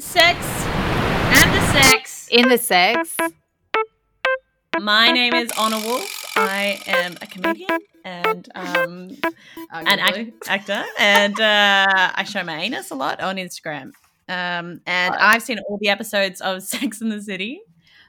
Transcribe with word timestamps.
sex 0.00 0.38
and 0.64 1.54
the 1.54 1.72
sex. 1.72 2.28
In 2.30 2.48
the 2.48 2.56
sex. 2.56 3.16
My 4.80 5.10
name 5.10 5.34
is 5.34 5.50
Honor 5.58 5.80
Wolf. 5.84 6.24
I 6.36 6.80
am 6.86 7.18
a 7.20 7.26
comedian 7.26 7.78
and 8.04 8.48
um, 8.54 9.10
an 9.72 9.98
act- 9.98 10.48
actor, 10.48 10.82
and 10.98 11.38
uh, 11.38 12.12
I 12.14 12.24
show 12.24 12.42
my 12.44 12.60
anus 12.60 12.90
a 12.90 12.94
lot 12.94 13.20
on 13.20 13.36
Instagram. 13.36 13.92
Um, 14.28 14.80
and 14.86 15.14
I've 15.16 15.42
seen 15.42 15.58
all 15.68 15.76
the 15.78 15.88
episodes 15.90 16.40
of 16.40 16.62
Sex 16.74 17.02
in 17.02 17.10
the 17.10 17.20
City. 17.20 17.60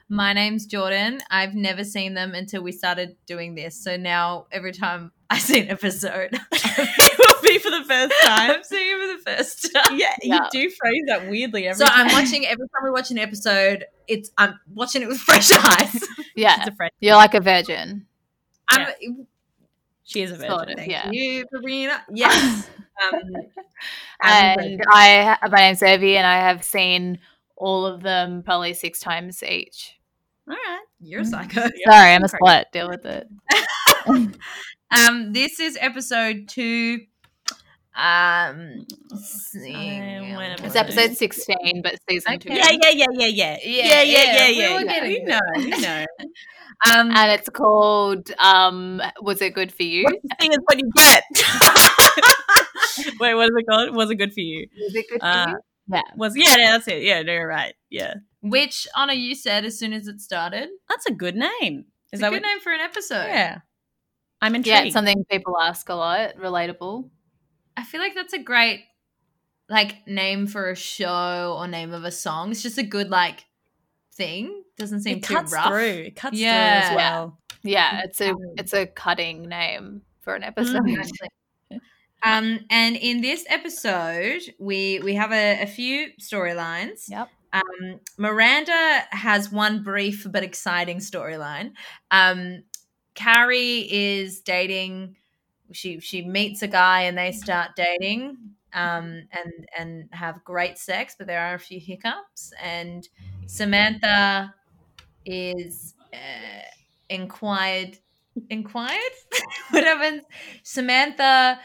My 0.08 0.32
name's 0.32 0.64
Jordan. 0.64 1.20
I've 1.30 1.54
never 1.54 1.84
seen 1.84 2.14
them 2.14 2.34
until 2.34 2.62
we 2.62 2.72
started 2.72 3.16
doing 3.26 3.54
this. 3.54 3.76
So 3.76 3.96
now 3.96 4.46
every 4.50 4.72
time 4.72 5.12
I 5.28 5.38
see 5.38 5.60
an 5.60 5.68
episode, 5.68 6.30
it 6.32 7.18
will 7.18 7.26
be 7.26 7.31
for 7.62 7.70
the 7.70 7.84
first 7.84 8.14
time. 8.24 8.50
I'm 8.50 8.64
seeing 8.64 8.96
it 8.96 9.00
for 9.00 9.30
the 9.30 9.36
first 9.36 9.70
time. 9.74 9.98
Yeah, 9.98 10.14
Yeah. 10.22 10.48
you 10.52 10.68
do 10.68 10.70
phrase 10.70 11.02
that 11.08 11.28
weirdly 11.30 11.66
every 11.66 11.78
So 11.78 11.86
time. 11.86 12.06
I'm 12.08 12.12
watching 12.12 12.44
every 12.46 12.66
time 12.68 12.84
we 12.84 12.90
watch 12.90 13.10
an 13.10 13.18
episode. 13.18 13.84
It's 14.08 14.30
I'm 14.36 14.58
watching 14.74 15.02
it 15.02 15.08
with 15.08 15.18
fresh 15.28 15.50
eyes. 15.52 16.00
Yeah. 16.34 16.56
It's 16.60 16.68
a 16.68 16.74
friend. 16.74 16.90
You're 17.00 17.16
like 17.16 17.34
a 17.34 17.40
virgin. 17.40 18.06
I'm, 18.70 18.86
She 20.04 20.22
is 20.22 20.30
a 20.32 20.36
virgin. 20.36 20.50
Sort 20.50 20.70
of, 20.70 20.86
yeah. 20.86 21.10
you 21.10 21.44
for 21.50 21.60
bringing 21.60 21.84
it 21.84 21.90
up. 21.90 22.02
Yes. 22.10 22.68
um, 23.04 23.20
And. 24.22 24.82
I, 24.88 25.36
my 25.50 25.58
name's 25.58 25.80
Urvi, 25.80 26.14
and 26.14 26.26
I 26.26 26.36
have 26.36 26.64
seen 26.64 27.18
all 27.56 27.84
of 27.84 28.02
them 28.02 28.42
probably 28.42 28.72
six 28.72 28.98
times 28.98 29.42
each. 29.42 29.98
All 30.48 30.54
right. 30.56 30.80
You're 31.00 31.20
a 31.20 31.24
psycho. 31.26 31.60
Sorry, 31.86 32.14
I'm 32.14 32.24
a 32.24 32.28
slut. 32.28 32.64
Deal 32.72 32.88
with 32.88 33.04
it. 33.04 33.28
Um, 34.90 35.32
this 35.32 35.58
is 35.60 35.78
episode 35.80 36.48
two. 36.48 37.00
Um, 37.94 38.86
see, 39.16 39.74
I 39.74 40.36
went 40.36 40.60
It's 40.64 40.76
episode 40.76 41.14
16, 41.16 41.82
but 41.82 41.96
season 42.08 42.38
two. 42.38 42.48
Yeah, 42.52 42.70
yeah, 42.70 42.88
yeah, 42.90 43.06
yeah, 43.10 43.26
yeah, 43.26 43.56
Yeah, 43.62 44.02
yeah, 44.02 44.02
yeah, 44.02 44.24
yeah, 44.24 44.48
yeah, 44.48 44.48
we 44.48 44.54
yeah. 44.54 44.78
yeah. 44.78 44.84
getting 44.84 45.24
know, 45.26 45.40
we 45.56 45.70
know. 45.80 46.06
um, 46.94 47.10
And 47.10 47.32
it's 47.32 47.48
called 47.50 48.30
um 48.38 49.02
Was 49.20 49.42
It 49.42 49.54
Good 49.54 49.72
For 49.72 49.82
You? 49.82 50.06
Thing 50.40 50.52
is 50.52 50.58
what 50.64 50.78
you 50.78 50.90
get. 50.96 51.24
Wait, 53.20 53.34
what 53.34 53.44
is 53.44 53.50
it 53.56 53.66
called? 53.68 53.94
Was 53.94 54.10
it 54.10 54.16
good 54.16 54.32
for 54.32 54.40
you? 54.40 54.66
Was 54.78 54.94
it 54.94 55.06
good 55.10 55.20
for 55.20 55.26
Uh, 55.26 55.46
you? 55.48 55.58
Yeah. 55.88 56.02
Was 56.16 56.34
yeah, 56.36 56.56
yeah, 56.58 56.70
that's 56.72 56.88
it. 56.88 57.02
Yeah, 57.02 57.22
no, 57.22 57.32
you're 57.32 57.46
right. 57.46 57.74
Yeah, 57.90 58.14
which 58.40 58.86
Honor 58.96 59.12
you 59.14 59.34
said 59.34 59.64
as 59.64 59.78
soon 59.78 59.92
as 59.92 60.06
it 60.08 60.20
started. 60.20 60.68
that's 60.88 61.06
a 61.06 61.12
good 61.12 61.36
name. 61.36 61.86
Is 62.12 62.20
It's 62.20 62.20
that 62.20 62.28
a 62.28 62.30
good 62.30 62.42
what? 62.42 62.48
name 62.48 62.60
for 62.60 62.72
an 62.72 62.80
episode. 62.80 63.26
Yeah, 63.26 63.58
I'm 64.40 64.54
Yeah, 64.54 64.58
intrigued. 64.58 64.86
it's 64.86 64.94
something 64.94 65.24
people 65.30 65.58
ask 65.60 65.88
a 65.88 65.94
lot. 65.94 66.36
Relatable. 66.36 67.10
I 67.76 67.84
feel 67.84 68.00
like 68.00 68.14
that's 68.14 68.32
a 68.32 68.38
great 68.38 68.84
like 69.68 70.06
name 70.06 70.46
for 70.46 70.70
a 70.70 70.76
show 70.76 71.56
or 71.58 71.66
name 71.68 71.92
of 71.92 72.04
a 72.04 72.10
song. 72.12 72.50
It's 72.50 72.62
just 72.62 72.78
a 72.78 72.82
good 72.82 73.10
like 73.10 73.44
thing. 74.14 74.62
Doesn't 74.78 75.00
seem 75.00 75.18
it 75.18 75.22
too 75.24 75.34
cuts 75.34 75.52
rough. 75.52 75.68
through. 75.68 76.04
It 76.06 76.16
cuts 76.16 76.38
Yeah. 76.38 76.80
through 76.80 76.90
as 76.90 76.96
well. 76.96 77.38
Yeah, 77.62 78.00
it's 78.04 78.20
a 78.20 78.34
it's 78.56 78.72
a 78.74 78.86
cutting 78.86 79.42
name 79.42 80.02
for 80.20 80.34
an 80.34 80.42
episode. 80.42 80.88
Exactly. 80.88 81.28
Um, 82.24 82.60
and 82.70 82.96
in 82.96 83.20
this 83.20 83.44
episode, 83.48 84.42
we 84.58 85.00
we 85.00 85.14
have 85.14 85.32
a, 85.32 85.62
a 85.62 85.66
few 85.66 86.08
storylines. 86.20 87.08
Yep. 87.08 87.28
Um, 87.52 88.00
Miranda 88.16 89.02
has 89.10 89.50
one 89.50 89.82
brief 89.82 90.26
but 90.30 90.42
exciting 90.42 90.98
storyline. 90.98 91.72
Um, 92.10 92.62
Carrie 93.14 93.88
is 93.90 94.40
dating. 94.40 95.16
She 95.72 96.00
she 96.00 96.22
meets 96.22 96.62
a 96.62 96.68
guy 96.68 97.02
and 97.02 97.16
they 97.16 97.32
start 97.32 97.70
dating. 97.76 98.36
Um, 98.74 99.24
and 99.32 99.52
and 99.78 100.08
have 100.12 100.42
great 100.44 100.78
sex, 100.78 101.14
but 101.18 101.26
there 101.26 101.40
are 101.40 101.54
a 101.54 101.58
few 101.58 101.78
hiccups. 101.78 102.54
And 102.62 103.06
Samantha 103.44 104.54
is 105.26 105.94
uh, 106.12 106.16
inquired. 107.10 107.98
Inquired. 108.48 109.12
what 109.70 109.84
happens? 109.84 110.22
Samantha. 110.62 111.58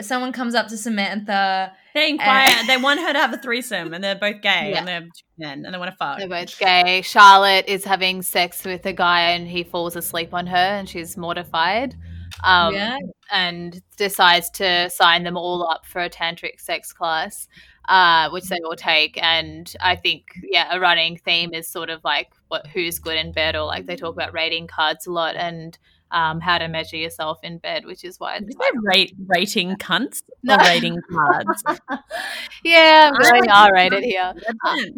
Someone 0.00 0.32
comes 0.32 0.54
up 0.54 0.68
to 0.68 0.76
Samantha. 0.76 1.72
They 1.94 2.10
inquire. 2.10 2.50
they 2.66 2.76
want 2.76 3.00
her 3.00 3.12
to 3.14 3.18
have 3.18 3.32
a 3.32 3.38
threesome, 3.38 3.94
and 3.94 4.04
they're 4.04 4.14
both 4.14 4.42
gay, 4.42 4.72
Yeah. 4.72 4.78
and 4.80 4.86
they're 4.86 5.08
men, 5.38 5.64
and 5.64 5.74
they 5.74 5.78
want 5.78 5.90
to 5.90 5.96
fuck. 5.96 6.18
They're 6.18 6.28
both 6.28 6.58
gay. 6.58 7.00
Charlotte 7.02 7.64
is 7.66 7.84
having 7.84 8.20
sex 8.20 8.64
with 8.64 8.84
a 8.84 8.92
guy 8.92 9.30
and 9.30 9.48
he 9.48 9.64
falls 9.64 9.96
asleep 9.96 10.34
on 10.34 10.46
her 10.46 10.56
and 10.56 10.86
she's 10.88 11.16
mortified. 11.16 11.96
Um, 12.44 12.74
yeah, 12.74 12.98
And 13.30 13.80
decides 13.96 14.50
to 14.50 14.88
sign 14.90 15.24
them 15.24 15.36
all 15.36 15.68
up 15.68 15.86
for 15.86 16.00
a 16.00 16.10
tantric 16.10 16.60
sex 16.60 16.92
class, 16.92 17.48
uh, 17.88 18.30
which 18.30 18.44
they 18.44 18.58
all 18.64 18.76
take. 18.76 19.18
And 19.22 19.72
I 19.80 19.96
think, 19.96 20.26
yeah, 20.42 20.68
a 20.70 20.80
running 20.80 21.16
theme 21.16 21.52
is 21.52 21.68
sort 21.68 21.90
of 21.90 22.02
like 22.04 22.28
what 22.48 22.66
who's 22.66 22.98
good 22.98 23.16
in 23.16 23.32
bed, 23.32 23.56
or 23.56 23.64
like 23.66 23.86
they 23.86 23.96
talk 23.96 24.14
about 24.14 24.32
rating 24.32 24.66
cards 24.66 25.06
a 25.06 25.12
lot 25.12 25.36
and 25.36 25.76
um, 26.10 26.40
how 26.40 26.58
to 26.58 26.68
measure 26.68 26.96
yourself 26.96 27.38
in 27.42 27.58
bed, 27.58 27.84
which 27.84 28.04
is 28.04 28.18
why 28.18 28.36
it's 28.36 28.56
there 28.56 28.70
rate 28.82 29.14
rating 29.26 29.76
cunts 29.76 30.22
No. 30.42 30.54
or 30.56 30.58
rating 30.58 30.96
cards? 31.10 31.62
yeah, 32.64 33.10
I 33.14 33.22
very 33.22 33.40
like 33.40 33.50
R 33.50 33.72
rated 33.74 34.04
here. 34.04 34.32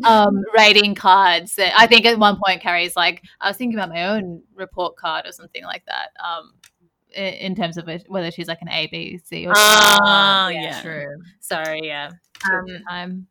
Um, 0.05 0.43
rating 0.57 0.95
cards. 0.95 1.59
I 1.59 1.87
think 1.87 2.07
at 2.07 2.19
one 2.19 2.39
point 2.45 2.63
Carrie's 2.63 2.97
like, 2.97 3.23
I 3.41 3.49
was 3.49 3.57
thinking 3.57 3.79
about 3.79 3.89
my 3.89 4.07
own 4.07 4.43
report 4.55 4.97
card 4.97 5.27
or 5.27 5.33
something 5.33 5.65
like 5.65 5.85
that. 5.87 6.11
Um, 6.25 6.53
in 7.15 7.55
terms 7.55 7.77
of 7.77 7.89
it, 7.89 8.05
whether 8.09 8.31
she's 8.31 8.49
like 8.49 8.63
an 8.63 8.69
A, 8.69 8.87
B, 8.87 9.19
C, 9.25 9.47
or 9.47 9.53
Ah, 9.57 10.49
yeah, 10.49 10.61
yeah. 10.63 10.83
true. 10.83 11.17
Sorry, 11.41 11.81
yeah. 11.85 12.11
Um. 12.91 13.27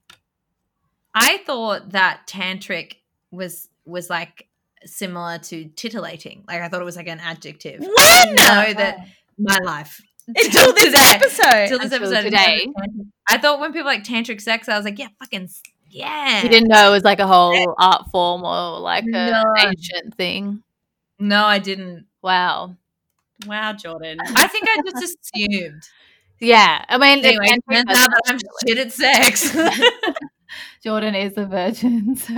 I 1.14 1.38
thought 1.46 1.92
that 1.92 2.22
tantric 2.28 2.96
was 3.32 3.68
was 3.86 4.10
like 4.10 4.48
similar 4.86 5.40
to 5.40 5.66
titillating. 5.76 6.44
Like 6.48 6.62
I 6.62 6.68
thought 6.70 6.82
it 6.82 6.86
was 6.86 6.96
like 6.96 7.08
an 7.08 7.20
adjective. 7.20 7.80
When? 7.80 7.90
I 7.98 8.26
know 8.36 8.74
that 8.76 9.08
my 9.38 9.58
life 9.64 10.02
Until 10.28 10.74
this 10.74 10.84
today- 10.86 10.98
episode. 11.16 11.46
Until 11.64 11.80
this 11.80 11.92
Until 11.92 12.14
episode 12.14 12.24
today. 12.24 12.68
I 13.30 13.38
thought 13.38 13.60
when 13.60 13.74
people 13.74 13.86
like 13.88 14.04
tantric 14.04 14.42
sex, 14.42 14.70
I 14.70 14.76
was 14.76 14.86
like, 14.86 15.00
yeah, 15.00 15.08
fucking 15.20 15.50
yeah. 15.90 16.44
You 16.44 16.50
didn't 16.50 16.70
know 16.70 16.90
it 16.90 16.94
was 16.94 17.04
like 17.04 17.20
a 17.20 17.28
whole 17.28 17.76
art 17.80 18.06
form 18.12 18.44
or 18.44 18.80
like 18.80 19.06
a 19.06 19.08
No. 19.32 19.44
ancient 19.58 20.16
thing. 20.16 20.62
No, 21.18 21.46
I 21.46 21.60
didn't. 21.60 22.06
Wow. 22.22 22.76
Wow, 23.46 23.74
Jordan. 23.74 24.18
I 24.36 24.48
think 24.48 24.68
I 24.68 24.82
just 25.00 25.18
assumed. 25.36 25.84
Yeah, 26.40 26.86
I 26.88 26.98
mean, 26.98 27.24
Anyway, 27.26 27.46
it 27.48 27.62
turns 27.70 27.86
out 27.90 28.10
that 28.10 28.22
I'm 28.28 28.40
shit 28.66 28.78
at 28.78 28.92
sex. 28.92 29.56
Jordan 30.84 31.16
is 31.16 31.38
a 31.38 31.46
virgin, 31.46 32.16
so 32.16 32.36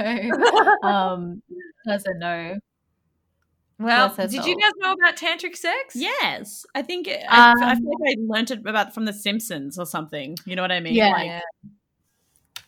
um, 0.83 1.41
doesn't 1.85 2.19
know. 2.19 2.55
well, 3.79 4.09
did 4.15 4.33
you 4.33 4.55
guys 4.59 4.71
know 4.77 4.93
about 4.93 5.15
tantric 5.17 5.55
sex? 5.55 5.95
Yes, 5.95 6.65
I 6.75 6.81
think 6.81 7.07
it, 7.07 7.23
I, 7.29 7.53
I 7.61 7.71
Um, 7.73 7.77
feel 7.77 7.91
like 7.99 8.15
I 8.17 8.21
learnt 8.21 8.51
it 8.51 8.59
about 8.65 8.93
from 8.93 9.05
The 9.05 9.13
Simpsons 9.13 9.77
or 9.79 9.85
something. 9.85 10.35
You 10.45 10.55
know 10.55 10.61
what 10.61 10.71
I 10.71 10.79
mean? 10.79 10.95
Yeah. 10.95 11.09
Like, 11.11 11.41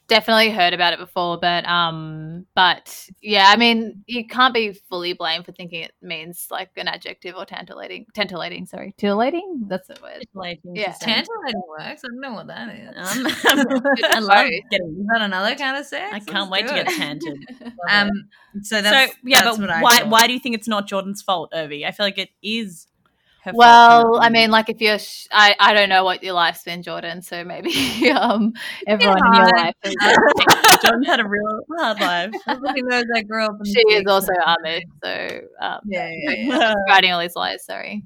definitely 0.08 0.50
heard 0.50 0.74
about 0.74 0.94
it 0.94 1.00
before, 1.00 1.38
but 1.38 1.66
um, 1.68 2.46
but 2.56 3.10
yeah, 3.22 3.46
I 3.50 3.56
mean, 3.56 4.04
you 4.08 4.28
can't 4.28 4.54
be 4.54 4.74
fully 4.74 5.14
blamed 5.14 5.46
for 5.46 5.52
thinking 5.52 5.84
it 5.84 5.94
means 6.02 6.48
like 6.52 6.70
an 6.78 6.88
adjective 6.88 7.36
or 7.36 7.46
tantalating, 7.46 8.06
tantalating. 8.14 8.66
Sorry, 8.66 8.94
titillating. 8.98 9.66
That's 9.68 9.88
the 9.88 9.98
word. 10.02 10.26
like, 10.34 10.60
Yeah. 10.64 10.94
Tantalating 11.00 11.62
works. 11.68 12.02
I 12.04 12.08
don't 12.08 12.22
know 12.22 12.34
what 12.34 12.48
that 12.48 12.76
is. 12.76 12.90
Um, 12.90 13.28
I 14.04 14.20
love 14.20 14.50
getting. 14.70 14.98
Is 15.00 15.08
that 15.14 15.22
another 15.22 15.56
kind 15.56 15.78
of 15.78 15.86
sex? 15.86 16.14
I 16.14 16.20
can't 16.20 16.50
Let's 16.50 16.72
wait 16.72 16.78
to 16.78 16.84
get 16.84 16.88
tanted. 16.88 17.38
Um, 17.90 18.10
so 18.62 18.82
that's 18.82 19.12
so 19.12 19.18
yeah, 19.26 19.44
that's 19.44 19.58
but 19.58 19.68
what 19.68 19.70
I 19.70 19.82
why 19.82 20.04
why 20.04 20.28
do 20.28 20.34
you 20.34 20.40
think 20.40 20.56
it's 20.56 20.68
not 20.68 20.88
Jordan's 20.88 21.22
fault, 21.22 21.52
Urvi? 21.54 21.86
I 21.86 21.92
feel 21.92 22.06
like 22.06 22.18
it 22.18 22.30
is. 22.42 22.88
Her 23.44 23.52
Well, 23.54 24.20
I 24.22 24.30
mean, 24.30 24.52
like 24.52 24.70
if 24.70 24.80
you're, 24.80 25.00
sh- 25.00 25.28
I, 25.32 25.54
I 25.60 25.74
don't 25.74 25.90
know 25.90 26.04
what 26.06 26.24
your 26.24 26.34
life's 26.34 26.64
been, 26.64 26.82
Jordan. 26.82 27.22
So 27.22 27.44
maybe 27.44 27.72
um, 28.12 28.54
everyone 28.88 29.18
in 29.28 29.34
your 29.34 29.52
life. 29.58 29.74
Is, 29.84 29.96
moment. 30.02 30.82
Jordan's 30.82 31.08
had 31.08 31.20
a 31.20 31.28
real 31.28 31.60
hard 31.78 32.00
life. 32.00 32.32
Everybody 32.48 32.82
knows 32.84 33.04
I 33.16 33.22
grew 33.24 33.46
up. 33.46 33.58
She 33.66 33.74
the 33.74 33.96
is 33.96 34.04
also 34.08 34.28
six. 34.28 34.46
Amish, 34.46 34.82
so 35.04 35.40
um, 35.62 35.80
Yeah, 35.86 36.10
yeah, 36.14 36.74
writing 36.88 37.12
all 37.12 37.20
these 37.20 37.36
lies. 37.36 37.66
Sorry. 37.66 38.04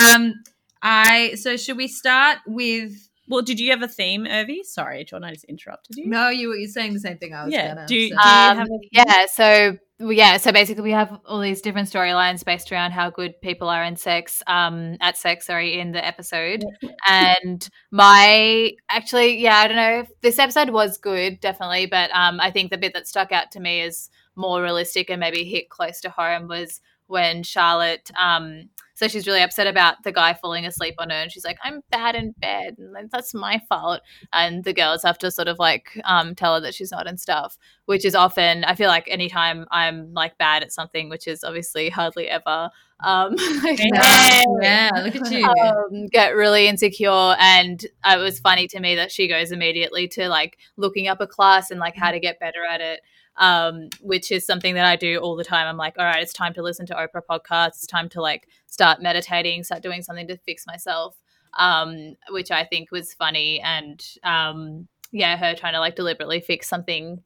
um, 0.00 0.34
I 0.82 1.34
so 1.34 1.56
should 1.56 1.76
we 1.76 1.88
start 1.88 2.38
with? 2.46 3.08
Well, 3.28 3.42
did 3.42 3.60
you 3.60 3.70
have 3.70 3.82
a 3.82 3.88
theme, 3.88 4.24
Urvi? 4.24 4.64
Sorry, 4.64 5.04
Jordan, 5.04 5.28
I 5.28 5.32
just 5.32 5.44
interrupted 5.44 5.96
you. 5.96 6.06
No, 6.08 6.28
you 6.28 6.48
were 6.48 6.56
saying 6.66 6.92
the 6.94 7.00
same 7.00 7.18
thing 7.18 7.32
I 7.34 7.44
was 7.44 7.52
Yeah, 7.52 7.68
gonna. 7.68 7.86
do 7.86 7.94
you- 7.96 8.08
so- 8.08 8.14
do 8.22 8.28
Um, 8.28 8.56
have 8.58 8.66
a- 8.68 8.88
yeah, 8.90 9.26
so 9.32 9.76
well, 10.02 10.12
yeah, 10.12 10.36
so 10.36 10.50
basically 10.50 10.82
we 10.82 10.90
have 10.90 11.20
all 11.24 11.40
these 11.40 11.60
different 11.60 11.88
storylines 11.88 12.44
based 12.44 12.72
around 12.72 12.90
how 12.90 13.08
good 13.08 13.40
people 13.40 13.68
are 13.68 13.84
in 13.84 13.96
sex, 13.96 14.42
um, 14.46 14.96
at 15.00 15.16
sex, 15.16 15.46
sorry, 15.46 15.78
in 15.78 15.92
the 15.92 16.04
episode. 16.04 16.64
And 17.08 17.68
my 17.90 18.72
actually, 18.90 19.38
yeah, 19.38 19.58
I 19.58 19.68
don't 19.68 19.76
know 19.76 20.00
if 20.00 20.20
this 20.20 20.38
episode 20.38 20.70
was 20.70 20.98
good, 20.98 21.40
definitely, 21.40 21.86
but 21.86 22.10
um, 22.14 22.40
I 22.40 22.50
think 22.50 22.70
the 22.70 22.78
bit 22.78 22.94
that 22.94 23.06
stuck 23.06 23.30
out 23.30 23.52
to 23.52 23.60
me 23.60 23.80
is 23.80 24.10
more 24.34 24.60
realistic 24.60 25.08
and 25.08 25.20
maybe 25.20 25.44
hit 25.44 25.68
close 25.68 26.00
to 26.00 26.10
home 26.10 26.48
was 26.48 26.80
when 27.06 27.42
Charlotte, 27.42 28.10
um, 28.20 28.70
So 29.02 29.08
she's 29.08 29.26
really 29.26 29.42
upset 29.42 29.66
about 29.66 30.04
the 30.04 30.12
guy 30.12 30.32
falling 30.32 30.64
asleep 30.64 30.94
on 30.98 31.10
her, 31.10 31.16
and 31.16 31.32
she's 31.32 31.44
like, 31.44 31.58
"I'm 31.64 31.82
bad 31.90 32.14
in 32.14 32.36
bed, 32.40 32.76
and 32.78 33.10
that's 33.10 33.34
my 33.34 33.60
fault." 33.68 34.00
And 34.32 34.62
the 34.62 34.72
girls 34.72 35.02
have 35.02 35.18
to 35.18 35.32
sort 35.32 35.48
of 35.48 35.58
like 35.58 36.00
um, 36.04 36.36
tell 36.36 36.54
her 36.54 36.60
that 36.60 36.72
she's 36.72 36.92
not 36.92 37.08
and 37.08 37.18
stuff, 37.18 37.58
which 37.86 38.04
is 38.04 38.14
often 38.14 38.62
I 38.62 38.76
feel 38.76 38.86
like 38.86 39.08
anytime 39.08 39.66
I'm 39.72 40.14
like 40.14 40.38
bad 40.38 40.62
at 40.62 40.72
something, 40.72 41.08
which 41.08 41.26
is 41.26 41.42
obviously 41.42 41.88
hardly 41.88 42.28
ever. 42.28 42.70
Um, 43.02 43.34
yeah, 43.64 44.44
yeah, 44.60 44.90
look 45.02 45.16
at 45.16 45.32
you. 45.32 45.48
Um, 45.48 46.06
get 46.06 46.36
really 46.36 46.68
insecure, 46.68 47.34
and 47.40 47.84
it 48.06 48.18
was 48.20 48.38
funny 48.38 48.68
to 48.68 48.78
me 48.78 48.94
that 48.94 49.10
she 49.10 49.26
goes 49.26 49.50
immediately 49.50 50.06
to 50.10 50.28
like 50.28 50.58
looking 50.76 51.08
up 51.08 51.20
a 51.20 51.26
class 51.26 51.72
and 51.72 51.80
like 51.80 51.96
how 51.96 52.12
to 52.12 52.20
get 52.20 52.38
better 52.38 52.64
at 52.64 52.80
it 52.80 53.00
um, 53.42 53.88
which 54.00 54.30
is 54.30 54.46
something 54.46 54.74
that 54.74 54.86
I 54.86 54.94
do 54.94 55.18
all 55.18 55.34
the 55.34 55.42
time. 55.42 55.66
I'm 55.66 55.76
like, 55.76 55.98
all 55.98 56.04
right, 56.04 56.22
it's 56.22 56.32
time 56.32 56.54
to 56.54 56.62
listen 56.62 56.86
to 56.86 56.94
Oprah 56.94 57.22
podcasts. 57.28 57.68
It's 57.70 57.88
time 57.88 58.08
to 58.10 58.22
like 58.22 58.46
start 58.68 59.02
meditating, 59.02 59.64
start 59.64 59.82
doing 59.82 60.00
something 60.00 60.28
to 60.28 60.36
fix 60.36 60.64
myself, 60.64 61.16
um, 61.58 62.14
which 62.30 62.52
I 62.52 62.64
think 62.64 62.92
was 62.92 63.12
funny. 63.12 63.60
And 63.60 64.00
um, 64.22 64.86
yeah, 65.10 65.36
her 65.36 65.56
trying 65.56 65.72
to 65.72 65.80
like 65.80 65.96
deliberately 65.96 66.38
fix 66.38 66.68
something 66.68 67.20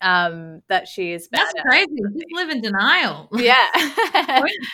um, 0.00 0.62
that 0.68 0.86
she 0.88 1.12
is 1.12 1.28
bad 1.28 1.40
That's 1.54 1.68
crazy. 1.68 1.96
Just 2.14 2.26
live 2.32 2.50
in 2.50 2.60
denial. 2.60 3.28
Yeah. 3.32 3.56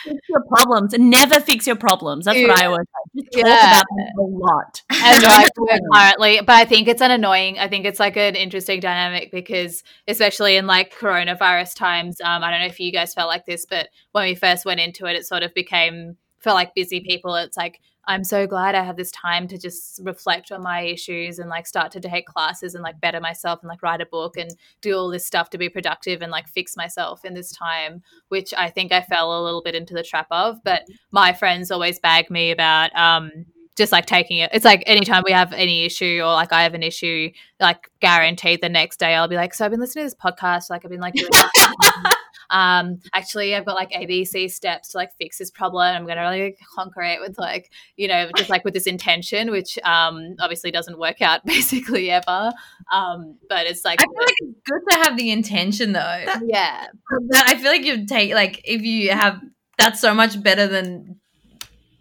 fix 0.03 0.19
your 0.29 0.43
problems 0.47 0.93
never 0.97 1.39
fix 1.39 1.65
your 1.67 1.75
problems. 1.75 2.25
That's 2.25 2.39
what 2.41 2.59
I 2.59 2.65
always 2.65 2.85
say. 3.15 3.21
Just 3.21 3.31
talk 3.33 3.45
Yeah. 3.45 3.71
about 3.71 3.85
them 3.95 4.07
a 4.19 4.21
lot. 4.21 4.81
and 4.91 5.23
like 5.23 5.51
currently 5.93 6.39
but 6.41 6.49
i 6.55 6.65
think 6.65 6.87
it's 6.87 7.01
an 7.01 7.11
annoying 7.11 7.57
i 7.59 7.67
think 7.67 7.85
it's 7.85 7.99
like 7.99 8.17
an 8.17 8.35
interesting 8.35 8.79
dynamic 8.79 9.31
because 9.31 9.83
especially 10.07 10.55
in 10.57 10.67
like 10.67 10.93
coronavirus 10.93 11.75
times 11.75 12.19
um 12.21 12.43
i 12.43 12.51
don't 12.51 12.59
know 12.59 12.65
if 12.65 12.79
you 12.79 12.91
guys 12.91 13.13
felt 13.13 13.27
like 13.27 13.45
this 13.45 13.65
but 13.65 13.89
when 14.11 14.25
we 14.25 14.35
first 14.35 14.65
went 14.65 14.79
into 14.79 15.05
it 15.05 15.15
it 15.15 15.25
sort 15.25 15.43
of 15.43 15.53
became 15.53 16.17
for 16.39 16.51
like 16.51 16.73
busy 16.75 16.99
people 17.01 17.35
it's 17.35 17.57
like 17.57 17.79
i'm 18.07 18.23
so 18.23 18.45
glad 18.47 18.75
i 18.75 18.83
have 18.83 18.97
this 18.97 19.11
time 19.11 19.47
to 19.47 19.57
just 19.57 19.99
reflect 20.03 20.51
on 20.51 20.61
my 20.61 20.81
issues 20.81 21.39
and 21.39 21.49
like 21.49 21.65
start 21.65 21.91
to 21.91 21.99
take 21.99 22.25
classes 22.25 22.75
and 22.75 22.83
like 22.83 22.99
better 23.01 23.19
myself 23.19 23.59
and 23.61 23.69
like 23.69 23.81
write 23.81 24.01
a 24.01 24.05
book 24.05 24.37
and 24.37 24.55
do 24.81 24.95
all 24.95 25.09
this 25.09 25.25
stuff 25.25 25.49
to 25.49 25.57
be 25.57 25.69
productive 25.69 26.21
and 26.21 26.31
like 26.31 26.47
fix 26.47 26.75
myself 26.75 27.25
in 27.25 27.33
this 27.33 27.51
time 27.51 28.01
which 28.29 28.53
i 28.57 28.69
think 28.69 28.91
i 28.91 29.01
fell 29.01 29.39
a 29.39 29.43
little 29.43 29.61
bit 29.61 29.75
into 29.75 29.93
the 29.93 30.03
trap 30.03 30.27
of 30.31 30.63
but 30.63 30.83
my 31.11 31.33
friends 31.33 31.71
always 31.71 31.99
bag 31.99 32.29
me 32.29 32.51
about 32.51 32.95
um 32.95 33.31
just 33.75 33.91
like 33.91 34.05
taking 34.05 34.37
it. 34.37 34.49
It's 34.53 34.65
like 34.65 34.83
anytime 34.85 35.23
we 35.25 35.33
have 35.33 35.51
any 35.53 35.83
issue 35.85 36.21
or 36.21 36.31
like 36.31 36.53
I 36.53 36.63
have 36.63 36.73
an 36.73 36.83
issue, 36.83 37.29
like 37.59 37.91
guaranteed 37.99 38.61
the 38.61 38.69
next 38.69 38.97
day 38.97 39.15
I'll 39.15 39.27
be 39.27 39.35
like, 39.35 39.53
so 39.53 39.65
I've 39.65 39.71
been 39.71 39.79
listening 39.79 40.03
to 40.03 40.05
this 40.07 40.15
podcast, 40.15 40.69
like 40.69 40.85
I've 40.85 40.91
been 40.91 41.01
like. 41.01 41.15
um 42.49 42.99
actually 43.13 43.55
I've 43.55 43.65
got 43.65 43.75
like 43.75 43.91
ABC 43.91 44.51
steps 44.51 44.89
to 44.89 44.97
like 44.97 45.13
fix 45.17 45.37
this 45.37 45.51
problem. 45.51 45.95
I'm 45.95 46.07
gonna 46.07 46.21
really 46.21 46.55
conquer 46.75 47.01
it 47.01 47.19
with 47.19 47.37
like, 47.37 47.71
you 47.97 48.07
know, 48.07 48.29
just 48.35 48.49
like 48.49 48.63
with 48.63 48.73
this 48.73 48.87
intention, 48.87 49.51
which 49.51 49.77
um 49.83 50.35
obviously 50.39 50.71
doesn't 50.71 50.99
work 50.99 51.21
out 51.21 51.45
basically 51.45 52.09
ever. 52.11 52.51
Um, 52.91 53.37
but 53.49 53.65
it's 53.65 53.85
like 53.85 54.01
I 54.01 54.05
feel 54.05 54.13
like 54.17 54.35
it's 54.37 54.59
good 54.65 54.81
to 54.91 54.97
have 55.03 55.17
the 55.17 55.31
intention 55.31 55.93
though. 55.93 56.25
yeah. 56.45 56.87
That 57.29 57.45
I 57.47 57.55
feel 57.57 57.71
like 57.71 57.85
you 57.85 58.05
take 58.05 58.33
like 58.33 58.61
if 58.65 58.81
you 58.81 59.11
have 59.11 59.41
that's 59.77 59.99
so 59.99 60.13
much 60.13 60.41
better 60.41 60.67
than 60.67 61.14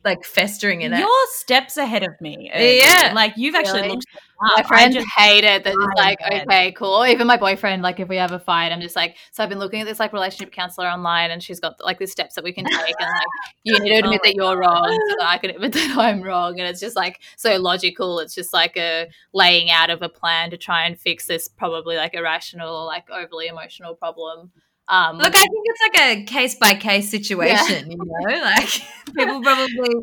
like 0.05 0.25
festering 0.25 0.83
in 0.83 0.93
it. 0.93 0.99
You're 0.99 1.27
steps 1.33 1.77
ahead 1.77 2.03
of 2.03 2.21
me. 2.21 2.51
Yeah. 2.55 3.13
Like 3.15 3.35
you've 3.37 3.55
actually 3.55 3.83
Really? 3.83 3.95
looked. 3.95 4.07
My 4.41 4.49
up. 4.61 4.65
I 4.65 4.69
friends 4.69 4.95
just- 4.97 5.07
hate 5.17 5.45
it. 5.45 5.63
They're 5.65 5.73
just 5.73 5.97
like, 5.97 6.19
bet. 6.19 6.43
okay, 6.49 6.73
cool. 6.73 7.07
Even 7.07 7.27
my 7.27 7.37
boyfriend, 7.37 7.83
like, 7.83 8.01
if 8.01 8.09
we 8.09 8.17
have 8.17 8.33
a 8.33 8.39
fight, 8.41 8.73
I'm 8.73 8.81
just 8.81 8.97
like, 8.97 9.17
so 9.31 9.43
I've 9.43 9.49
been 9.49 9.61
looking 9.61 9.81
at 9.81 9.87
this 9.87 10.01
like 10.01 10.13
relationship 10.13 10.53
counselor 10.53 10.89
online, 10.89 11.31
and 11.31 11.41
she's 11.43 11.61
got 11.61 11.83
like 11.83 11.99
the 12.01 12.07
steps 12.07 12.35
that 12.35 12.43
we 12.45 12.53
can 12.53 12.65
take, 12.65 12.95
and 12.99 13.09
like, 13.09 13.27
you 13.63 13.79
need 13.79 13.91
to 13.91 13.99
admit 14.01 14.21
Oh 14.23 14.27
that 14.27 14.35
you're 14.35 14.59
wrong, 14.59 14.91
so 15.11 15.17
that 15.19 15.29
I 15.29 15.39
can 15.39 15.51
admit 15.55 15.73
that 15.75 15.97
I'm 15.97 16.21
wrong, 16.21 16.59
and 16.59 16.69
it's 16.69 16.81
just 16.81 16.97
like 16.97 17.21
so 17.37 17.57
logical. 17.59 18.19
It's 18.19 18.35
just 18.35 18.53
like 18.53 18.77
a 18.77 19.07
laying 19.33 19.71
out 19.71 19.89
of 19.89 20.03
a 20.03 20.09
plan 20.09 20.51
to 20.51 20.57
try 20.57 20.85
and 20.85 20.99
fix 20.99 21.27
this 21.27 21.47
probably 21.49 21.97
like 21.97 22.15
irrational 22.15 22.75
or 22.75 22.85
like 22.87 23.09
overly 23.11 23.47
emotional 23.47 23.95
problem. 23.95 24.51
Um, 24.87 25.17
Look, 25.19 25.35
I 25.35 25.41
think 25.41 25.53
it's 25.65 25.81
like 25.81 26.19
a 26.19 26.25
case 26.25 26.55
by 26.57 26.75
case 26.75 27.11
situation, 27.11 27.91
you 27.91 27.97
know? 27.97 28.41
Like 28.41 28.69
people 29.15 29.41
probably 29.43 29.95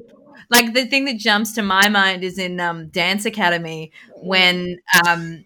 like 0.52 0.74
the 0.74 0.86
thing 0.86 1.06
that 1.06 1.18
jumps 1.18 1.54
to 1.54 1.62
my 1.62 1.88
mind 1.90 2.24
is 2.24 2.38
in 2.38 2.60
um, 2.60 2.90
Dance 2.90 3.26
Academy 3.26 3.92
when 4.16 4.80
um, 5.08 5.46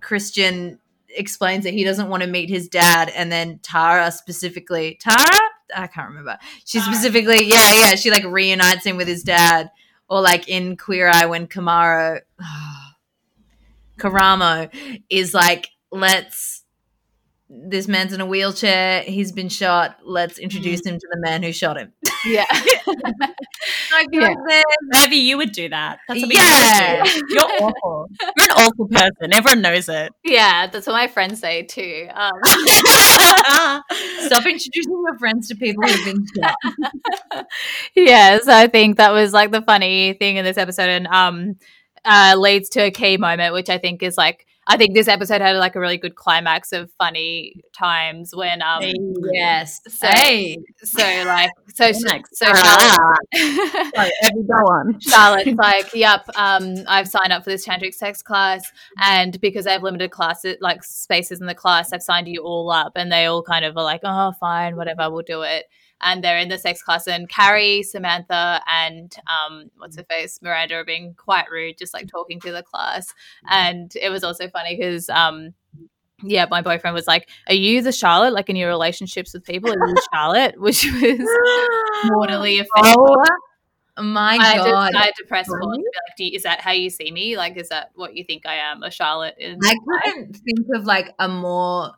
Christian 0.00 0.78
explains 1.08 1.64
that 1.64 1.72
he 1.72 1.84
doesn't 1.84 2.08
want 2.08 2.22
to 2.22 2.28
meet 2.28 2.50
his 2.50 2.68
dad, 2.68 3.10
and 3.14 3.32
then 3.32 3.60
Tara 3.62 4.12
specifically, 4.12 4.98
Tara, 5.00 5.38
I 5.74 5.86
can't 5.86 6.08
remember. 6.08 6.38
She 6.64 6.80
Tara. 6.80 6.92
specifically, 6.92 7.44
yeah, 7.48 7.72
yeah, 7.74 7.94
she 7.94 8.10
like 8.10 8.24
reunites 8.24 8.84
him 8.84 8.96
with 8.96 9.08
his 9.08 9.22
dad, 9.22 9.70
or 10.08 10.20
like 10.20 10.48
in 10.48 10.76
Queer 10.76 11.08
Eye 11.08 11.26
when 11.26 11.46
Kamaro, 11.46 12.20
Karamo 13.98 14.70
is 15.08 15.32
like, 15.32 15.70
let's. 15.90 16.51
This 17.54 17.86
man's 17.86 18.14
in 18.14 18.20
a 18.22 18.26
wheelchair. 18.26 19.02
He's 19.02 19.30
been 19.30 19.50
shot. 19.50 19.98
Let's 20.04 20.38
introduce 20.38 20.86
him 20.86 20.98
to 20.98 21.08
the 21.12 21.20
man 21.20 21.42
who 21.42 21.52
shot 21.52 21.76
him. 21.76 21.92
yeah. 22.24 22.46
Like, 23.92 24.08
Yeah. 24.10 24.34
Maybe 24.88 25.16
you 25.16 25.36
would 25.36 25.52
do 25.52 25.68
that. 25.68 25.98
That's 26.08 26.22
what 26.22 26.34
Yeah. 26.34 27.04
you 27.04 27.12
would 27.14 27.28
do. 27.28 27.34
You're 27.34 27.62
awful. 27.62 28.06
You're 28.38 28.44
an 28.46 28.50
awful 28.56 28.88
person. 28.88 29.32
Everyone 29.34 29.60
knows 29.60 29.88
it. 29.90 30.12
yeah, 30.24 30.66
that's 30.66 30.86
what 30.86 30.94
my 30.94 31.08
friends 31.08 31.40
say 31.40 31.62
too. 31.64 32.08
Um, 32.14 32.32
Stop 34.26 34.46
introducing 34.46 34.92
your 35.04 35.18
friends 35.18 35.48
to 35.48 35.54
people 35.54 35.84
who've 35.86 36.04
been 36.06 36.26
shot. 36.34 37.46
yes, 37.94 38.48
I 38.48 38.66
think 38.68 38.96
that 38.96 39.12
was 39.12 39.32
like 39.32 39.50
the 39.50 39.62
funny 39.62 40.14
thing 40.14 40.36
in 40.36 40.44
this 40.44 40.56
episode, 40.58 40.88
and 40.88 41.06
um, 41.08 41.56
uh, 42.04 42.34
leads 42.38 42.70
to 42.70 42.80
a 42.80 42.90
key 42.90 43.16
moment, 43.18 43.52
which 43.52 43.68
I 43.68 43.78
think 43.78 44.02
is 44.02 44.16
like 44.16 44.46
I 44.66 44.76
think 44.76 44.94
this 44.94 45.08
episode 45.08 45.40
had 45.40 45.56
like 45.56 45.74
a 45.74 45.80
really 45.80 45.98
good 45.98 46.14
climax 46.14 46.72
of 46.72 46.90
funny 46.98 47.62
times 47.76 48.34
when 48.34 48.62
um, 48.62 48.82
Yes. 49.32 49.80
So- 49.88 50.06
hey. 50.06 50.56
so 50.82 51.02
like 51.26 51.50
so 51.74 51.90
Next. 52.02 52.36
so 52.36 52.46
Ah. 52.48 53.16
Charlotte, 53.34 53.92
Sorry, 54.22 54.42
go 54.46 54.54
on. 54.54 55.00
Charlotte's 55.00 55.54
like, 55.56 55.94
yep, 55.94 56.24
um, 56.36 56.74
I've 56.86 57.08
signed 57.08 57.32
up 57.32 57.44
for 57.44 57.50
this 57.50 57.66
tantric 57.66 57.94
sex 57.94 58.22
class, 58.22 58.70
and 59.00 59.40
because 59.40 59.66
I 59.66 59.72
have 59.72 59.82
limited 59.82 60.10
classes, 60.10 60.56
like 60.60 60.84
spaces 60.84 61.40
in 61.40 61.46
the 61.46 61.54
class, 61.54 61.92
I've 61.92 62.02
signed 62.02 62.28
you 62.28 62.42
all 62.42 62.70
up, 62.70 62.92
and 62.96 63.10
they 63.10 63.26
all 63.26 63.42
kind 63.42 63.64
of 63.64 63.76
are 63.76 63.82
like, 63.84 64.00
oh, 64.04 64.32
fine, 64.38 64.76
whatever, 64.76 65.10
we'll 65.10 65.22
do 65.22 65.42
it. 65.42 65.64
And 66.02 66.22
they're 66.22 66.38
in 66.38 66.48
the 66.48 66.58
sex 66.58 66.82
class, 66.82 67.06
and 67.06 67.28
Carrie, 67.28 67.82
Samantha, 67.82 68.60
and 68.66 69.14
um, 69.26 69.70
what's 69.76 69.96
her 69.96 70.04
face, 70.04 70.40
Miranda, 70.42 70.76
are 70.76 70.84
being 70.84 71.14
quite 71.14 71.50
rude, 71.50 71.78
just 71.78 71.94
like 71.94 72.08
talking 72.08 72.40
to 72.40 72.52
the 72.52 72.62
class. 72.62 73.14
And 73.48 73.92
it 74.00 74.10
was 74.10 74.24
also 74.24 74.48
funny 74.48 74.76
because 74.76 75.08
um, 75.08 75.54
yeah, 76.22 76.46
my 76.50 76.62
boyfriend 76.62 76.94
was 76.94 77.06
like, 77.06 77.28
"Are 77.48 77.54
you 77.54 77.82
the 77.82 77.92
Charlotte? 77.92 78.32
Like 78.32 78.48
in 78.48 78.56
your 78.56 78.68
relationships 78.68 79.34
with 79.34 79.44
people, 79.44 79.70
are 79.70 79.88
you 79.88 79.94
Charlotte?" 80.12 80.54
Which 80.60 80.84
was 80.84 81.28
mortally 82.04 82.58
offensive. 82.76 82.96
Oh 82.96 84.02
my 84.02 84.38
I 84.40 84.56
god. 84.56 84.92
just 84.92 84.96
I 84.96 85.04
had 85.04 85.14
to 85.16 85.24
press 85.28 85.48
pause 85.48 85.58
be 85.60 85.66
like, 85.66 86.16
Do 86.16 86.24
you, 86.24 86.30
"Is 86.34 86.44
that 86.44 86.60
how 86.60 86.72
you 86.72 86.90
see 86.90 87.10
me? 87.10 87.36
Like, 87.36 87.56
is 87.56 87.68
that 87.68 87.90
what 87.94 88.16
you 88.16 88.24
think 88.24 88.46
I 88.46 88.54
am, 88.56 88.82
a 88.82 88.90
Charlotte?" 88.90 89.34
I 89.40 89.76
couldn't 90.02 90.36
think 90.36 90.66
of 90.74 90.84
like 90.84 91.14
a 91.18 91.28
more 91.28 91.92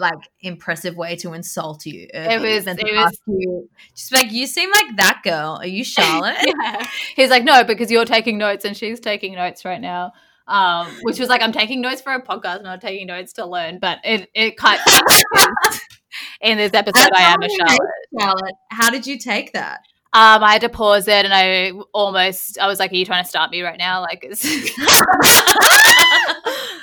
like 0.00 0.18
impressive 0.40 0.96
way 0.96 1.14
to 1.16 1.32
insult 1.34 1.86
you. 1.86 2.08
It 2.12 2.40
was- 2.40 2.66
it 2.66 2.82
was- 2.82 2.96
ask 2.96 3.20
you, 3.26 3.68
just 3.94 4.12
like 4.12 4.32
you 4.32 4.46
seem 4.46 4.70
like 4.70 4.96
that 4.96 5.20
girl. 5.22 5.58
Are 5.60 5.66
you 5.66 5.84
Charlotte? 5.96 6.36
yeah. 6.44 6.86
He's 7.14 7.30
like, 7.30 7.44
"No, 7.44 7.62
because 7.62 7.90
you're 7.90 8.04
taking 8.04 8.38
notes 8.38 8.64
and 8.64 8.76
she's 8.76 8.98
taking 9.00 9.34
notes 9.34 9.64
right 9.64 9.80
now." 9.80 10.12
Um, 10.48 10.88
which 11.02 11.20
was 11.20 11.28
like, 11.28 11.42
I'm 11.42 11.52
taking 11.52 11.80
notes 11.80 12.00
for 12.00 12.12
a 12.12 12.20
podcast, 12.20 12.56
I'm 12.56 12.62
not 12.64 12.80
taking 12.80 13.06
notes 13.06 13.34
to 13.34 13.46
learn. 13.46 13.78
But 13.78 13.98
it 14.02 14.28
it 14.34 14.56
cut 14.56 14.80
in 16.40 16.58
this 16.58 16.74
episode. 16.74 17.10
I 17.14 17.32
am 17.32 17.40
a 17.42 17.48
Charlotte. 17.48 17.90
Charlotte, 18.20 18.54
how 18.70 18.90
did 18.90 19.06
you 19.06 19.16
take 19.18 19.52
that? 19.52 19.80
Um, 20.12 20.42
I 20.42 20.52
had 20.52 20.62
to 20.62 20.68
pause 20.68 21.06
it, 21.06 21.24
and 21.24 21.32
I 21.32 21.70
almost 21.94 22.58
I 22.58 22.66
was 22.66 22.80
like, 22.80 22.90
"Are 22.90 22.96
you 22.96 23.04
trying 23.04 23.22
to 23.22 23.28
start 23.28 23.52
me 23.52 23.62
right 23.62 23.78
now?" 23.78 24.00
Like, 24.00 24.24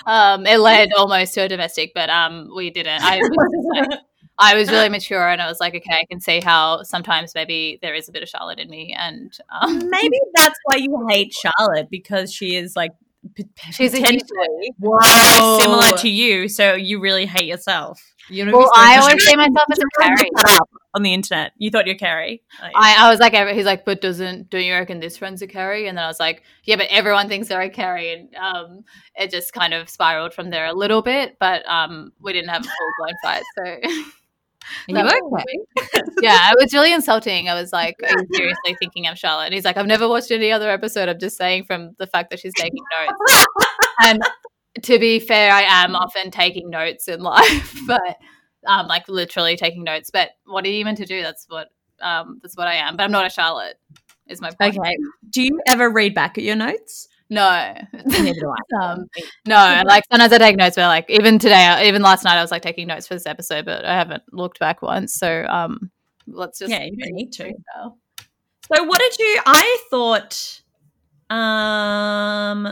um, 0.05 0.45
it 0.45 0.59
led 0.59 0.89
almost 0.97 1.33
to 1.33 1.41
a 1.41 1.49
domestic, 1.49 1.91
but 1.93 2.09
um, 2.09 2.49
we 2.55 2.69
didn't. 2.69 3.01
I 3.03 3.17
was 3.17 3.89
like, 3.89 3.99
I 4.39 4.55
was 4.55 4.71
really 4.71 4.87
mature, 4.87 5.27
and 5.27 5.41
I 5.41 5.47
was 5.47 5.59
like, 5.59 5.75
"Okay, 5.75 5.93
I 5.93 6.05
can 6.09 6.21
see 6.21 6.39
how 6.39 6.83
sometimes 6.83 7.35
maybe 7.35 7.79
there 7.81 7.95
is 7.95 8.07
a 8.07 8.13
bit 8.13 8.23
of 8.23 8.29
Charlotte 8.29 8.59
in 8.59 8.69
me." 8.69 8.95
And 8.97 9.37
um, 9.61 9.89
Maybe 9.89 10.19
that's 10.35 10.57
why 10.63 10.77
you 10.77 11.05
hate 11.09 11.33
Charlotte 11.33 11.89
because 11.89 12.31
she 12.31 12.55
is 12.55 12.77
like 12.77 12.91
she's 13.71 13.93
a 13.93 13.97
potentially 13.97 14.73
Whoa. 14.79 15.59
similar 15.59 15.97
to 15.97 16.09
you, 16.09 16.47
so 16.47 16.73
you 16.73 16.99
really 16.99 17.25
hate 17.25 17.45
yourself. 17.45 18.01
You 18.29 18.45
know, 18.45 18.57
well, 18.57 18.71
I 18.75 18.97
always 18.97 19.23
see 19.23 19.35
myself 19.35 19.65
as 19.71 19.79
a 19.79 20.01
Carrie. 20.01 20.29
On 20.93 21.03
the 21.03 21.13
internet. 21.13 21.51
You 21.57 21.69
thought 21.69 21.85
you're 21.85 21.95
Carrie. 21.95 22.41
Oh, 22.61 22.65
yeah. 22.65 22.71
I, 22.73 23.05
I 23.05 23.11
was 23.11 23.19
like, 23.19 23.33
he's 23.53 23.65
like, 23.65 23.85
but 23.85 24.01
doesn't 24.01 24.49
don't 24.49 24.63
you 24.63 24.73
reckon 24.73 24.99
this 24.99 25.15
friend's 25.15 25.41
a 25.43 25.47
Carrie? 25.47 25.87
And 25.87 25.97
then 25.97 26.03
I 26.03 26.07
was 26.07 26.19
like, 26.19 26.43
yeah, 26.63 26.75
but 26.75 26.87
everyone 26.89 27.27
thinks 27.27 27.47
they're 27.47 27.61
a 27.61 27.69
Carrie, 27.69 28.13
and 28.13 28.35
um, 28.35 28.83
it 29.15 29.29
just 29.29 29.53
kind 29.53 29.73
of 29.73 29.89
spiraled 29.89 30.33
from 30.33 30.49
there 30.49 30.65
a 30.65 30.73
little 30.73 31.01
bit, 31.01 31.37
but 31.39 31.67
um, 31.69 32.11
we 32.19 32.33
didn't 32.33 32.49
have 32.49 32.61
a 32.61 32.65
full 32.65 32.89
blown 32.99 33.13
fight, 33.23 33.43
so. 33.57 33.89
Are 34.89 34.93
you 34.93 35.37
okay? 35.37 36.01
yeah, 36.21 36.51
it 36.51 36.57
was 36.59 36.73
really 36.73 36.93
insulting. 36.93 37.49
I 37.49 37.53
was 37.53 37.71
like, 37.71 37.95
"Are 38.03 38.09
you 38.09 38.27
seriously 38.33 38.75
thinking 38.79 39.07
I'm 39.07 39.15
Charlotte?" 39.15 39.45
And 39.45 39.53
he's 39.53 39.65
like, 39.65 39.77
"I've 39.77 39.87
never 39.87 40.07
watched 40.07 40.31
any 40.31 40.51
other 40.51 40.69
episode. 40.69 41.09
I'm 41.09 41.19
just 41.19 41.37
saying 41.37 41.65
from 41.65 41.95
the 41.99 42.07
fact 42.07 42.29
that 42.29 42.39
she's 42.39 42.53
taking 42.57 42.83
notes." 42.99 43.45
and 44.05 44.21
to 44.83 44.99
be 44.99 45.19
fair, 45.19 45.51
I 45.51 45.61
am 45.61 45.95
often 45.95 46.31
taking 46.31 46.69
notes 46.69 47.07
in 47.07 47.19
life, 47.21 47.79
but 47.87 48.17
um, 48.65 48.87
like 48.87 49.07
literally 49.07 49.55
taking 49.55 49.83
notes. 49.83 50.09
But 50.11 50.31
what 50.45 50.65
are 50.65 50.69
you 50.69 50.85
meant 50.85 50.97
to 50.97 51.05
do? 51.05 51.21
That's 51.21 51.45
what 51.49 51.69
um, 52.01 52.39
that's 52.41 52.55
what 52.55 52.67
I 52.67 52.75
am. 52.75 52.95
But 52.97 53.03
I'm 53.03 53.11
not 53.11 53.25
a 53.25 53.29
Charlotte. 53.29 53.79
Is 54.27 54.41
my 54.41 54.51
point. 54.51 54.77
Okay. 54.77 54.95
Do 55.29 55.41
you 55.41 55.61
ever 55.67 55.89
read 55.89 56.13
back 56.13 56.37
at 56.37 56.43
your 56.43 56.57
notes? 56.57 57.07
No. 57.29 57.73
Neither 58.05 58.33
do 58.39 58.49
I. 58.51 58.81
um, 58.83 59.05
no, 59.45 59.83
like 59.85 60.03
sometimes 60.11 60.31
I 60.31 60.37
take 60.37 60.55
notes, 60.55 60.75
but 60.75 60.87
like 60.87 61.09
even 61.09 61.39
today, 61.39 61.87
even 61.87 62.01
last 62.01 62.23
night, 62.23 62.37
I 62.37 62.41
was 62.41 62.51
like 62.51 62.61
taking 62.61 62.87
notes 62.87 63.07
for 63.07 63.13
this 63.15 63.25
episode, 63.25 63.65
but 63.65 63.83
I 63.85 63.93
haven't 63.95 64.23
looked 64.31 64.59
back 64.59 64.81
once. 64.81 65.13
So 65.13 65.45
um, 65.49 65.91
let's 66.25 66.59
just 66.59 66.71
Yeah, 66.71 66.83
you 66.83 66.95
don't 66.95 67.13
need 67.13 67.31
to. 67.33 67.51
So 68.73 68.83
what 68.83 68.99
did 68.99 69.17
you 69.19 69.41
I 69.45 69.77
thought 69.89 70.61
um 71.29 72.67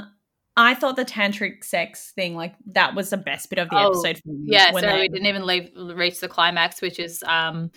I 0.57 0.73
thought 0.73 0.95
the 0.95 1.03
tantric 1.05 1.63
sex 1.63 2.11
thing 2.15 2.35
like 2.35 2.55
that 2.67 2.95
was 2.95 3.09
the 3.09 3.17
best 3.17 3.49
bit 3.49 3.59
of 3.59 3.69
the 3.69 3.77
Oh, 3.77 3.87
episode 3.89 4.21
for 4.23 4.29
me. 4.29 4.45
Yeah, 4.47 4.71
when 4.71 4.83
so 4.83 4.89
they- 4.89 5.01
we 5.01 5.07
didn't 5.09 5.27
even 5.27 5.45
leave 5.45 5.69
reach 5.75 6.19
the 6.19 6.29
climax, 6.29 6.81
which 6.81 6.99
is 6.99 7.23
um 7.23 7.71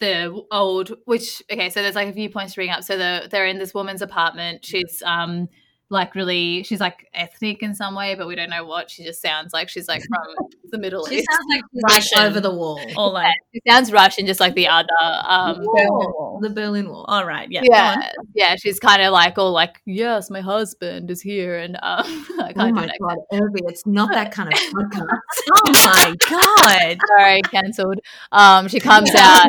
the 0.00 0.42
old 0.50 0.92
which 1.04 1.42
okay, 1.52 1.70
so 1.70 1.82
there's 1.82 1.94
like 1.94 2.08
a 2.08 2.12
few 2.12 2.30
points 2.30 2.54
to 2.54 2.58
bring 2.58 2.70
up. 2.70 2.82
So 2.82 2.96
the 2.96 3.28
they're 3.30 3.46
in 3.46 3.58
this 3.58 3.74
woman's 3.74 4.02
apartment. 4.02 4.64
She's 4.64 5.02
um 5.04 5.48
like 5.88 6.14
really 6.16 6.62
she's 6.64 6.80
like 6.80 7.08
ethnic 7.14 7.62
in 7.62 7.74
some 7.74 7.94
way, 7.94 8.14
but 8.16 8.26
we 8.26 8.34
don't 8.34 8.50
know 8.50 8.64
what. 8.64 8.90
She 8.90 9.04
just 9.04 9.22
sounds 9.22 9.52
like 9.52 9.68
she's 9.68 9.86
like 9.86 10.02
from 10.02 10.46
the 10.70 10.78
Middle 10.78 11.02
East. 11.02 11.10
She 11.10 11.18
East. 11.18 11.28
sounds 11.30 11.44
like 11.50 11.62
she's 11.72 11.82
like 11.82 11.92
Russian. 11.92 12.22
over 12.30 12.40
the 12.40 12.50
wall. 12.54 12.80
or 12.96 13.12
like 13.12 13.34
She 13.54 13.60
sounds 13.68 13.92
Russian, 13.92 14.26
just 14.26 14.40
like 14.40 14.54
the 14.54 14.66
other. 14.68 14.88
Um, 15.00 15.58
Wall. 15.62 16.38
The 16.42 16.50
Berlin 16.50 16.88
Wall. 16.88 17.04
all 17.08 17.24
right, 17.24 17.48
yeah. 17.50 17.62
yeah, 17.64 18.10
yeah. 18.34 18.56
She's 18.56 18.78
kind 18.80 19.00
of 19.02 19.12
like 19.12 19.38
all 19.38 19.52
like, 19.52 19.80
yes, 19.86 20.28
my 20.30 20.40
husband 20.40 21.10
is 21.10 21.20
here, 21.22 21.56
and 21.58 21.76
um, 21.76 21.80
I 22.40 22.50
Oh 22.50 22.52
can't 22.54 22.56
do 22.56 22.72
my 22.74 22.90
god, 23.00 23.16
Urvi, 23.32 23.60
it's 23.68 23.86
not 23.86 24.10
that 24.12 24.32
kind 24.32 24.52
of 24.52 24.58
podcast. 24.58 25.06
Oh 25.58 25.72
my 25.72 26.14
god. 26.28 26.98
Sorry, 27.16 27.42
cancelled. 27.42 28.00
Um, 28.32 28.66
she 28.68 28.80
comes 28.80 29.10
out 29.14 29.46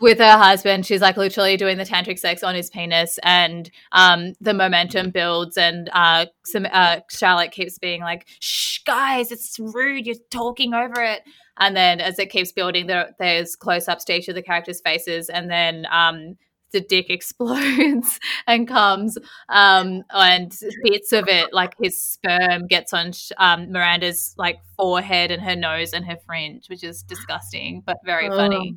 with 0.00 0.18
her 0.18 0.38
husband. 0.38 0.86
She's 0.86 1.00
like 1.00 1.16
literally 1.16 1.56
doing 1.56 1.78
the 1.78 1.84
tantric 1.84 2.18
sex 2.18 2.42
on 2.42 2.54
his 2.54 2.70
penis, 2.70 3.18
and 3.22 3.70
um, 3.92 4.34
the 4.40 4.54
momentum 4.54 5.10
builds. 5.10 5.56
And 5.56 5.90
uh, 5.92 6.26
some 6.44 6.66
uh, 6.70 7.00
Charlotte 7.10 7.50
keeps 7.52 7.78
being 7.78 8.00
like, 8.00 8.26
"Shh, 8.40 8.78
guys, 8.84 9.32
it's 9.32 9.58
rude. 9.58 10.06
You're 10.06 10.16
talking 10.30 10.74
over 10.74 11.02
it." 11.02 11.22
And 11.60 11.76
then 11.76 12.00
as 12.00 12.18
it 12.20 12.30
keeps 12.30 12.52
building, 12.52 12.86
there, 12.86 13.10
there's 13.18 13.56
close-ups 13.56 14.04
to 14.04 14.14
each 14.14 14.28
of 14.28 14.36
the 14.36 14.42
characters' 14.42 14.80
faces, 14.80 15.28
and 15.28 15.50
then 15.50 15.86
um, 15.90 16.36
the 16.72 16.80
dick 16.80 17.10
explodes 17.10 18.20
and 18.46 18.68
comes, 18.68 19.18
um, 19.48 20.04
and 20.10 20.54
bits 20.84 21.12
of 21.12 21.26
it, 21.28 21.52
like 21.52 21.74
his 21.80 22.00
sperm, 22.00 22.66
gets 22.68 22.92
on 22.92 23.10
um, 23.38 23.72
Miranda's 23.72 24.34
like 24.38 24.58
forehead 24.76 25.30
and 25.32 25.42
her 25.42 25.56
nose 25.56 25.92
and 25.92 26.04
her 26.06 26.18
fringe, 26.26 26.68
which 26.68 26.84
is 26.84 27.02
disgusting 27.02 27.82
but 27.84 27.96
very 28.04 28.28
Oh. 28.28 28.36
funny. 28.36 28.76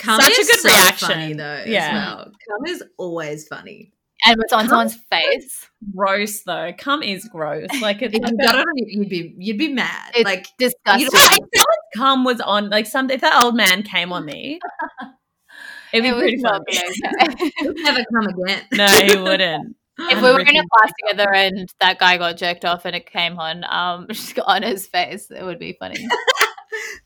Cum 0.00 0.20
Such 0.20 0.32
a 0.32 0.36
good 0.44 0.60
so 0.60 0.68
reaction. 0.68 1.08
Funny 1.08 1.32
though, 1.34 1.62
Yeah. 1.66 1.86
as 1.88 1.92
well. 2.16 2.24
Cum 2.48 2.66
is 2.74 2.84
always 2.98 3.46
funny. 3.46 3.92
And 4.26 4.36
it's 4.42 4.52
on 4.52 4.68
someone's 4.68 4.96
face. 5.10 5.68
Gross 5.96 6.42
though. 6.42 6.72
Cum 6.78 7.02
is 7.02 7.26
gross. 7.28 7.68
Like 7.80 8.02
it's 8.02 8.14
If 8.14 8.20
you 8.30 8.36
got 8.36 8.54
it 8.54 8.60
on, 8.60 8.64
you- 8.76 9.00
you'd 9.00 9.08
be 9.08 9.34
you'd 9.38 9.58
be 9.58 9.68
mad. 9.72 10.12
It's 10.14 10.24
like 10.24 10.46
Disgusting. 10.58 11.00
You 11.00 11.08
know, 11.12 11.38
if 11.52 11.64
cum 11.96 12.24
was 12.24 12.40
on 12.40 12.68
like 12.70 12.86
some 12.86 13.10
if 13.10 13.20
that 13.22 13.42
old 13.44 13.54
man 13.56 13.82
came 13.82 14.12
on 14.12 14.24
me. 14.24 14.58
It'd 15.92 16.04
be 16.04 16.08
it 16.10 16.14
pretty 16.18 16.36
not 16.36 16.62
funny. 16.70 16.92
be 16.92 17.42
okay. 17.42 17.52
you'll 17.60 17.74
never 17.74 18.00
come 18.14 18.26
again. 18.28 18.62
No, 18.72 18.86
he 18.86 19.16
wouldn't. 19.22 19.76
if 19.98 20.22
we 20.22 20.30
were 20.32 20.40
in 20.40 20.56
a 20.56 20.62
class 20.68 20.92
together 21.08 21.34
and 21.34 21.68
that 21.80 21.98
guy 21.98 22.16
got 22.16 22.36
jerked 22.36 22.64
off 22.64 22.84
and 22.84 22.94
it 22.94 23.06
came 23.10 23.38
on 23.38 23.64
um 23.64 24.06
on 24.46 24.62
his 24.62 24.86
face, 24.86 25.30
it 25.30 25.42
would 25.44 25.58
be 25.58 25.72
funny. 25.80 25.96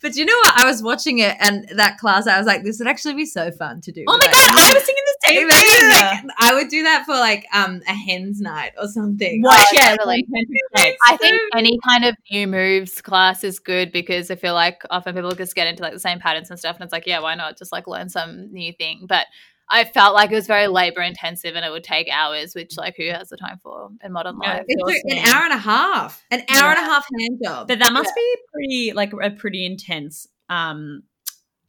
But 0.01 0.17
you 0.17 0.25
know 0.25 0.37
what? 0.45 0.59
I 0.59 0.67
was 0.67 0.83
watching 0.83 1.19
it 1.19 1.37
and 1.41 1.67
that 1.77 1.99
class, 1.99 2.27
I 2.27 2.39
was 2.39 2.47
like, 2.47 2.63
this 2.65 2.79
would 2.79 2.89
actually 2.89 3.15
be 3.15 3.27
so 3.27 3.51
fun 3.51 3.81
to 3.83 3.93
do. 3.93 4.05
Oh 4.07 4.13
my 4.19 4.25
Like, 4.27 4.33
god, 4.33 4.51
I 4.51 4.73
was 4.75 4.83
thinking 4.83 5.05
the 5.07 5.17
same 5.27 5.49
thing. 5.49 5.89
like, 5.91 6.35
I 6.39 6.55
would 6.55 6.69
do 6.69 6.83
that 6.85 7.05
for 7.07 7.13
like 7.15 7.47
um 7.53 7.81
a 7.89 7.93
hen's 7.93 8.41
night 8.41 8.73
or 8.81 8.89
something. 8.89 9.43
What? 9.43 9.59
Oh, 9.59 9.73
yeah, 9.73 9.97
totally. 9.97 10.27
like. 10.75 10.97
I 11.07 11.17
think 11.17 11.41
any 11.55 11.79
kind 11.87 12.05
of 12.05 12.17
new 12.31 12.47
moves 12.47 13.01
class 13.01 13.45
is 13.45 13.59
good 13.59 13.93
because 13.93 14.31
I 14.31 14.37
feel 14.37 14.55
like 14.55 14.83
often 14.91 15.15
people 15.15 15.33
just 15.35 15.55
get 15.55 15.67
into 15.67 15.83
like 15.83 15.93
the 15.93 16.01
same 16.01 16.19
patterns 16.19 16.51
and 16.51 16.59
stuff, 16.59 16.77
and 16.77 16.85
it's 16.85 16.93
like, 16.93 17.07
yeah, 17.07 17.21
why 17.21 17.35
not 17.35 17.57
just 17.59 17.73
like 17.73 17.87
learn 17.87 18.09
some 18.09 18.53
new 18.53 18.73
thing? 18.73 19.07
But 19.09 19.27
I 19.71 19.85
felt 19.85 20.15
like 20.15 20.31
it 20.31 20.35
was 20.35 20.47
very 20.47 20.67
labor 20.67 21.01
intensive 21.01 21.57
and 21.57 21.65
it 21.65 21.71
would 21.71 21.85
take 21.85 22.09
hours, 22.11 22.55
which 22.55 22.71
mm. 22.71 22.79
like 22.79 22.97
who 22.97 23.09
has 23.11 23.29
the 23.29 23.37
time 23.37 23.59
for 23.63 23.91
in 24.03 24.13
modern 24.13 24.39
Yeah. 24.43 24.57
life? 24.57 24.65
It's 24.69 25.13
an 25.13 25.35
hour 25.35 25.45
and 25.45 25.53
a 25.53 25.59
half. 25.59 26.23
An 26.31 26.43
hour 26.51 26.71
and 26.71 26.79
a 26.79 26.83
half 26.83 27.07
hand 27.21 27.41
job. 27.43 27.69
But 27.69 27.79
that 27.79 27.93
must 27.93 28.15
be 28.15 28.37
pretty 28.53 28.93
like 28.95 29.13
a 29.23 29.31
pretty 29.31 29.65
intense 29.65 30.27
um 30.51 31.03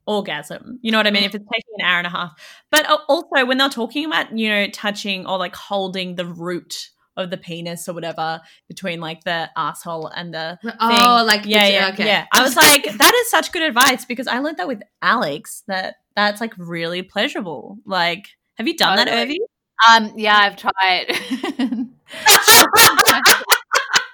orgasm. 0.08 0.80
You 0.82 0.92
know 0.92 1.00
what 1.00 1.08
I 1.08 1.12
mean? 1.12 1.24
Mm. 1.24 1.28
If 1.28 1.36
it's 1.36 1.46
taking 1.52 1.74
an 1.80 1.86
hour 1.86 1.98
and 1.98 2.08
a 2.08 2.12
half. 2.12 2.32
But 2.72 2.90
uh, 2.90 2.98
also 3.08 3.46
when 3.46 3.58
they're 3.58 3.70
talking 3.70 4.06
about, 4.06 4.38
you 4.38 4.50
know, 4.50 4.68
touching 4.68 5.26
or 5.26 5.38
like 5.38 5.56
holding 5.56 6.16
the 6.16 6.26
root 6.26 6.90
of 7.18 7.30
the 7.30 7.38
penis 7.38 7.88
or 7.88 7.94
whatever 7.94 8.42
between 8.68 9.00
like 9.00 9.24
the 9.24 9.50
asshole 9.56 10.08
and 10.08 10.34
the 10.34 10.58
oh, 10.64 10.90
thing. 10.90 11.28
like 11.28 11.46
yeah, 11.46 11.68
yeah, 11.68 11.90
okay. 11.94 12.06
yeah. 12.06 12.26
I 12.32 12.44
was 12.44 12.56
like, 12.56 12.84
that 12.84 13.14
is 13.16 13.30
such 13.30 13.52
good 13.52 13.62
advice 13.62 14.06
because 14.06 14.28
I 14.28 14.40
learned 14.40 14.58
that 14.58 14.68
with 14.68 14.82
Alex 15.02 15.64
that 15.68 15.96
that's 16.16 16.42
like 16.42 16.54
really 16.58 17.02
pleasurable. 17.02 17.78
Like, 17.86 18.28
have 18.56 18.68
you 18.68 18.76
done 18.76 18.98
that, 18.98 19.08
Totally. 19.08 19.40
Urvi? 19.40 19.40
Um, 19.88 20.14
yeah, 20.16 20.38
I've 20.38 20.56
tried 20.56 21.08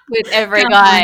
with 0.10 0.28
every 0.32 0.64
guy, 0.66 1.04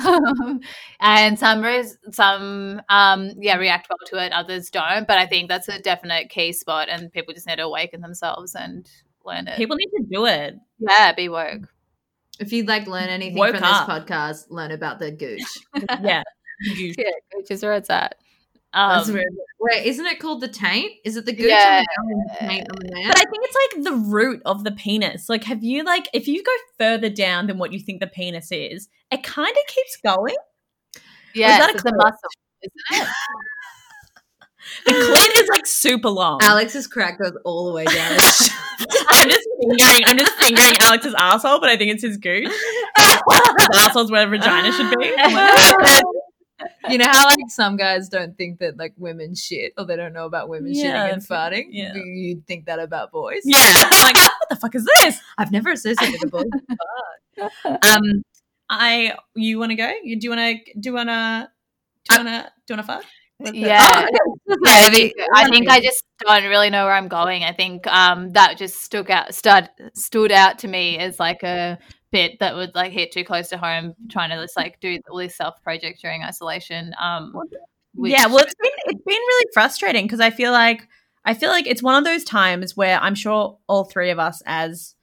and 1.00 1.38
some 1.38 1.62
res- 1.62 1.98
some 2.10 2.80
um 2.88 3.32
yeah 3.38 3.56
react 3.56 3.88
well 3.90 3.98
to 4.06 4.24
it, 4.24 4.32
others 4.32 4.70
don't. 4.70 5.06
But 5.06 5.18
I 5.18 5.26
think 5.26 5.48
that's 5.48 5.68
a 5.68 5.78
definite 5.78 6.30
key 6.30 6.54
spot, 6.54 6.88
and 6.88 7.12
people 7.12 7.34
just 7.34 7.46
need 7.46 7.56
to 7.56 7.64
awaken 7.64 8.00
themselves 8.00 8.54
and 8.54 8.88
learn 9.24 9.48
it. 9.48 9.56
People 9.56 9.76
need 9.76 9.90
to 9.96 10.04
do 10.10 10.26
it. 10.26 10.56
yeah, 10.78 11.12
be 11.12 11.28
woke. 11.28 11.68
If 12.40 12.52
you'd 12.52 12.66
like 12.68 12.86
learn 12.86 13.08
anything 13.08 13.38
Woke 13.38 13.54
from 13.54 13.64
up. 13.64 13.86
this 13.86 13.94
podcast, 14.06 14.46
learn 14.50 14.70
about 14.72 14.98
the 14.98 15.10
gooch. 15.12 15.42
Yeah. 16.02 16.22
You- 16.60 16.94
Yeah, 16.98 17.10
which 17.34 17.50
is 17.50 17.62
where 17.62 17.74
it's 17.74 17.90
at. 17.90 18.16
That's 18.72 19.08
Um, 19.08 19.14
weird. 19.14 19.32
Wait, 19.60 19.86
isn't 19.86 20.04
it 20.04 20.18
called 20.18 20.40
the 20.40 20.48
taint? 20.48 20.92
Is 21.04 21.16
it 21.16 21.26
the 21.26 21.32
gooch 21.32 21.46
Yeah. 21.48 21.84
on 21.98 22.06
the 22.06 22.14
woman 22.14 22.26
and 22.28 22.30
the 22.30 22.52
taint 22.52 22.68
on 22.70 22.76
the 22.80 22.94
man? 22.94 23.06
But 23.08 23.18
I 23.18 23.22
think 23.22 23.44
it's 23.44 23.56
like 23.76 23.84
the 23.84 23.92
root 24.10 24.42
of 24.44 24.64
the 24.64 24.72
penis. 24.72 25.28
Like, 25.28 25.44
have 25.44 25.62
you 25.62 25.84
like 25.84 26.08
if 26.12 26.26
you 26.26 26.42
go 26.42 26.52
further 26.76 27.08
down 27.08 27.46
than 27.46 27.58
what 27.58 27.72
you 27.72 27.78
think 27.78 28.00
the 28.00 28.08
penis 28.08 28.50
is, 28.50 28.88
it 29.12 29.22
kind 29.22 29.50
of 29.56 29.66
keeps 29.68 29.96
going. 30.04 30.34
yeah, 31.34 31.58
that 31.60 31.70
a 31.70 31.74
it's 31.74 31.84
a 31.84 31.88
clit? 31.88 31.96
muscle, 31.96 32.30
isn't 32.62 33.02
it? 33.02 33.08
The 34.86 34.92
clit 34.92 35.42
is 35.42 35.48
like 35.48 35.66
super 35.66 36.08
long. 36.10 36.38
Alex's 36.42 36.86
crack 36.86 37.18
goes 37.18 37.32
all 37.44 37.66
the 37.66 37.72
way 37.72 37.84
down. 37.84 38.12
I'm 39.08 39.28
just 39.28 39.48
fingering. 39.60 40.02
I'm 40.06 40.18
just 40.18 40.32
fingering 40.34 40.72
Alex's 40.80 41.14
asshole, 41.18 41.60
but 41.60 41.68
I 41.70 41.76
think 41.76 41.92
it's 41.92 42.02
his 42.02 42.16
gooch. 42.18 42.48
asshole's 43.74 44.10
where 44.10 44.26
vagina 44.28 44.72
should 44.72 44.96
be. 44.98 45.14
You 46.88 46.98
know 46.98 47.06
how 47.06 47.26
like 47.26 47.38
some 47.48 47.76
guys 47.76 48.08
don't 48.08 48.38
think 48.38 48.60
that 48.60 48.76
like 48.78 48.94
women 48.96 49.34
shit 49.34 49.72
or 49.76 49.84
they 49.84 49.96
don't 49.96 50.12
know 50.12 50.24
about 50.24 50.48
women 50.48 50.72
Yeah, 50.74 51.08
shitting 51.08 51.12
and 51.14 51.22
farting? 51.22 51.64
yeah. 51.70 51.94
You'd 51.94 52.46
think 52.46 52.66
that 52.66 52.78
about 52.78 53.10
boys? 53.10 53.40
yeah. 53.44 53.58
I'm 53.60 54.02
like, 54.04 54.16
what 54.16 54.32
the 54.50 54.56
fuck 54.56 54.74
is 54.74 54.86
this? 54.96 55.18
I've 55.36 55.50
never 55.50 55.72
associated 55.72 56.22
a 56.24 56.26
boy. 56.28 56.44
with 57.36 57.52
fart. 57.62 57.84
Um, 57.84 58.22
I. 58.70 59.14
You 59.34 59.58
want 59.58 59.70
to 59.70 59.76
go? 59.76 59.92
You 60.02 60.18
do 60.18 60.24
you 60.26 60.30
want 60.30 60.40
to? 60.64 60.72
Do 60.80 60.88
you 60.90 60.94
want 60.94 61.08
to? 61.08 61.50
Do 62.08 62.14
you 62.20 62.24
want 62.24 62.28
to? 62.44 62.52
Do 62.66 62.74
you 62.74 62.76
want 62.76 62.86
to 62.86 62.92
fuck? 62.94 63.54
Yeah. 63.54 64.06
I 64.66 64.90
think, 64.90 65.12
I 65.34 65.48
think 65.48 65.68
I 65.68 65.80
just 65.80 66.02
don't 66.20 66.44
really 66.44 66.70
know 66.70 66.84
where 66.84 66.94
I'm 66.94 67.08
going. 67.08 67.44
I 67.44 67.52
think 67.52 67.86
um, 67.86 68.30
that 68.32 68.58
just 68.58 68.82
stuck 68.82 69.10
out, 69.10 69.34
stood 69.34 69.68
stood 69.94 70.32
out 70.32 70.58
to 70.60 70.68
me 70.68 70.98
as 70.98 71.18
like 71.18 71.42
a 71.42 71.78
bit 72.12 72.38
that 72.40 72.54
would 72.54 72.74
like 72.74 72.92
hit 72.92 73.12
too 73.12 73.24
close 73.24 73.48
to 73.50 73.56
home, 73.58 73.94
trying 74.10 74.30
to 74.30 74.36
just 74.36 74.56
like 74.56 74.78
do 74.80 74.98
all 75.10 75.18
this 75.18 75.36
self 75.36 75.62
project 75.62 76.00
during 76.02 76.22
isolation. 76.22 76.92
Um, 77.00 77.32
which- 77.94 78.12
yeah 78.12 78.26
well 78.26 78.38
it's 78.38 78.54
been 78.60 78.72
it's 78.86 79.04
been 79.04 79.14
really 79.16 79.46
frustrating 79.52 80.04
because 80.04 80.18
i 80.18 80.28
feel 80.30 80.50
like 80.50 80.88
i 81.24 81.32
feel 81.32 81.48
like 81.50 81.66
it's 81.66 81.82
one 81.82 81.94
of 81.94 82.04
those 82.04 82.24
times 82.24 82.76
where 82.76 82.98
i'm 83.00 83.14
sure 83.14 83.56
all 83.68 83.84
three 83.84 84.10
of 84.10 84.18
us 84.18 84.42
as 84.46 84.94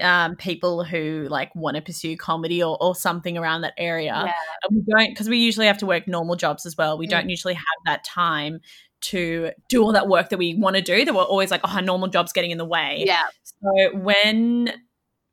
um, 0.00 0.36
people 0.36 0.84
who 0.84 1.26
like 1.30 1.54
want 1.54 1.76
to 1.76 1.82
pursue 1.82 2.16
comedy 2.16 2.62
or, 2.62 2.76
or 2.80 2.94
something 2.94 3.36
around 3.38 3.62
that 3.62 3.74
area 3.78 4.22
Yeah. 4.26 4.32
and 4.68 4.76
we 4.76 4.82
don't 4.92 5.10
because 5.10 5.28
we 5.28 5.38
usually 5.38 5.66
have 5.66 5.78
to 5.78 5.86
work 5.86 6.06
normal 6.08 6.36
jobs 6.36 6.66
as 6.66 6.76
well 6.76 6.98
we 6.98 7.06
Mm. 7.06 7.10
don't 7.10 7.28
usually 7.30 7.54
have 7.54 7.64
that 7.84 8.04
time 8.04 8.60
to 9.02 9.50
do 9.68 9.82
all 9.82 9.92
that 9.92 10.08
work 10.08 10.30
that 10.30 10.38
we 10.38 10.54
want 10.54 10.76
to 10.76 10.82
do 10.82 11.04
that 11.04 11.14
we're 11.14 11.22
always 11.22 11.50
like 11.50 11.60
oh 11.64 11.80
normal 11.80 12.08
jobs 12.08 12.32
getting 12.32 12.50
in 12.50 12.58
the 12.58 12.64
way 12.64 13.04
yeah, 13.06 13.24
so 13.44 13.96
when 13.98 14.72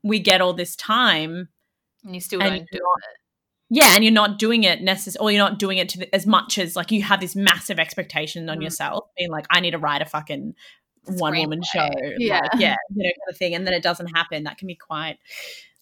we 0.04 0.20
get 0.20 0.42
all 0.42 0.54
this 0.54 0.76
time 0.76 1.50
and 2.04 2.14
you 2.14 2.20
still 2.22 2.42
And 2.42 2.58
don't 2.58 2.68
do 2.72 2.78
it. 2.78 3.04
yeah, 3.70 3.96
and 3.96 4.04
you're 4.04 4.12
not 4.14 4.38
doing 4.38 4.66
it 4.66 4.82
necessarily, 4.82 5.26
or 5.26 5.32
you're 5.36 5.50
not 5.50 5.58
doing 5.58 5.78
it 5.78 5.88
to 5.90 6.00
the, 6.00 6.14
as 6.14 6.28
much 6.28 6.58
as 6.58 6.76
like 6.76 6.92
you 6.92 7.02
have 7.04 7.22
this 7.22 7.36
massive 7.36 7.80
expectation 7.80 8.50
on 8.50 8.60
Mm. 8.60 8.64
yourself, 8.64 9.06
being 9.18 9.32
like, 9.32 9.46
I 9.50 9.62
need 9.62 9.72
to 9.72 9.78
write 9.78 10.02
a 10.02 10.06
fucking 10.06 10.54
one 11.06 11.38
woman 11.38 11.62
show, 11.64 11.90
Yeah. 12.18 12.40
like, 12.42 12.52
yeah, 12.58 12.76
you 12.96 13.04
know, 13.04 13.10
kind 13.10 13.30
of 13.30 13.38
thing, 13.38 13.56
and 13.56 13.66
then 13.68 13.74
it 13.74 13.84
doesn't 13.84 14.08
happen. 14.08 14.44
That 14.44 14.58
can 14.58 14.68
be 14.68 14.76
quite. 14.76 15.18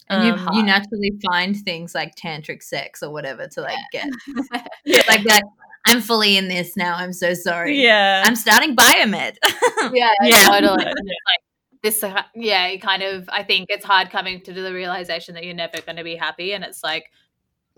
And 0.09 0.25
you, 0.27 0.33
um, 0.33 0.53
you 0.55 0.63
naturally 0.63 1.11
find 1.25 1.55
things 1.55 1.95
like 1.95 2.15
tantric 2.15 2.63
sex 2.63 3.01
or 3.01 3.11
whatever 3.13 3.47
to 3.47 3.61
like 3.61 3.77
get 3.93 4.09
yeah, 4.83 5.01
like 5.07 5.23
that. 5.23 5.43
I'm 5.85 6.01
fully 6.01 6.37
in 6.37 6.47
this 6.47 6.75
now. 6.77 6.95
I'm 6.95 7.13
so 7.13 7.33
sorry. 7.33 7.81
yeah, 7.81 8.23
I'm 8.25 8.35
starting 8.35 8.75
biomed. 8.75 9.37
yeah, 9.93 10.09
Yeah. 10.21 10.45
totally. 10.47 10.83
Like 10.85 10.95
this, 11.81 12.03
uh, 12.03 12.21
yeah, 12.35 12.75
kind 12.77 13.01
of. 13.03 13.27
I 13.31 13.43
think 13.43 13.67
it's 13.71 13.85
hard 13.85 14.09
coming 14.11 14.41
to 14.41 14.53
the 14.53 14.73
realization 14.73 15.33
that 15.35 15.43
you're 15.45 15.55
never 15.55 15.81
going 15.81 15.95
to 15.95 16.03
be 16.03 16.15
happy, 16.15 16.53
and 16.53 16.63
it's 16.63 16.83
like 16.83 17.05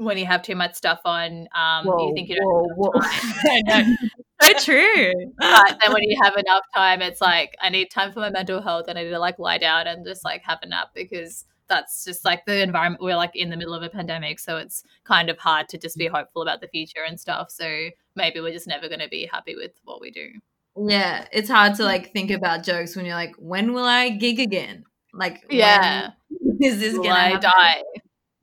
when 0.04 0.18
you 0.18 0.26
have 0.26 0.42
too 0.42 0.56
much 0.56 0.76
stuff 0.76 1.00
on, 1.06 1.48
um, 1.56 1.86
you 1.86 2.12
think 2.16 2.30
you 2.30 2.36
don't. 2.36 2.94
have 2.94 3.66
enough 3.66 3.86
time. 3.86 3.98
So 4.42 4.52
true. 4.60 5.14
But 5.38 5.80
then 5.82 5.94
when 5.94 6.04
you 6.04 6.18
have 6.22 6.36
enough 6.36 6.64
time, 6.76 7.02
it's 7.02 7.22
like 7.22 7.56
I 7.62 7.70
need 7.70 7.90
time 7.90 8.12
for 8.12 8.20
my 8.20 8.30
mental 8.30 8.62
health, 8.62 8.86
and 8.90 9.00
I 9.00 9.04
need 9.04 9.12
to 9.12 9.20
like 9.20 9.40
lie 9.40 9.58
down 9.58 9.88
and 9.88 10.06
just 10.06 10.26
like 10.26 10.44
have 10.44 10.60
a 10.64 10.66
nap 10.66 10.90
because 10.94 11.46
that's 11.70 12.04
just 12.04 12.26
like 12.26 12.46
the 12.46 12.62
environment 12.62 13.02
we're 13.02 13.16
like 13.16 13.36
in 13.36 13.50
the 13.52 13.56
middle 13.56 13.74
of 13.74 13.84
a 13.84 13.90
pandemic, 13.90 14.40
so 14.42 14.58
it's 14.58 14.84
kind 15.06 15.30
of 15.30 15.38
hard 15.38 15.70
to 15.70 15.78
just 15.78 15.96
be 15.96 16.08
hopeful 16.08 16.42
about 16.42 16.60
the 16.60 16.68
future 16.68 17.04
and 17.08 17.18
stuff. 17.18 17.52
So 17.52 17.90
maybe 18.18 18.42
we're 18.42 18.52
just 18.52 18.68
never 18.68 18.90
going 18.90 19.00
to 19.00 19.08
be 19.08 19.30
happy 19.32 19.56
with 19.56 19.72
what 19.86 20.02
we 20.02 20.12
do. 20.12 20.32
yeah, 20.76 21.26
it's 21.32 21.50
hard 21.50 21.76
to 21.76 21.86
like 21.86 22.12
think 22.12 22.30
about 22.30 22.64
jokes 22.64 22.98
when 22.98 23.06
you're 23.06 23.16
like, 23.16 23.36
when 23.38 23.72
will 23.74 23.86
I 23.86 24.10
gig 24.10 24.40
again? 24.42 24.84
Like, 25.14 25.46
Yeah. 25.50 26.10
is 26.60 26.80
this 26.80 26.98
gonna 26.98 27.10
I 27.12 27.38
die? 27.38 27.84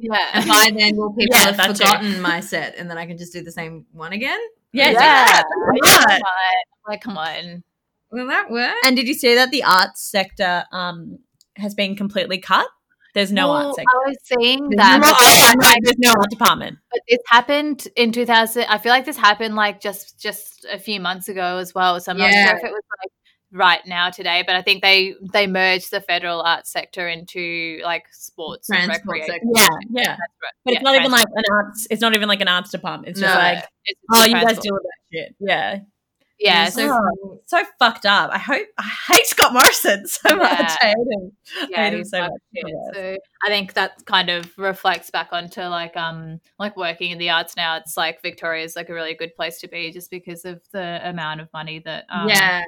Yeah. 0.02 0.16
And 0.34 0.48
by 0.48 0.70
then, 0.76 0.96
will 0.96 1.12
people 1.12 1.36
Yeah, 1.36 1.44
have 1.46 1.56
that 1.58 1.66
too. 1.76 1.84
forgotten 1.84 2.20
my 2.22 2.40
set, 2.40 2.76
and 2.76 2.88
then 2.90 2.96
I 2.98 3.06
can 3.06 3.18
just 3.18 3.32
do 3.32 3.42
the 3.42 3.52
same 3.52 3.84
one 3.92 4.12
again? 4.12 4.38
Yeah, 4.72 4.90
yeah. 4.90 5.42
yeah. 5.84 5.98
yeah. 6.08 6.18
Like, 6.88 7.00
come 7.02 7.18
on. 7.18 7.62
Will 8.10 8.26
that 8.28 8.50
work? 8.50 8.74
And 8.84 8.96
did 8.96 9.06
you 9.06 9.14
see 9.14 9.34
that 9.34 9.50
the 9.50 9.62
arts 9.64 10.02
sector 10.10 10.64
um 10.72 11.18
has 11.56 11.74
been 11.74 11.94
completely 11.96 12.38
cut? 12.38 12.66
There's 13.14 13.32
no 13.32 13.48
Well, 13.48 13.66
art 13.68 13.76
sector. 13.76 13.90
I 13.92 14.08
was 14.08 14.16
seeing 14.22 14.68
There's 14.70 14.76
that. 14.78 15.00
No 15.00 15.06
no 15.08 15.12
art- 15.12 15.58
like, 15.74 15.82
there's 15.82 15.98
no 15.98 16.12
art 16.12 16.30
department. 16.30 16.78
But 16.90 17.00
this 17.08 17.18
happened 17.28 17.86
in 17.96 18.12
2000. 18.12 18.64
I 18.68 18.78
feel 18.78 18.90
like 18.90 19.04
this 19.04 19.16
happened 19.16 19.54
like 19.56 19.80
just 19.80 20.18
just 20.18 20.64
a 20.72 20.78
few 20.78 21.00
months 21.00 21.28
ago 21.28 21.58
as 21.58 21.74
well. 21.74 22.00
So 22.00 22.12
I'm 22.12 22.18
not 22.18 22.30
Yeah. 22.30 22.46
sure 22.48 22.56
if 22.58 22.64
it 22.64 22.70
was 22.70 22.82
like 23.02 23.12
right 23.52 23.80
now 23.86 24.10
today, 24.10 24.42
but 24.46 24.56
I 24.56 24.62
think 24.62 24.82
they 24.82 25.14
they 25.32 25.46
merged 25.46 25.90
the 25.90 26.00
federal 26.00 26.40
arts 26.42 26.70
sector 26.70 27.08
into 27.08 27.80
like 27.82 28.04
sports 28.12 28.70
and 28.70 28.88
recreation. 28.88 29.38
Yeah, 29.54 29.68
yeah. 29.90 30.16
But 30.40 30.50
Yeah, 30.64 30.74
it's 30.74 30.82
not 30.82 30.94
even 30.96 31.10
like 31.10 31.26
an 31.34 31.44
arts. 31.50 31.86
It's 31.90 32.00
not 32.00 32.14
even 32.14 32.28
like 32.28 32.40
an 32.40 32.48
arts 32.48 32.70
department. 32.70 33.10
It's 33.10 33.20
just 33.20 33.34
No. 33.34 33.40
like, 33.40 33.64
It's 33.84 34.00
oh, 34.12 34.24
you 34.24 34.32
guys 34.34 34.58
deal 34.58 34.74
with 34.74 34.82
that 34.82 35.16
shit. 35.18 35.34
Yeah, 35.40 35.78
Yeah, 36.38 36.68
so 36.68 36.88
Oh, 36.90 37.40
so 37.46 37.62
fucked 37.78 38.06
up. 38.06 38.30
I 38.32 38.38
hope 38.38 38.66
I 38.78 38.88
hate 39.08 39.26
Scott 39.26 39.52
Morrison 39.52 40.06
so 40.06 40.36
much. 40.36 40.50
Yeah. 40.60 40.76
I 40.80 40.86
hate 40.86 40.96
him. 40.96 41.32
yeah, 41.70 41.90
him 41.90 42.04
so 42.04 42.20
much. 42.20 42.30
So 42.94 43.16
I 43.44 43.48
think 43.48 43.74
that 43.74 44.04
kind 44.06 44.30
of 44.30 44.56
reflects 44.58 45.10
back 45.10 45.28
onto 45.32 45.62
like 45.62 45.96
um 45.96 46.40
like 46.58 46.76
working 46.76 47.10
in 47.10 47.18
the 47.18 47.30
arts 47.30 47.56
now. 47.56 47.76
It's 47.76 47.96
like 47.96 48.22
Victoria's 48.22 48.76
like 48.76 48.88
a 48.88 48.94
really 48.94 49.14
good 49.14 49.34
place 49.34 49.58
to 49.60 49.68
be 49.68 49.90
just 49.90 50.10
because 50.10 50.44
of 50.44 50.60
the 50.72 51.00
amount 51.08 51.40
of 51.40 51.48
money 51.52 51.80
that 51.80 52.06
um, 52.10 52.28
yeah. 52.28 52.62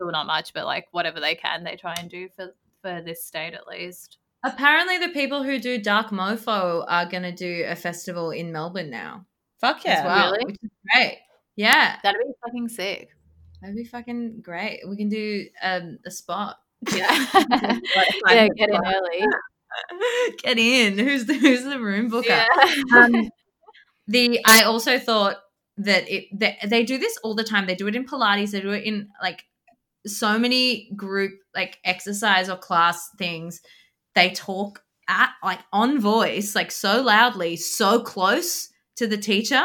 Still 0.00 0.10
not 0.10 0.26
much, 0.26 0.52
but 0.54 0.64
like 0.64 0.88
whatever 0.92 1.20
they 1.20 1.34
can, 1.34 1.62
they 1.64 1.76
try 1.76 1.94
and 1.98 2.08
do 2.10 2.28
for 2.34 2.54
for 2.82 3.02
this 3.04 3.22
state 3.24 3.52
at 3.54 3.66
least. 3.66 4.16
Apparently, 4.42 4.96
the 4.96 5.10
people 5.12 5.42
who 5.42 5.58
do 5.58 5.78
Dark 5.78 6.08
Mofo 6.08 6.84
are 6.88 7.04
going 7.04 7.24
to 7.24 7.32
do 7.32 7.64
a 7.68 7.76
festival 7.76 8.30
in 8.30 8.52
Melbourne 8.52 8.88
now 8.88 9.26
Fuck 9.60 9.84
yeah. 9.84 10.06
well, 10.06 10.32
Really? 10.32 10.46
which 10.46 10.56
is 10.62 10.70
great. 10.94 11.18
Yeah, 11.56 11.96
That'd 12.02 12.22
be 12.26 12.32
fucking 12.42 12.68
sick. 12.70 13.10
that'd 13.60 13.76
be 13.76 13.84
fucking 13.84 14.40
great. 14.40 14.80
We 14.88 14.96
can 14.96 15.10
do 15.10 15.46
um, 15.62 15.98
a 16.06 16.10
spot. 16.10 16.56
Yeah, 16.94 17.06
yeah, 17.34 18.48
get 18.56 18.70
in 18.70 18.80
early. 18.86 19.26
Get 20.42 20.58
in. 20.58 20.98
Who's 20.98 21.26
the 21.26 21.34
who's 21.34 21.62
the 21.62 21.78
room 21.78 22.08
booker? 22.08 22.28
Yeah. 22.28 22.46
um, 23.04 23.28
the 24.08 24.40
I 24.44 24.62
also 24.64 24.98
thought 24.98 25.36
that 25.76 26.10
it 26.10 26.24
they, 26.32 26.56
they 26.66 26.82
do 26.84 26.98
this 26.98 27.16
all 27.22 27.36
the 27.36 27.44
time. 27.44 27.66
They 27.66 27.76
do 27.76 27.86
it 27.86 27.94
in 27.94 28.04
Pilates. 28.04 28.50
They 28.50 28.60
do 28.62 28.70
it 28.72 28.82
in 28.82 29.10
like 29.22 29.44
so 30.06 30.38
many 30.38 30.90
group 30.96 31.32
like 31.54 31.78
exercise 31.84 32.48
or 32.48 32.56
class 32.56 33.08
things. 33.18 33.60
They 34.14 34.30
talk 34.30 34.82
at 35.08 35.30
like 35.42 35.60
on 35.72 36.00
voice, 36.00 36.54
like 36.54 36.70
so 36.70 37.02
loudly, 37.02 37.56
so 37.56 38.00
close 38.00 38.68
to 38.96 39.06
the 39.06 39.18
teacher. 39.18 39.64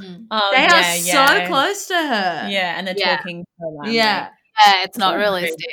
Mm. 0.00 0.26
Oh, 0.30 0.50
they 0.54 0.62
yeah, 0.62 0.74
are 0.74 0.96
yeah. 0.96 1.26
so 1.42 1.46
close 1.48 1.86
to 1.88 1.94
her. 1.94 2.48
Yeah, 2.50 2.74
and 2.78 2.86
they're 2.86 2.94
Yeah. 2.96 3.16
talking 3.16 3.44
so 3.58 3.68
loudly. 3.68 3.96
yeah. 3.96 4.28
yeah, 4.66 4.84
it's 4.84 4.98
not 4.98 5.14
So 5.14 5.18
realistic. 5.18 5.66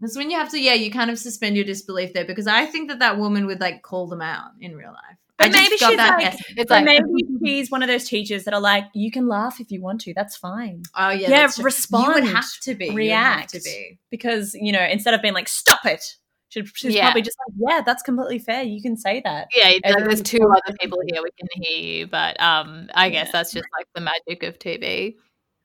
That's 0.00 0.16
when 0.16 0.30
you 0.30 0.36
have 0.38 0.50
to, 0.50 0.58
yeah, 0.60 0.74
you 0.74 0.90
kind 0.90 1.10
of 1.10 1.18
suspend 1.18 1.54
your 1.56 1.64
disbelief 1.64 2.12
there 2.12 2.24
because 2.24 2.46
I 2.48 2.66
think 2.66 2.88
that 2.88 2.98
that 2.98 3.18
woman 3.18 3.46
would 3.46 3.60
like 3.60 3.82
call 3.82 4.08
them 4.08 4.20
out 4.22 4.50
in 4.60 4.74
real 4.74 4.90
life. 4.90 5.18
I 5.42 5.48
just 5.48 5.58
maybe 5.58 5.78
got 5.78 5.88
she's 5.90 5.96
that 5.98 6.18
like-. 6.18 6.38
It's 6.56 6.70
like 6.70 6.84
maybe 6.84 7.04
she's 7.44 7.70
one 7.70 7.82
of 7.82 7.88
those 7.88 8.08
teachers 8.08 8.44
that 8.44 8.54
are 8.54 8.60
like, 8.60 8.84
you 8.94 9.10
can 9.10 9.28
laugh 9.28 9.60
if 9.60 9.70
you 9.70 9.80
want 9.82 10.00
to. 10.02 10.14
That's 10.14 10.36
fine. 10.36 10.82
oh 10.96 11.10
yeah, 11.10 11.30
Yeah, 11.30 11.46
true. 11.48 11.64
respond, 11.64 12.06
You 12.06 12.14
would 12.22 12.24
have 12.34 12.48
to 12.62 12.74
be. 12.74 12.90
React. 12.90 13.50
to 13.52 13.60
be. 13.60 13.98
Because, 14.10 14.54
you 14.54 14.72
know, 14.72 14.82
instead 14.82 15.14
of 15.14 15.22
being 15.22 15.34
like, 15.34 15.48
stop 15.48 15.84
it, 15.84 16.16
she- 16.48 16.64
she's 16.74 16.94
Yeah. 16.94 17.06
probably 17.06 17.22
just 17.22 17.36
like, 17.48 17.70
yeah, 17.70 17.80
that's 17.84 18.02
completely 18.02 18.38
fair. 18.38 18.62
You 18.62 18.82
can 18.82 18.96
say 18.96 19.20
that. 19.24 19.48
yeah, 19.56 19.72
like, 19.84 20.04
there's 20.04 20.22
two 20.22 20.38
other 20.42 20.76
people 20.80 20.98
here. 21.06 21.22
We 21.22 21.30
can 21.38 21.48
hear 21.62 21.78
you, 21.78 22.06
but 22.06 22.38
um, 22.40 22.88
I 22.94 23.08
guess 23.10 23.26
Yeah. 23.28 23.32
that's 23.32 23.52
just 23.52 23.66
like 23.78 23.86
the 23.94 24.00
magic 24.02 24.42
of 24.42 24.58
TV. 24.58 25.14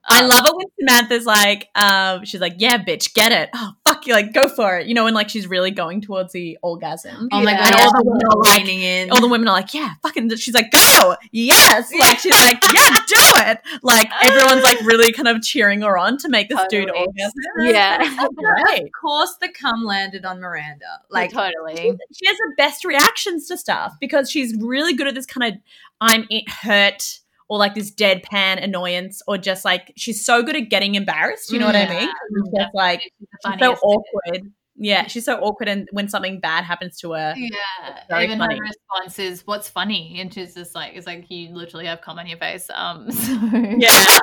I 0.10 0.24
Um, 0.24 0.30
love 0.30 0.46
it 0.46 0.54
when 0.56 0.68
Samantha's 0.80 1.26
like, 1.26 1.68
um, 1.76 2.24
she's 2.26 2.40
like, 2.40 2.56
yeah, 2.58 2.78
bitch, 2.82 3.14
get 3.14 3.32
it. 3.32 3.50
Oh, 3.54 3.74
fuck 3.86 4.08
you, 4.08 4.14
like, 4.14 4.34
go 4.34 4.48
for 4.48 4.78
it. 4.78 4.88
You 4.88 4.94
know, 4.94 5.06
and 5.06 5.14
like 5.16 5.30
she's 5.30 5.48
really 5.48 5.70
going 5.72 6.00
towards 6.02 6.32
the 6.34 6.58
orgasm. 6.64 7.28
Oh 7.32 7.42
my 7.44 7.52
Yeah. 7.52 7.58
god, 7.58 7.68
And 7.74 7.76
all 7.82 7.92
the 7.92 8.04
women 8.06 8.28
are 8.32 8.40
like, 8.40 8.68
in. 8.70 9.12
all 9.12 9.20
the 9.22 9.28
women 9.28 9.48
are 9.50 9.54
like, 9.54 9.74
yeah, 9.74 9.94
fucking. 10.02 10.34
She's 10.38 10.54
like, 10.54 10.72
go, 10.72 11.16
yes. 11.32 11.92
Like 12.00 12.20
she's 12.20 12.32
like, 12.32 12.60
yeah, 12.74 12.90
do 13.08 13.16
it. 13.50 13.60
Like 13.84 14.10
everyone's 14.24 14.64
like 14.64 14.80
really 14.82 15.12
kind 15.12 15.28
of 15.28 15.42
cheering 15.42 15.82
her 15.82 15.98
on 15.98 16.18
to 16.20 16.30
make 16.30 16.48
this 16.50 16.60
dude 16.70 16.90
orgasm. 16.90 17.34
Yeah, 17.60 17.98
Right. 17.98 18.84
Of 18.88 18.92
course, 19.00 19.36
the 19.42 19.50
cum 19.50 19.84
landed 19.84 20.24
on 20.26 20.40
Miranda. 20.40 20.86
like 21.10 21.34
Like, 21.34 21.54
totally. 21.54 21.98
She 22.14 22.28
has 22.28 22.38
the 22.38 22.54
best 22.58 22.86
reactions 22.86 23.48
to 23.48 23.58
stuff 23.58 23.96
because 24.00 24.32
she's 24.32 24.56
really 24.60 24.94
good 24.94 25.08
at 25.08 25.16
this 25.16 25.26
kind 25.26 25.54
of 25.54 25.60
I'm 26.00 26.28
it 26.30 26.48
hurt 26.50 27.20
or 27.50 27.58
like 27.58 27.76
this 27.76 27.92
deadpan 27.92 28.62
annoyance 28.64 29.22
or 29.28 29.38
just 29.38 29.64
like 29.66 29.94
she's 29.96 30.26
so 30.26 30.44
good 30.44 30.56
at 30.56 30.70
getting 30.70 30.96
embarrassed. 30.96 31.52
You 31.52 31.60
know 31.60 31.66
what 31.68 31.76
I 31.76 31.88
mean? 31.90 32.10
It's 32.10 32.50
just 32.58 32.74
like 32.76 33.02
She's 33.02 33.12
so 33.44 33.50
funniest. 33.52 33.84
awkward. 33.84 34.52
Yeah, 34.80 35.08
she's 35.08 35.26
so 35.26 35.38
awkward, 35.40 35.70
and 35.70 35.88
when 35.92 36.08
something 36.08 36.40
bad 36.40 36.64
happens 36.64 37.00
to 37.00 37.14
her, 37.14 37.34
Yeah, 37.36 38.00
very 38.10 38.26
even 38.26 38.38
funny. 38.38 38.58
her 38.58 38.62
response 38.62 39.18
is, 39.18 39.42
"What's 39.48 39.68
funny?" 39.68 40.20
And 40.22 40.32
she's 40.32 40.54
just 40.54 40.76
like, 40.76 40.94
"It's 40.96 41.08
like 41.08 41.26
you 41.32 41.50
literally 41.56 41.88
have 41.88 42.02
cum 42.02 42.20
on 42.20 42.28
your 42.28 42.38
face." 42.38 42.70
Um, 42.72 43.10
so 43.12 43.32
yeah, 43.34 43.90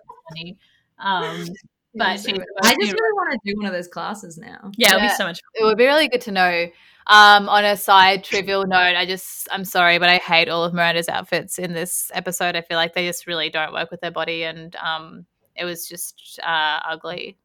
funny. 0.30 0.56
Um, 0.98 1.46
but 1.94 2.18
she's 2.20 2.38
I 2.62 2.74
just 2.80 2.92
really 2.92 3.12
want 3.12 3.32
to 3.32 3.38
do 3.44 3.56
one 3.58 3.66
of 3.66 3.72
those 3.72 3.88
classes 3.88 4.38
now. 4.38 4.70
yeah, 4.78 4.94
it'll 4.96 5.08
be 5.08 5.14
so 5.14 5.24
much. 5.24 5.40
it 5.54 5.64
would 5.64 5.76
be 5.76 5.84
really 5.86 6.08
good 6.08 6.20
to 6.22 6.30
know. 6.32 6.66
Um, 7.06 7.48
on 7.48 7.64
a 7.64 7.76
side 7.76 8.24
trivial 8.24 8.66
note, 8.66 8.94
I 8.96 9.06
just 9.06 9.48
I'm 9.50 9.64
sorry, 9.64 9.98
but 9.98 10.08
I 10.08 10.16
hate 10.16 10.48
all 10.48 10.64
of 10.64 10.74
Miranda's 10.74 11.08
outfits 11.08 11.58
in 11.58 11.72
this 11.72 12.10
episode. 12.14 12.56
I 12.56 12.62
feel 12.62 12.76
like 12.76 12.94
they 12.94 13.06
just 13.06 13.26
really 13.26 13.50
don't 13.50 13.72
work 13.72 13.90
with 13.90 14.00
their 14.00 14.10
body, 14.10 14.44
and 14.44 14.76
um, 14.76 15.26
it 15.56 15.64
was 15.64 15.88
just 15.88 16.38
uh, 16.42 16.80
ugly. 16.88 17.36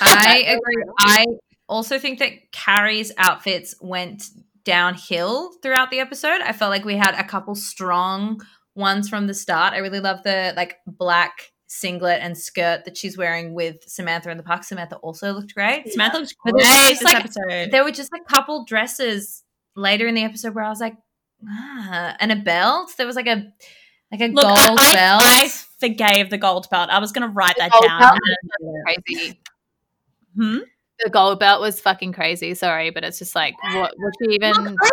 I 0.00 0.44
agree. 0.46 0.84
I 1.00 1.24
also 1.68 1.98
think 1.98 2.18
that 2.18 2.52
Carrie's 2.52 3.12
outfits 3.18 3.74
went 3.80 4.24
downhill 4.64 5.52
throughout 5.62 5.90
the 5.90 6.00
episode. 6.00 6.40
I 6.42 6.52
felt 6.52 6.70
like 6.70 6.84
we 6.84 6.96
had 6.96 7.14
a 7.14 7.24
couple 7.24 7.54
strong 7.54 8.40
ones 8.74 9.08
from 9.08 9.26
the 9.26 9.34
start. 9.34 9.72
I 9.72 9.78
really 9.78 10.00
love 10.00 10.22
the 10.22 10.52
like 10.56 10.78
black 10.86 11.52
singlet 11.66 12.20
and 12.22 12.36
skirt 12.36 12.84
that 12.84 12.96
she's 12.96 13.18
wearing 13.18 13.54
with 13.54 13.82
Samantha 13.88 14.30
in 14.30 14.36
the 14.36 14.42
park. 14.42 14.64
Samantha 14.64 14.96
also 14.96 15.32
looked 15.32 15.54
great. 15.54 15.90
Samantha 15.92 16.18
looks 16.18 16.32
great 16.32 16.54
there's 16.58 16.98
this 16.98 17.02
like, 17.02 17.16
episode. 17.16 17.70
There 17.70 17.84
were 17.84 17.90
just 17.90 18.12
a 18.12 18.20
couple 18.32 18.64
dresses 18.64 19.42
later 19.74 20.06
in 20.06 20.14
the 20.14 20.22
episode 20.22 20.54
where 20.54 20.64
I 20.64 20.68
was 20.68 20.80
like, 20.80 20.96
ah, 21.48 22.16
and 22.20 22.32
a 22.32 22.36
belt. 22.36 22.92
There 22.96 23.06
was 23.06 23.16
like 23.16 23.26
a 23.26 23.52
like 24.12 24.20
a 24.20 24.28
Look, 24.28 24.44
gold 24.44 24.78
I, 24.80 24.90
I, 24.90 24.94
belt. 24.94 25.22
I 25.24 25.48
forgave 25.80 26.30
the 26.30 26.38
gold 26.38 26.68
belt. 26.70 26.90
I 26.90 26.98
was 26.98 27.12
going 27.12 27.28
to 27.28 27.32
write 27.32 27.56
that 27.58 27.72
down. 27.82 28.18
Crazy. 28.84 29.40
Hmm? 30.36 30.58
The 31.04 31.10
gold 31.10 31.40
belt 31.40 31.60
was 31.60 31.80
fucking 31.80 32.12
crazy. 32.12 32.54
Sorry, 32.54 32.90
but 32.90 33.04
it's 33.04 33.18
just 33.18 33.34
like 33.34 33.54
what 33.74 33.92
was 33.98 34.12
she 34.22 34.34
even? 34.34 34.52
Look, 34.52 34.90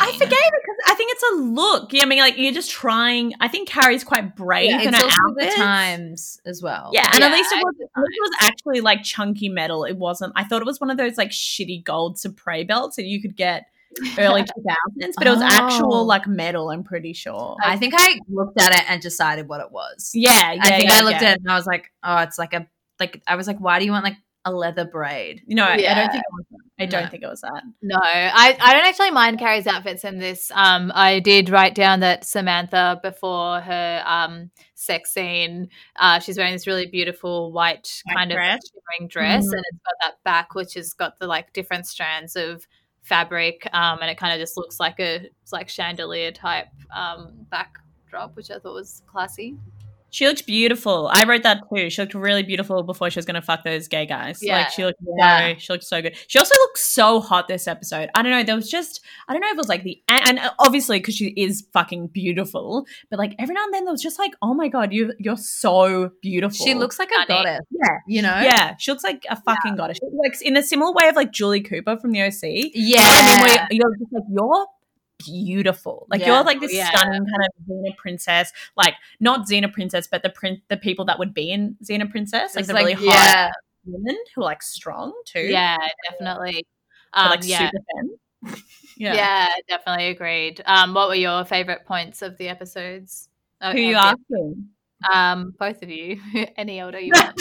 I, 0.00 0.12
forgave 0.12 0.30
it 0.32 0.62
because 0.62 0.76
I 0.88 0.94
think 0.94 1.12
it's 1.12 1.22
a 1.32 1.34
look. 1.36 1.92
Yeah, 1.92 2.02
I 2.02 2.06
mean, 2.06 2.18
like 2.18 2.38
you're 2.38 2.52
just 2.52 2.70
trying. 2.70 3.32
I 3.40 3.48
think 3.48 3.68
Carrie's 3.68 4.04
quite 4.04 4.34
brave 4.36 4.70
Yeah, 4.70 4.82
in 4.82 4.94
her 4.94 5.08
outfits. 5.28 5.54
times 5.56 6.40
as 6.46 6.62
well. 6.62 6.90
Yeah, 6.92 7.08
and 7.12 7.20
Yeah, 7.20 7.26
at 7.26 7.32
least 7.32 7.52
it 7.52 7.56
was, 7.64 7.74
think 7.78 7.90
at 7.96 8.00
least 8.02 8.16
it 8.16 8.22
was 8.22 8.36
actually 8.40 8.80
like 8.80 9.02
chunky 9.02 9.48
metal. 9.48 9.84
It 9.84 9.96
wasn't. 9.96 10.32
I 10.36 10.44
thought 10.44 10.62
it 10.62 10.66
was 10.66 10.80
one 10.80 10.90
of 10.90 10.96
those 10.96 11.16
like 11.18 11.30
shitty 11.30 11.84
gold 11.84 12.16
Supre 12.16 12.66
belts 12.66 12.96
that 12.96 13.04
you 13.04 13.20
could 13.20 13.36
get 13.36 13.66
early 14.18 14.42
2000s, 14.98 15.12
but 15.18 15.26
it 15.26 15.30
was 15.30 15.40
Oh. 15.42 15.48
actual 15.50 16.04
like 16.06 16.26
metal. 16.26 16.70
I'm 16.70 16.84
pretty 16.84 17.12
sure. 17.12 17.56
I 17.64 17.76
think 17.76 17.94
I 17.96 18.18
looked 18.28 18.60
at 18.60 18.72
it 18.74 18.90
and 18.90 19.00
decided 19.02 19.48
what 19.48 19.60
it 19.60 19.70
was. 19.70 20.12
yeah, 20.14 20.52
yeah. 20.52 20.60
I 20.62 20.68
think 20.78 20.90
yeah, 20.90 20.96
I 20.98 21.00
looked 21.02 21.20
yeah. 21.22 21.28
at 21.28 21.36
it 21.36 21.40
and 21.42 21.50
I 21.50 21.56
was 21.56 21.66
like, 21.66 21.90
oh, 22.02 22.18
it's 22.18 22.38
like 22.38 22.54
a 22.54 22.66
like. 22.98 23.22
I 23.26 23.36
was 23.36 23.46
like, 23.46 23.58
why 23.58 23.78
do 23.78 23.84
you 23.84 23.92
want 23.92 24.04
like 24.04 24.16
a 24.44 24.52
leather 24.52 24.84
braid? 24.84 25.42
No, 25.46 25.64
I- 25.64 25.74
I 25.74 25.76
don't 25.94 26.10
think 26.12 26.22
it 26.24 26.32
was 26.32 26.46
that. 26.50 26.58
I 26.82 26.86
don't 26.86 27.02
No. 27.04 27.08
think 27.10 27.22
it 27.22 27.28
was 27.28 27.40
that. 27.42 27.62
No, 27.82 27.98
I, 28.00 28.56
I 28.58 28.72
don't 28.72 28.86
actually 28.86 29.10
mind 29.10 29.38
Carrie's 29.38 29.66
outfits 29.66 30.02
in 30.04 30.18
this. 30.18 30.50
Um, 30.54 30.90
I 30.94 31.20
did 31.20 31.50
write 31.50 31.74
down 31.74 32.00
that 32.00 32.24
Samantha 32.24 32.98
before 33.02 33.60
her 33.60 34.02
um 34.06 34.50
sex 34.74 35.12
scene, 35.12 35.68
uh, 35.96 36.20
she's 36.20 36.38
wearing 36.38 36.54
this 36.54 36.66
really 36.66 36.86
beautiful 36.86 37.52
white 37.52 38.02
White 38.06 38.16
kind 38.16 38.30
dress. 38.30 38.62
of 38.64 38.70
shimmering 38.98 39.08
dress, 39.08 39.44
Mhm. 39.46 39.52
and 39.52 39.64
it's 39.72 39.78
got 39.84 39.94
that 40.08 40.14
back 40.24 40.54
which 40.54 40.72
has 40.74 40.94
got 40.94 41.18
the 41.18 41.26
like 41.26 41.52
different 41.52 41.86
strands 41.86 42.34
of 42.34 42.66
fabric, 43.02 43.68
um, 43.74 43.98
and 44.00 44.10
it 44.10 44.16
kind 44.16 44.32
of 44.32 44.38
just 44.40 44.56
looks 44.56 44.80
like 44.80 44.98
a 45.00 45.16
it's 45.42 45.52
like 45.52 45.68
chandelier 45.68 46.32
type 46.32 46.68
um 46.94 47.46
backdrop, 47.50 48.36
which 48.36 48.50
I 48.50 48.58
thought 48.58 48.72
was 48.74 49.02
classy. 49.06 49.56
She 50.10 50.26
looked 50.26 50.46
beautiful. 50.46 51.08
I 51.12 51.24
wrote 51.24 51.42
that 51.44 51.60
too. 51.74 51.88
She 51.90 52.02
looked 52.02 52.14
really 52.14 52.42
beautiful 52.42 52.82
before 52.82 53.10
she 53.10 53.18
was 53.18 53.24
gonna 53.26 53.42
fuck 53.42 53.64
those 53.64 53.88
gay 53.88 54.06
guys. 54.06 54.40
Yeah. 54.42 54.58
Like 54.58 54.70
she 54.70 54.84
looked 54.84 54.98
Yeah. 55.18 55.52
so 55.54 55.58
she 55.58 55.72
looked 55.72 55.84
so 55.84 56.02
good. 56.02 56.16
She 56.26 56.38
also 56.38 56.54
looked 56.54 56.78
so 56.78 57.20
hot 57.20 57.48
this 57.48 57.66
episode. 57.68 58.10
I 58.14 58.22
don't 58.22 58.32
know. 58.32 58.42
There 58.42 58.56
was 58.56 58.68
just 58.70 59.00
I 59.28 59.32
don't 59.32 59.40
know 59.40 59.48
if 59.48 59.54
it 59.54 59.58
was 59.58 59.68
like 59.68 59.82
the 59.84 60.02
and 60.08 60.38
and 60.40 60.50
obviously 60.58 60.98
because 60.98 61.14
she 61.14 61.28
is 61.36 61.66
fucking 61.72 62.08
beautiful, 62.08 62.86
but 63.10 63.18
like 63.18 63.34
every 63.38 63.54
now 63.54 63.64
and 63.64 63.72
then 63.74 63.84
there 63.84 63.92
was 63.92 64.02
just 64.02 64.18
like 64.18 64.32
oh 64.42 64.54
my 64.54 64.68
god 64.68 64.92
you 64.92 65.12
you're 65.18 65.36
so 65.36 66.10
beautiful. 66.22 66.64
She 66.66 66.74
looks 66.74 66.98
like 66.98 67.10
a 67.10 67.26
goddess. 67.26 67.60
yeah 67.70 67.98
You 68.08 68.22
know. 68.22 68.40
yeah 68.40 68.74
she 68.78 68.90
looks 68.90 69.04
like 69.04 69.24
a 69.30 69.36
fucking 69.40 69.76
goddess. 69.76 69.98
She 69.98 70.06
looks 70.12 70.40
like 70.40 70.46
in 70.46 70.56
a 70.56 70.62
similar 70.62 70.92
way 70.92 71.08
of 71.08 71.16
like 71.16 71.30
Julie 71.32 71.60
Cooper 71.60 71.96
from 71.98 72.12
the 72.12 72.22
OC. 72.22 72.42
Yeah. 72.42 72.70
You 72.74 72.96
know 72.96 73.00
I 73.00 73.44
mean? 73.44 73.54
Where 73.56 73.68
you're 73.70 73.96
just 73.98 74.12
like 74.12 74.24
you're 74.30 74.66
beautiful. 75.24 76.06
Like 76.10 76.20
Yeah. 76.20 76.28
you're 76.28 76.44
like 76.44 76.60
this 76.60 76.72
Yeah. 76.74 76.90
stunning 76.90 77.24
kind 77.24 77.42
of 77.46 77.64
Xena 77.68 77.96
princess. 77.96 78.52
Like 78.76 78.94
not 79.20 79.46
Xena 79.48 79.72
princess, 79.72 80.08
but 80.10 80.22
the 80.22 80.30
prin- 80.30 80.62
the 80.68 80.76
people 80.76 81.04
that 81.06 81.18
would 81.18 81.34
be 81.34 81.50
in 81.50 81.76
Xena 81.84 82.10
princess, 82.10 82.54
like 82.54 82.60
It's 82.62 82.68
the 82.68 82.74
like, 82.74 82.86
really 82.86 83.06
hot 83.06 83.14
yeah. 83.14 83.50
women 83.84 84.16
who 84.34 84.42
are 84.42 84.44
like 84.44 84.62
strong 84.62 85.12
too. 85.26 85.40
Yeah, 85.40 85.76
definitely. 86.10 86.66
Um, 87.12 87.30
like 87.30 87.40
yeah, 87.44 87.70
super 87.70 87.84
femme. 87.94 88.62
yeah. 88.96 89.14
yeah. 89.14 89.48
definitely 89.68 90.08
agreed. 90.08 90.62
Um, 90.64 90.94
what 90.94 91.08
were 91.08 91.14
your 91.14 91.44
favorite 91.44 91.84
points 91.86 92.22
of 92.22 92.36
the 92.38 92.48
episodes? 92.48 93.28
Who 93.62 93.78
you 93.78 93.96
asking? 93.96 94.68
Um, 95.12 95.54
both 95.58 95.82
of 95.82 95.90
you. 95.90 96.20
Any 96.56 96.82
order 96.82 96.98
you 97.00 97.12
want. 97.14 97.40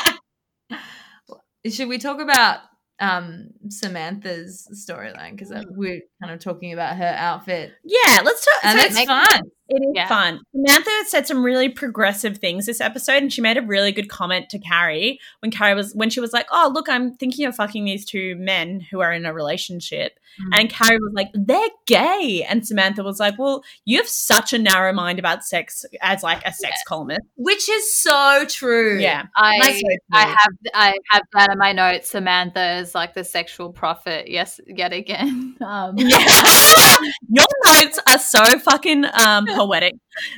Should 1.74 1.90
we 1.90 1.98
talk 1.98 2.20
about 2.20 2.60
um 3.00 3.50
Samantha's 3.70 4.68
storyline 4.74 5.32
because 5.32 5.52
we're 5.70 6.02
kind 6.22 6.34
of 6.34 6.40
talking 6.40 6.74
about 6.74 6.98
her 6.98 7.14
outfit 7.18 7.72
Yeah, 7.84 8.22
let's 8.24 8.46
talk. 8.46 8.66
and 8.66 8.80
so 8.80 8.86
it's 8.86 9.04
fun. 9.06 9.42
It 9.70 9.82
is 9.84 9.92
Yeah. 9.96 10.08
fun. 10.08 10.42
Samantha 10.52 10.92
said 11.08 11.28
some 11.28 11.44
really 11.44 11.70
progressive 11.70 12.38
things 12.40 12.66
this 12.66 12.82
episode, 12.82 13.22
and 13.22 13.32
she 13.32 13.42
made 13.42 13.58
a 13.58 13.62
really 13.62 13.92
good 13.92 14.10
comment 14.10 14.50
to 14.50 14.60
Carrie 14.60 15.20
when 15.42 15.52
Carrie 15.52 15.76
was 15.76 15.94
when 15.94 16.10
she 16.10 16.20
was 16.20 16.34
like, 16.34 16.48
"Oh, 16.52 16.72
look, 16.74 16.90
I'm 16.90 17.16
thinking 17.16 17.46
of 17.46 17.56
fucking 17.56 17.86
these 17.86 18.06
two 18.06 18.36
men 18.38 18.82
who 18.92 19.00
are 19.02 19.14
in 19.14 19.26
a 19.26 19.34
relationship," 19.34 20.20
Mm. 20.42 20.60
and 20.60 20.70
Carrie 20.70 20.98
was 21.00 21.14
like, 21.14 21.30
"They're 21.34 21.70
gay," 21.86 22.46
and 22.50 22.66
Samantha 22.66 23.04
was 23.04 23.20
like, 23.20 23.38
"Well, 23.38 23.64
you 23.86 23.98
have 23.98 24.08
such 24.08 24.54
a 24.54 24.58
narrow 24.58 24.92
mind 24.94 25.20
about 25.20 25.44
sex 25.46 25.86
as 26.02 26.24
like 26.24 26.44
a 26.46 26.52
sex 26.54 26.78
columnist." 26.88 27.22
Which 27.36 27.70
is 27.70 27.94
so 27.96 28.46
true. 28.48 29.00
Yeah, 29.00 29.24
I 29.36 29.58
Like, 29.60 29.84
I 30.14 30.20
have 30.22 30.54
I 30.74 30.94
have 31.12 31.24
that 31.34 31.52
in 31.52 31.58
my 31.60 31.72
notes. 31.74 32.10
Samantha 32.10 32.78
is 32.78 32.96
like 32.96 33.14
the 33.14 33.24
sexual 33.24 33.72
prophet. 33.72 34.30
Yes, 34.30 34.60
yet 34.68 34.94
again. 34.94 35.56
Um, 35.70 35.96
yeah. 35.98 36.18
Your 37.30 37.46
notes 37.68 38.00
are 38.08 38.18
so 38.18 38.58
fucking 38.60 39.06
um, 39.14 39.46
poetic. 39.60 39.94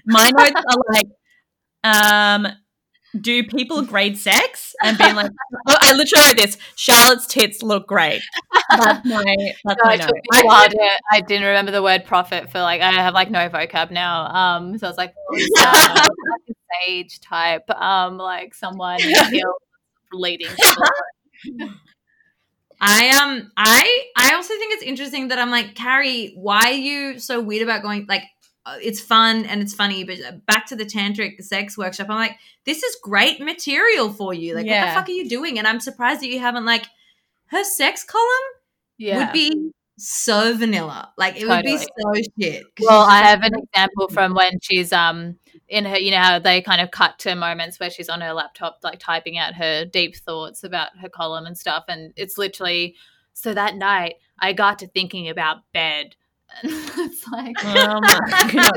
My 0.06 0.30
notes 0.32 0.52
are 0.56 0.84
like, 0.94 1.08
um, 1.84 2.48
do 3.20 3.44
people 3.44 3.82
grade 3.84 4.18
sex? 4.18 4.74
And 4.84 4.98
being 4.98 5.16
like, 5.16 5.32
oh, 5.68 5.78
I 5.82 5.94
literally 5.94 6.28
wrote 6.28 6.38
this. 6.38 6.58
Charlotte's 6.76 7.28
tits 7.28 7.62
look 7.62 7.88
great. 7.88 8.22
That's 8.70 9.06
my 9.06 9.24
that's 9.66 9.80
No, 9.84 9.86
my 9.86 9.96
note. 9.98 10.12
me 10.74 10.88
a 10.88 10.90
I 11.12 11.22
didn't 11.22 11.48
remember 11.48 11.72
the 11.72 11.84
word 11.84 12.06
profit 12.06 12.52
for 12.52 12.60
like 12.62 12.82
I 12.82 12.92
have 12.92 13.14
like 13.14 13.30
no 13.30 13.50
vocab 13.50 13.92
now. 13.92 14.28
Um, 14.34 14.78
so 14.78 14.88
I 14.88 14.90
was 14.90 14.98
like, 14.98 15.14
oh, 15.32 15.48
uh, 15.60 16.08
like 16.48 16.58
sage 16.88 17.20
type, 17.20 17.70
um, 17.72 18.18
like 18.18 18.56
someone 18.56 19.00
leading. 20.14 20.48
I 22.80 23.10
um 23.10 23.52
I 23.56 24.06
I 24.18 24.34
also 24.34 24.50
think 24.56 24.74
it's 24.74 24.84
interesting 24.84 25.28
that 25.28 25.38
I'm 25.38 25.52
like 25.52 25.76
Carrie, 25.76 26.34
why 26.36 26.62
are 26.62 26.72
you 26.72 27.20
so 27.20 27.40
weird 27.40 27.62
about 27.64 27.84
going 27.84 28.06
like 28.10 28.24
Uh, 28.64 28.78
it's 28.82 29.02
fun 29.02 29.46
and 29.46 29.62
it's 29.62 29.74
funny, 29.74 30.04
but 30.04 30.20
uh, 30.22 30.34
back 30.46 30.68
to 30.68 30.76
the 30.76 30.86
tantric 30.86 31.42
sex 31.42 31.78
workshop, 31.78 32.08
I'm 32.10 32.18
like 32.18 32.38
this 32.66 32.84
is 32.84 32.96
great 33.02 33.42
material 33.42 34.14
for 34.14 34.34
you. 34.34 34.54
Like 34.54 34.68
what 34.68 34.86
the 34.86 34.94
fuck 34.94 35.10
are 35.10 35.12
you 35.12 35.28
doing? 35.28 35.58
And 35.58 35.68
I'm 35.68 35.80
surprised 35.80 36.22
that 36.22 36.28
you 36.28 36.40
haven't 36.40 36.66
like 36.66 36.86
her 37.48 37.64
sex 37.64 38.04
column 38.04 38.26
Yeah. 38.98 39.18
would 39.18 39.34
be 39.34 39.72
so 39.98 40.56
vanilla. 40.56 41.12
Like 41.18 41.40
it 41.40 41.48
would 41.48 41.64
be 41.64 41.78
so 41.78 41.86
shit. 42.40 42.64
Well, 42.80 43.02
I 43.02 43.20
have 43.24 43.44
an 43.44 43.54
example 43.56 44.08
mm-hmm. 44.08 44.14
from 44.14 44.34
when 44.34 44.60
she's 44.62 44.92
um 44.94 45.38
in 45.68 45.86
her, 45.86 45.98
you 45.98 46.12
know 46.12 46.18
how 46.18 46.40
they 46.40 46.62
kind 46.62 46.82
of 46.82 46.92
cut 46.92 47.18
to 47.20 47.36
moments 47.36 47.80
where 47.80 47.90
she's 47.90 48.10
on 48.10 48.22
her 48.22 48.34
laptop, 48.34 48.80
like 48.84 49.00
typing 49.00 49.38
out 49.38 49.56
her 49.56 49.86
deep 49.86 50.16
thoughts 50.16 50.64
about 50.64 50.90
her 51.00 51.10
column 51.10 51.46
and 51.46 51.58
stuff, 51.58 51.86
and 51.88 52.14
it's 52.16 52.38
literally 52.38 52.96
so 53.34 53.54
that 53.54 53.76
night 53.76 54.16
I 54.40 54.54
got 54.54 54.80
to 54.80 54.88
thinking 54.88 55.30
about 55.30 55.60
bed. 55.74 56.16
It's 56.64 57.28
like, 57.32 57.56
God. 57.62 58.04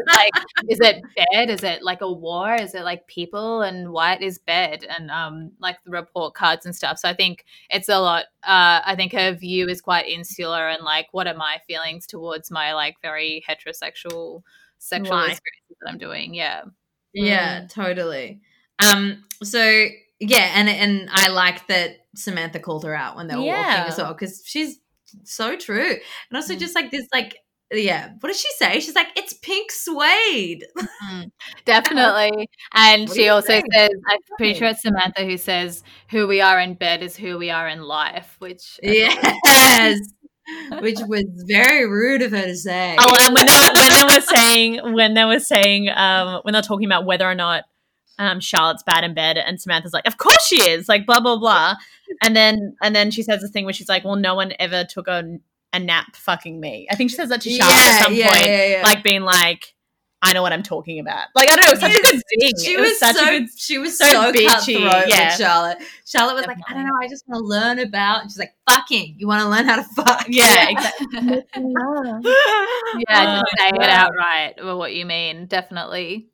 like, 0.06 0.32
is 0.68 0.80
it 0.80 1.02
bed? 1.16 1.50
Is 1.50 1.62
it 1.62 1.82
like 1.82 2.00
a 2.00 2.10
war? 2.10 2.54
Is 2.54 2.74
it 2.74 2.82
like 2.84 3.06
people? 3.06 3.62
And 3.62 3.90
what 3.92 4.22
is 4.22 4.38
bed? 4.38 4.84
And 4.88 5.10
um, 5.10 5.52
like 5.58 5.82
the 5.84 5.90
report 5.90 6.34
cards 6.34 6.64
and 6.66 6.74
stuff. 6.74 6.98
So 6.98 7.08
I 7.08 7.14
think 7.14 7.44
it's 7.70 7.88
a 7.88 7.98
lot. 7.98 8.24
Uh, 8.42 8.80
I 8.84 8.94
think 8.96 9.12
her 9.12 9.32
view 9.32 9.68
is 9.68 9.80
quite 9.80 10.06
insular 10.08 10.68
and 10.68 10.82
like, 10.84 11.08
what 11.12 11.26
are 11.26 11.34
my 11.34 11.58
feelings 11.66 12.06
towards 12.06 12.50
my 12.50 12.74
like 12.74 12.96
very 13.02 13.44
heterosexual 13.48 14.42
sexual 14.78 15.16
Life. 15.16 15.32
experiences 15.32 15.76
that 15.82 15.90
I'm 15.90 15.98
doing? 15.98 16.34
Yeah. 16.34 16.62
Yeah, 17.12 17.66
totally. 17.68 18.40
Um, 18.84 19.24
so 19.42 19.86
yeah, 20.20 20.52
and 20.54 20.68
and 20.68 21.08
I 21.12 21.28
like 21.28 21.66
that 21.68 21.96
Samantha 22.14 22.58
called 22.60 22.84
her 22.84 22.94
out 22.94 23.16
when 23.16 23.26
they 23.28 23.36
were 23.36 23.42
Yeah. 23.42 23.78
walking 23.80 23.92
as 23.92 23.98
well 23.98 24.12
because 24.14 24.42
she's 24.44 24.78
so 25.24 25.56
true, 25.56 25.90
and 25.92 26.36
also 26.36 26.54
Mm. 26.54 26.58
just 26.58 26.74
like 26.74 26.90
this, 26.90 27.06
like 27.12 27.36
yeah, 27.82 28.10
what 28.20 28.28
does 28.28 28.40
she 28.40 28.50
say? 28.56 28.80
She's 28.80 28.94
like, 28.94 29.08
it's 29.16 29.34
pink 29.34 29.70
suede. 29.70 30.66
Mm, 31.04 31.30
definitely. 31.66 32.48
And 32.72 33.10
she 33.10 33.28
also 33.28 33.48
think? 33.48 33.66
says, 33.74 33.90
I'm 34.08 34.18
pretty 34.38 34.54
sure 34.54 34.68
it's 34.68 34.80
Samantha 34.80 35.24
who 35.24 35.36
says, 35.36 35.82
who 36.08 36.26
we 36.26 36.40
are 36.40 36.58
in 36.58 36.74
bed 36.74 37.02
is 37.02 37.14
who 37.14 37.36
we 37.36 37.50
are 37.50 37.68
in 37.68 37.82
life, 37.82 38.36
which 38.38 38.80
I 38.82 39.14
thought 39.14 39.34
yes, 39.44 39.98
which 40.80 40.98
was 41.06 41.24
very 41.46 41.86
rude 41.86 42.22
of 42.22 42.30
her 42.30 42.42
to 42.42 42.56
say. 42.56 42.96
Oh, 42.98 43.16
and 43.20 43.34
when 43.34 43.46
they, 43.46 43.52
were, 43.52 43.74
when 43.74 43.92
they 43.92 44.14
were 44.14 44.20
saying 44.20 44.94
when 44.94 45.14
they 45.14 45.24
were 45.24 45.40
saying 45.40 45.90
um, 45.94 46.40
when 46.42 46.52
they're 46.52 46.62
talking 46.62 46.86
about 46.86 47.04
whether 47.04 47.28
or 47.28 47.34
not 47.34 47.64
um, 48.18 48.40
Charlotte's 48.40 48.82
bad 48.82 49.04
in 49.04 49.14
bed, 49.14 49.36
and 49.36 49.60
Samantha's 49.60 49.92
like, 49.92 50.06
"Of 50.06 50.18
course 50.18 50.46
she 50.46 50.62
is," 50.70 50.88
like 50.88 51.06
blah 51.06 51.20
blah 51.20 51.38
blah, 51.38 51.74
and 52.22 52.34
then 52.34 52.76
and 52.82 52.94
then 52.94 53.10
she 53.10 53.22
says 53.22 53.40
this 53.40 53.50
thing 53.50 53.64
where 53.64 53.74
she's 53.74 53.88
like, 53.88 54.04
"Well, 54.04 54.16
no 54.16 54.34
one 54.34 54.52
ever 54.58 54.84
took 54.84 55.08
a, 55.08 55.38
a 55.74 55.78
nap 55.78 56.16
fucking 56.16 56.58
me." 56.58 56.86
I 56.90 56.94
think 56.94 57.10
she 57.10 57.16
says 57.16 57.28
that 57.28 57.42
to 57.42 57.50
Charlotte 57.50 57.76
at 57.76 58.04
some 58.04 58.14
yeah, 58.14 58.30
point, 58.30 58.46
yeah, 58.46 58.66
yeah. 58.66 58.82
like 58.82 59.02
being 59.02 59.22
like, 59.22 59.74
"I 60.22 60.32
know 60.32 60.42
what 60.42 60.52
I'm 60.52 60.62
talking 60.62 61.00
about." 61.00 61.26
Like 61.34 61.50
I 61.50 61.56
don't 61.56 61.64
know, 61.66 61.70
it 61.70 61.74
was 61.74 61.80
such 61.80 61.98
a 61.98 62.02
good 62.02 62.22
thing. 62.40 62.52
She 62.64 62.72
It 62.72 62.80
was, 62.80 62.98
such 62.98 63.16
so 63.16 63.28
a 63.28 63.40
good. 63.40 63.48
she 63.56 63.78
was 63.78 63.98
so 63.98 64.06
so, 64.06 64.32
bitchy, 64.32 64.80
yeah. 64.80 65.28
with 65.28 65.38
Charlotte. 65.38 65.78
Charlotte 66.06 66.34
was 66.34 66.46
like, 66.46 66.58
I 66.68 66.74
don't 66.74 66.84
know, 66.84 66.92
I 67.02 67.08
just 67.08 67.28
want 67.28 67.42
to 67.42 67.46
learn 67.46 67.78
about. 67.78 68.22
And 68.22 68.30
she's 68.30 68.38
like, 68.38 68.54
fucking, 68.68 69.16
you 69.18 69.26
want 69.26 69.42
to 69.42 69.48
learn 69.48 69.64
how 69.66 69.76
to 69.76 69.82
fuck? 69.82 70.26
Yeah, 70.28 70.70
exactly. 70.70 71.08
yeah, 73.08 73.40
just 73.40 73.58
say 73.58 73.68
it 73.68 73.78
wow. 73.78 73.88
outright 73.88 74.60
or 74.62 74.76
what 74.76 74.94
you 74.94 75.04
mean. 75.04 75.46
Definitely. 75.46 76.28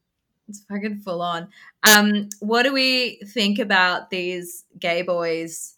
It's 0.49 0.65
fucking 0.65 0.99
full 1.01 1.23
on. 1.23 1.49
Um, 1.89 2.29
what 2.41 2.65
do 2.65 2.73
we 2.73 3.21
think 3.27 3.59
about 3.59 4.11
these 4.11 4.65
gay 4.79 5.03
boys, 5.03 5.77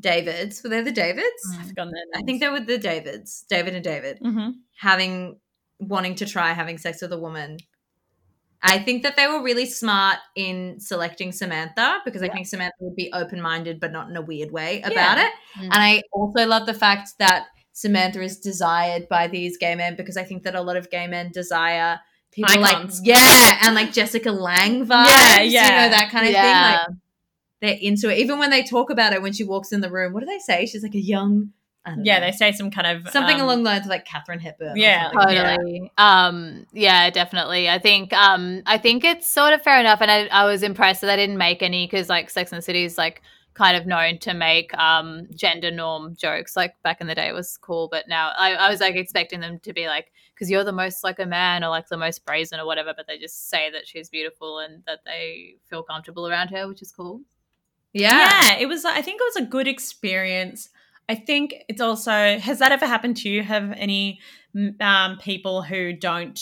Davids? 0.00 0.62
Were 0.62 0.70
they 0.70 0.82
the 0.82 0.92
Davids? 0.92 1.42
I've 1.58 1.68
forgotten 1.68 1.92
their 1.92 2.20
I 2.20 2.22
think 2.24 2.40
they 2.40 2.48
were 2.48 2.60
the 2.60 2.78
Davids, 2.78 3.44
David 3.48 3.74
and 3.74 3.84
David, 3.84 4.18
hmm 4.22 4.50
having 4.78 5.38
wanting 5.78 6.14
to 6.16 6.26
try 6.26 6.52
having 6.52 6.78
sex 6.78 7.02
with 7.02 7.12
a 7.12 7.18
woman. 7.18 7.58
I 8.62 8.78
think 8.78 9.02
that 9.04 9.16
they 9.16 9.26
were 9.26 9.42
really 9.42 9.64
smart 9.66 10.18
in 10.36 10.80
selecting 10.80 11.32
Samantha 11.32 12.00
because 12.04 12.22
I 12.22 12.28
think 12.28 12.46
Samantha 12.46 12.74
would 12.80 12.94
be 12.96 13.10
open 13.14 13.40
minded, 13.40 13.80
but 13.80 13.90
not 13.90 14.10
in 14.10 14.16
a 14.16 14.22
weird 14.22 14.50
way 14.50 14.80
about 14.82 15.16
Yeah. 15.16 15.26
it. 15.26 15.32
Mm. 15.58 15.64
And 15.64 15.74
I 15.74 16.02
also 16.12 16.46
love 16.46 16.66
the 16.66 16.74
fact 16.74 17.10
that 17.18 17.46
Samantha 17.72 18.20
is 18.20 18.38
desired 18.38 19.08
by 19.08 19.28
these 19.28 19.56
gay 19.56 19.74
men 19.74 19.96
because 19.96 20.18
I 20.18 20.24
think 20.24 20.42
that 20.42 20.54
a 20.54 20.60
lot 20.60 20.76
of 20.76 20.90
gay 20.90 21.06
men 21.06 21.30
desire 21.32 22.00
people 22.32 22.62
Icons. 22.64 22.98
like 23.00 23.08
yeah, 23.08 23.58
and 23.62 23.74
like 23.74 23.92
Jessica 23.92 24.30
Lange 24.30 24.84
vibes, 24.86 25.08
Yeah, 25.08 25.40
you 25.42 25.52
know 25.52 25.88
that 25.96 26.10
kind 26.10 26.26
of 26.26 26.32
Yeah. 26.32 26.42
thing. 26.42 26.62
Like 26.62 26.80
they're 27.60 27.78
into 27.80 28.10
it. 28.10 28.18
Even 28.18 28.38
when 28.38 28.50
they 28.50 28.62
talk 28.62 28.90
about 28.90 29.12
it, 29.12 29.22
when 29.22 29.32
she 29.32 29.44
walks 29.44 29.72
in 29.72 29.80
the 29.80 29.90
room, 29.90 30.12
what 30.12 30.20
do 30.20 30.26
they 30.26 30.38
say? 30.38 30.66
She's 30.66 30.82
like 30.82 30.94
a 30.94 31.00
young 31.00 31.52
yeah, 32.02 32.18
know. 32.18 32.26
they 32.26 32.32
say 32.32 32.52
some 32.52 32.70
kind 32.70 32.86
of 32.86 33.10
something 33.10 33.36
um, 33.36 33.42
along 33.42 33.62
the 33.62 33.70
lines 33.70 33.86
of 33.86 33.90
like 33.90 34.04
Katharine 34.04 34.38
Hepburn. 34.38 34.76
Yeah, 34.76 35.10
something. 35.12 35.36
totally 35.36 35.92
um 35.98 36.66
yeah 36.72 37.10
definitely 37.10 37.68
i 37.68 37.78
think 37.78 38.12
um 38.12 38.62
i 38.66 38.76
think 38.78 39.04
it's 39.04 39.26
sort 39.26 39.52
of 39.52 39.62
fair 39.62 39.80
enough 39.80 40.00
and 40.00 40.10
i, 40.10 40.26
I 40.26 40.44
was 40.44 40.62
impressed 40.62 41.00
that 41.00 41.10
i 41.10 41.16
didn't 41.16 41.38
make 41.38 41.62
any 41.62 41.86
because 41.86 42.08
like 42.08 42.30
sex 42.30 42.52
and 42.52 42.58
the 42.58 42.62
city 42.62 42.84
is 42.84 42.98
like 42.98 43.22
kind 43.54 43.76
of 43.76 43.86
known 43.86 44.18
to 44.18 44.32
make 44.32 44.76
um 44.78 45.26
gender 45.34 45.70
norm 45.70 46.14
jokes 46.16 46.56
like 46.56 46.74
back 46.82 47.00
in 47.00 47.06
the 47.06 47.14
day 47.14 47.28
it 47.28 47.34
was 47.34 47.56
cool 47.56 47.88
but 47.90 48.06
now 48.08 48.32
i, 48.36 48.54
I 48.54 48.70
was 48.70 48.80
like 48.80 48.94
expecting 48.94 49.40
them 49.40 49.58
to 49.60 49.72
be 49.72 49.86
like 49.86 50.12
because 50.34 50.50
you're 50.50 50.64
the 50.64 50.72
most 50.72 51.02
like 51.02 51.18
a 51.18 51.26
man 51.26 51.64
or 51.64 51.68
like 51.68 51.88
the 51.88 51.98
most 51.98 52.24
brazen 52.24 52.60
or 52.60 52.66
whatever 52.66 52.92
but 52.96 53.06
they 53.06 53.18
just 53.18 53.48
say 53.48 53.70
that 53.70 53.86
she's 53.86 54.08
beautiful 54.08 54.60
and 54.60 54.82
that 54.86 55.00
they 55.04 55.56
feel 55.68 55.82
comfortable 55.82 56.28
around 56.28 56.48
her 56.48 56.68
which 56.68 56.82
is 56.82 56.92
cool 56.92 57.22
yeah. 57.92 58.28
yeah, 58.52 58.58
it 58.58 58.66
was. 58.66 58.84
I 58.84 59.02
think 59.02 59.20
it 59.20 59.24
was 59.34 59.44
a 59.44 59.48
good 59.48 59.68
experience. 59.68 60.68
I 61.08 61.14
think 61.14 61.54
it's 61.68 61.80
also. 61.80 62.38
Has 62.38 62.58
that 62.60 62.72
ever 62.72 62.86
happened 62.86 63.16
to 63.18 63.28
you? 63.28 63.42
Have 63.42 63.72
any 63.76 64.20
um, 64.80 65.18
people 65.18 65.62
who 65.62 65.92
don't 65.92 66.38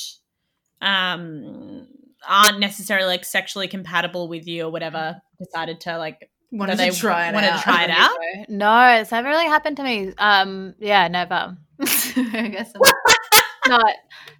um 0.80 1.86
aren't 2.28 2.60
necessarily 2.60 3.06
like 3.06 3.24
sexually 3.24 3.68
compatible 3.68 4.28
with 4.28 4.46
you 4.46 4.64
or 4.66 4.70
whatever 4.70 5.20
decided 5.38 5.80
to 5.80 5.98
like 5.98 6.30
Wanted 6.50 6.78
that 6.78 6.86
to 6.86 6.90
they 6.92 6.96
try 6.96 7.28
it 7.28 7.34
wanted 7.34 7.48
to 7.48 7.52
out. 7.54 7.62
try 7.62 7.84
it 7.84 7.90
out? 7.90 8.16
no 8.48 9.00
it's 9.00 9.10
never 9.10 9.28
really 9.28 9.46
happened 9.46 9.76
to 9.76 9.82
me 9.82 10.12
um 10.18 10.74
yeah 10.78 11.08
never 11.08 11.56
i 11.80 12.48
guess 12.52 12.72
I'm 12.74 13.70
not 13.70 13.94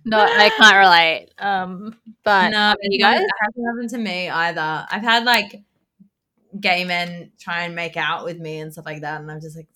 not 0.04 0.30
i 0.30 0.48
can't 0.50 0.76
relate 0.76 1.28
um 1.38 1.94
but 2.24 2.50
no, 2.50 2.74
you 2.82 2.92
you 2.92 2.98
guys 3.00 3.18
guys, 3.18 3.24
it 3.24 3.30
hasn't 3.44 3.66
happened 3.66 3.90
to 3.90 3.98
me 3.98 4.28
either. 4.28 4.86
I've 4.90 5.02
had 5.02 5.24
like 5.24 5.62
gay 6.60 6.84
men 6.84 7.32
try 7.38 7.62
and 7.64 7.74
make 7.74 7.96
out 7.96 8.24
with 8.24 8.38
me 8.38 8.58
and 8.60 8.72
stuff 8.72 8.86
like 8.86 9.00
that, 9.02 9.20
and 9.20 9.30
I'm 9.30 9.40
just 9.40 9.56
like, 9.56 9.68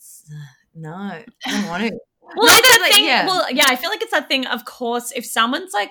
no, 0.74 0.92
I 0.94 1.24
don't 1.46 1.68
want 1.68 1.82
to. 1.84 1.98
Well, 2.34 2.46
it's 2.48 2.62
that 2.62 2.78
like, 2.80 2.92
thing. 2.94 3.04
yeah. 3.04 3.26
Well, 3.26 3.52
yeah, 3.52 3.64
I 3.66 3.76
feel 3.76 3.90
like 3.90 4.00
it's 4.00 4.12
that 4.12 4.26
thing. 4.26 4.46
Of 4.46 4.64
course, 4.64 5.12
if 5.14 5.26
someone's 5.26 5.74
like, 5.74 5.90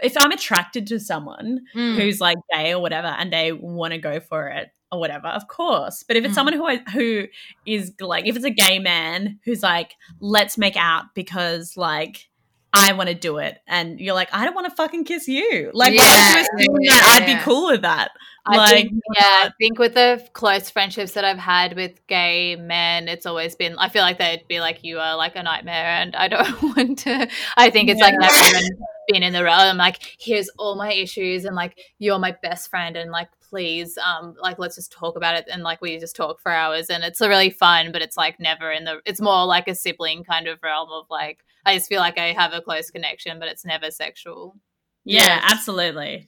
if 0.00 0.16
I'm 0.18 0.32
attracted 0.32 0.88
to 0.88 0.98
someone 0.98 1.60
Mm. 1.74 1.94
who's 1.96 2.20
like 2.20 2.38
gay 2.52 2.72
or 2.72 2.80
whatever, 2.80 3.06
and 3.08 3.32
they 3.32 3.52
want 3.52 3.92
to 3.92 3.98
go 3.98 4.18
for 4.18 4.48
it 4.48 4.70
or 4.90 4.98
whatever, 4.98 5.28
of 5.28 5.46
course. 5.46 6.02
But 6.02 6.16
if 6.16 6.24
it's 6.24 6.32
Mm. 6.32 6.34
someone 6.34 6.54
who 6.54 6.66
I, 6.66 6.78
who 6.92 7.26
is 7.64 7.92
like, 8.00 8.26
if 8.26 8.34
it's 8.34 8.44
a 8.44 8.50
gay 8.50 8.80
man 8.80 9.38
who's 9.44 9.62
like, 9.62 9.94
let's 10.20 10.58
make 10.58 10.76
out 10.76 11.14
because 11.14 11.76
like. 11.76 12.28
I 12.72 12.92
want 12.92 13.08
to 13.08 13.14
do 13.14 13.38
it, 13.38 13.58
and 13.66 13.98
you're 13.98 14.14
like, 14.14 14.28
I 14.32 14.44
don't 14.44 14.54
want 14.54 14.68
to 14.68 14.74
fucking 14.76 15.04
kiss 15.04 15.26
you. 15.26 15.70
Like, 15.72 15.94
Yeah, 15.94 16.02
why 16.02 16.08
would 16.34 16.36
you 16.36 16.42
assume 16.42 16.76
yeah, 16.82 16.90
that 16.92 17.22
I'd 17.22 17.26
be 17.38 17.42
cool 17.42 17.66
with 17.66 17.82
that? 17.82 18.10
I 18.46 18.56
like, 18.56 18.70
think, 18.70 18.92
yeah, 19.16 19.22
uh, 19.24 19.46
I 19.46 19.50
think 19.60 19.78
with 19.78 19.94
the 19.94 20.26
close 20.32 20.70
friendships 20.70 21.12
that 21.12 21.24
I've 21.24 21.38
had 21.38 21.76
with 21.76 22.06
gay 22.06 22.56
men, 22.56 23.08
it's 23.08 23.26
always 23.26 23.54
been. 23.56 23.76
I 23.78 23.88
feel 23.88 24.02
like 24.02 24.18
they'd 24.18 24.46
be 24.48 24.60
like, 24.60 24.84
"You 24.84 24.98
are 25.00 25.16
like 25.16 25.36
a 25.36 25.42
nightmare," 25.42 25.84
and 25.86 26.16
I 26.16 26.28
don't 26.28 26.62
want 26.76 26.98
to. 27.00 27.28
I 27.56 27.70
think 27.70 27.90
it's 27.90 28.00
like 28.00 28.14
Yeah. 28.14 28.28
never 28.28 28.56
even 28.56 28.62
been 29.08 29.22
in 29.22 29.32
the 29.32 29.44
realm. 29.44 29.76
Like, 29.76 30.16
here's 30.18 30.48
all 30.58 30.76
my 30.76 30.92
issues, 30.92 31.44
and 31.44 31.56
like 31.56 31.78
you're 31.98 32.18
my 32.18 32.36
best 32.42 32.70
friend, 32.70 32.96
and 32.96 33.10
like 33.10 33.28
please, 33.48 33.96
um, 33.98 34.34
like 34.40 34.58
let's 34.58 34.76
just 34.76 34.92
talk 34.92 35.16
about 35.16 35.36
it, 35.36 35.46
and 35.50 35.62
like 35.62 35.80
we 35.80 35.98
just 35.98 36.16
talk 36.16 36.40
for 36.40 36.52
hours, 36.52 36.88
and 36.90 37.02
it's 37.04 37.20
really 37.20 37.50
fun, 37.50 37.92
but 37.92 38.02
it's 38.02 38.16
like 38.16 38.38
never 38.40 38.70
in 38.70 38.84
the. 38.84 39.00
It's 39.04 39.20
more 39.20 39.44
like 39.46 39.68
a 39.68 39.74
sibling 39.74 40.24
kind 40.24 40.46
of 40.48 40.58
realm 40.62 40.90
of 40.92 41.06
like. 41.10 41.44
I 41.66 41.74
just 41.76 41.88
feel 41.88 42.00
like 42.00 42.18
I 42.18 42.32
have 42.32 42.52
a 42.54 42.62
close 42.62 42.90
connection, 42.90 43.38
but 43.38 43.48
it's 43.48 43.64
never 43.64 43.90
sexual. 43.90 44.56
yeah, 45.04 45.26
Yeah. 45.26 45.40
absolutely. 45.50 46.26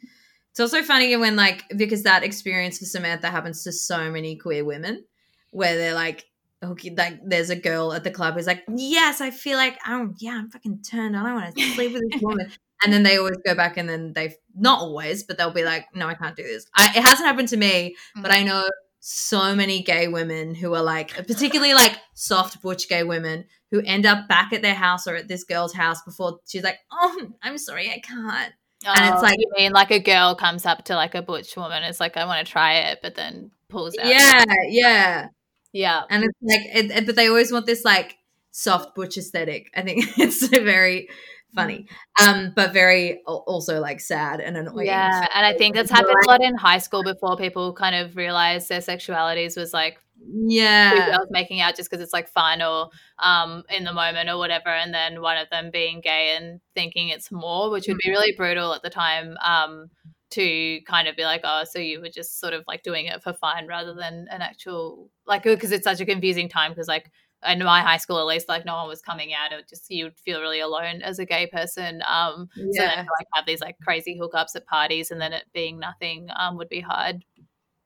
It's 0.51 0.61
also 0.61 0.83
funny 0.83 1.17
when 1.17 1.37
like 1.37 1.63
because 1.77 2.03
that 2.03 2.25
experience 2.25 2.79
for 2.79 2.85
Samantha 2.85 3.29
happens 3.31 3.63
to 3.65 3.73
so 3.73 4.11
many 4.11 4.37
queer 4.37 4.65
women, 4.65 5.05
where 5.53 5.77
they're 5.77 5.95
like, 5.95 6.27
okay, 6.63 6.93
like 6.97 7.21
there's 7.25 7.49
a 7.51 7.57
girl 7.57 7.93
at 7.93 8.05
the 8.05 8.11
club 8.11 8.35
who's 8.35 8.47
like, 8.49 8.65
yes, 8.69 9.21
I 9.21 9.31
feel 9.31 9.57
like 9.57 9.79
I'm 9.85 10.15
yeah, 10.19 10.33
I'm 10.39 10.51
fucking 10.51 10.83
turned 10.83 11.15
on. 11.17 11.25
I 11.25 11.33
want 11.35 11.57
to 11.57 11.63
sleep 11.75 11.93
with 11.93 12.03
this 12.11 12.21
woman, 12.23 12.51
and 12.85 12.93
then 12.93 13.03
they 13.03 13.17
always 13.19 13.37
go 13.45 13.55
back 13.55 13.77
and 13.77 13.89
then 13.89 14.13
they've 14.15 14.35
not 14.55 14.81
always, 14.81 15.23
but 15.23 15.37
they'll 15.39 15.53
be 15.53 15.65
like, 15.65 15.87
no, 15.95 16.07
I 16.07 16.15
can't 16.15 16.37
do 16.37 16.43
this. 16.43 16.67
I, 16.75 16.87
it 16.97 17.03
hasn't 17.03 17.27
happened 17.27 17.49
to 17.49 17.57
me, 17.57 17.97
mm. 18.17 18.23
but 18.23 18.33
I 18.33 18.43
know 18.43 18.65
so 19.01 19.55
many 19.55 19.83
gay 19.83 20.09
women 20.09 20.55
who 20.55 20.75
are 20.75 20.83
like, 20.83 21.15
particularly 21.27 21.75
like 21.75 21.97
soft 22.15 22.63
butch 22.63 22.89
gay 22.89 23.03
women 23.03 23.45
who 23.71 23.81
end 23.85 24.07
up 24.07 24.29
back 24.29 24.53
at 24.53 24.63
their 24.63 24.75
house 24.75 25.07
or 25.07 25.15
at 25.17 25.29
this 25.29 25.45
girl's 25.45 25.75
house 25.75 26.03
before 26.03 26.39
she's 26.47 26.65
like, 26.65 26.79
oh, 26.93 27.29
I'm 27.43 27.59
sorry, 27.59 27.91
I 27.91 27.99
can't. 28.01 28.53
And 28.85 29.13
it's 29.15 29.19
Oh, 29.19 29.23
like- 29.23 29.39
you 29.39 29.51
mean 29.57 29.73
like 29.73 29.91
a 29.91 29.99
girl 30.01 30.35
comes 30.35 30.65
up 30.67 30.85
to 30.87 30.95
like 30.95 31.15
a 31.15 31.23
butch 31.23 31.57
woman, 31.57 31.83
it's 31.85 32.01
like 32.01 32.17
I 32.17 32.25
want 32.25 32.47
to 32.47 32.51
try 32.51 32.75
it, 32.75 32.99
but 33.03 33.15
then 33.15 33.51
pulls 33.69 33.97
out. 33.99 34.07
Yeah, 34.07 34.45
yeah. 34.69 35.27
yeah. 35.73 36.03
and 36.11 36.25
it's 36.25 36.39
like 36.43 36.61
it, 36.75 36.91
it- 36.91 37.07
but 37.07 37.17
they 37.17 37.29
always 37.29 37.53
want 37.53 37.67
this 37.67 37.85
like 37.85 38.17
soft 38.53 38.97
butch 38.97 39.17
aesthetic 39.17 39.71
i 39.77 39.81
think 39.83 40.05
it's 40.19 40.45
very 40.49 41.09
funny 41.55 41.87
um 42.23 42.53
but 42.55 42.73
very 42.73 43.23
also 43.27 43.81
like 43.81 44.01
sad 44.01 44.41
and 44.41 44.57
annoying. 44.57 44.87
Yeah, 44.87 45.27
and 45.35 45.45
I 45.47 45.55
think 45.57 45.75
that's 45.75 45.91
happened 45.91 46.17
a 46.25 46.27
lot 46.29 46.43
in 46.43 46.55
high 46.57 46.79
school 46.79 47.03
before 47.03 47.37
people 47.37 47.73
kind 47.73 47.95
of 47.95 48.17
realize 48.17 48.69
their 48.69 48.81
sexualities 48.81 49.57
was 49.57 49.73
like 49.73 49.99
yeah. 50.23 51.17
Girls 51.17 51.29
making 51.31 51.61
out 51.61 51.77
just 51.77 51.91
because 51.91 52.03
it's 52.03 52.13
like 52.13 52.29
fun 52.29 52.63
or 52.63 52.91
um 53.19 53.65
in 53.71 53.85
the 53.85 53.93
moment 53.93 54.29
or 54.29 54.39
whatever, 54.39 54.69
and 54.69 54.93
then 54.93 55.23
one 55.23 55.39
of 55.39 55.49
them 55.51 55.71
being 55.71 56.01
gay 56.01 56.37
and 56.37 56.61
thinking 56.75 57.09
it's 57.09 57.33
more, 57.33 57.71
which 57.71 57.87
would 57.89 57.99
be 58.05 58.11
really 58.11 58.35
brutal 58.37 58.75
at 58.75 58.83
the 58.83 58.91
time. 58.91 59.37
Um, 59.45 59.91
to 60.31 60.81
kind 60.87 61.09
of 61.09 61.17
be 61.17 61.25
like, 61.25 61.41
oh, 61.43 61.65
so 61.65 61.81
you 61.81 62.01
were 62.01 62.09
just 62.09 62.39
sort 62.39 62.53
of 62.53 62.63
like 62.69 62.85
doing 62.85 63.07
it 63.07 63.21
for 63.21 63.33
fun 63.33 63.67
rather 63.67 63.95
than 63.95 64.29
an 64.31 64.43
actual 64.43 65.11
like 65.27 65.43
because 65.43 65.73
it's 65.73 65.83
such 65.83 66.01
a 66.01 66.07
confusing 66.07 66.49
time 66.49 66.71
because 66.71 66.87
like 66.87 67.11
in 67.47 67.59
my 67.65 67.81
high 67.81 67.97
school 67.97 68.19
at 68.19 68.27
least 68.27 68.49
like 68.49 68.67
no 68.67 68.77
one 68.77 68.89
was 68.89 69.01
coming 69.01 69.33
out 69.33 69.53
it 69.53 69.69
just 69.69 69.91
you'd 69.91 70.19
feel 70.19 70.41
really 70.41 70.61
alone 70.61 71.01
as 71.03 71.19
a 71.19 71.25
gay 71.25 71.47
person 71.47 72.03
um 72.07 72.49
so 72.55 72.63
then 72.63 72.73
yeah. 72.75 72.95
to 72.97 73.09
like 73.19 73.27
have 73.35 73.47
these 73.47 73.61
like 73.61 73.77
crazy 73.83 74.19
hookups 74.21 74.55
at 74.55 74.67
parties 74.67 75.11
and 75.11 75.21
then 75.21 75.33
it 75.33 75.45
being 75.55 75.79
nothing 75.79 76.29
um 76.37 76.57
would 76.57 76.69
be 76.69 76.81
hard. 76.81 77.25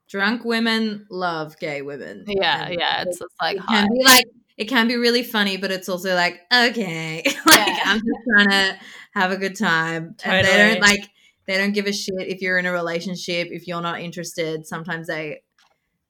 Drunk 0.08 0.44
women 0.44 1.06
love 1.10 1.58
gay 1.58 1.82
women. 1.82 2.24
Yeah 2.26 2.66
And 2.66 2.74
yeah 2.78 3.02
it's 3.02 3.18
just 3.18 3.34
like 3.40 3.56
it 3.56 3.66
can 3.66 3.88
be 3.92 4.04
like 4.04 4.24
it 4.56 4.64
can 4.66 4.88
be 4.88 4.96
really 4.96 5.22
funny 5.22 5.56
but 5.56 5.70
it's 5.70 5.88
also 5.88 6.14
like 6.14 6.40
okay. 6.52 7.22
Like 7.46 7.66
Yeah. 7.68 7.78
i'm 7.84 7.98
just 7.98 8.08
trying 8.32 8.48
to 8.48 8.78
have 9.14 9.30
a 9.30 9.36
good 9.36 9.56
time. 9.56 10.16
And 10.24 10.46
they 10.46 10.56
don't 10.56 10.80
like 10.80 11.08
they 11.46 11.58
don't 11.58 11.72
give 11.72 11.86
a 11.86 11.92
shit 11.92 12.14
if 12.26 12.40
you're 12.40 12.58
in 12.58 12.66
a 12.66 12.72
relationship 12.72 13.48
if 13.50 13.68
you're 13.68 13.82
not 13.82 14.00
interested. 14.00 14.66
Sometimes 14.66 15.06
they 15.06 15.42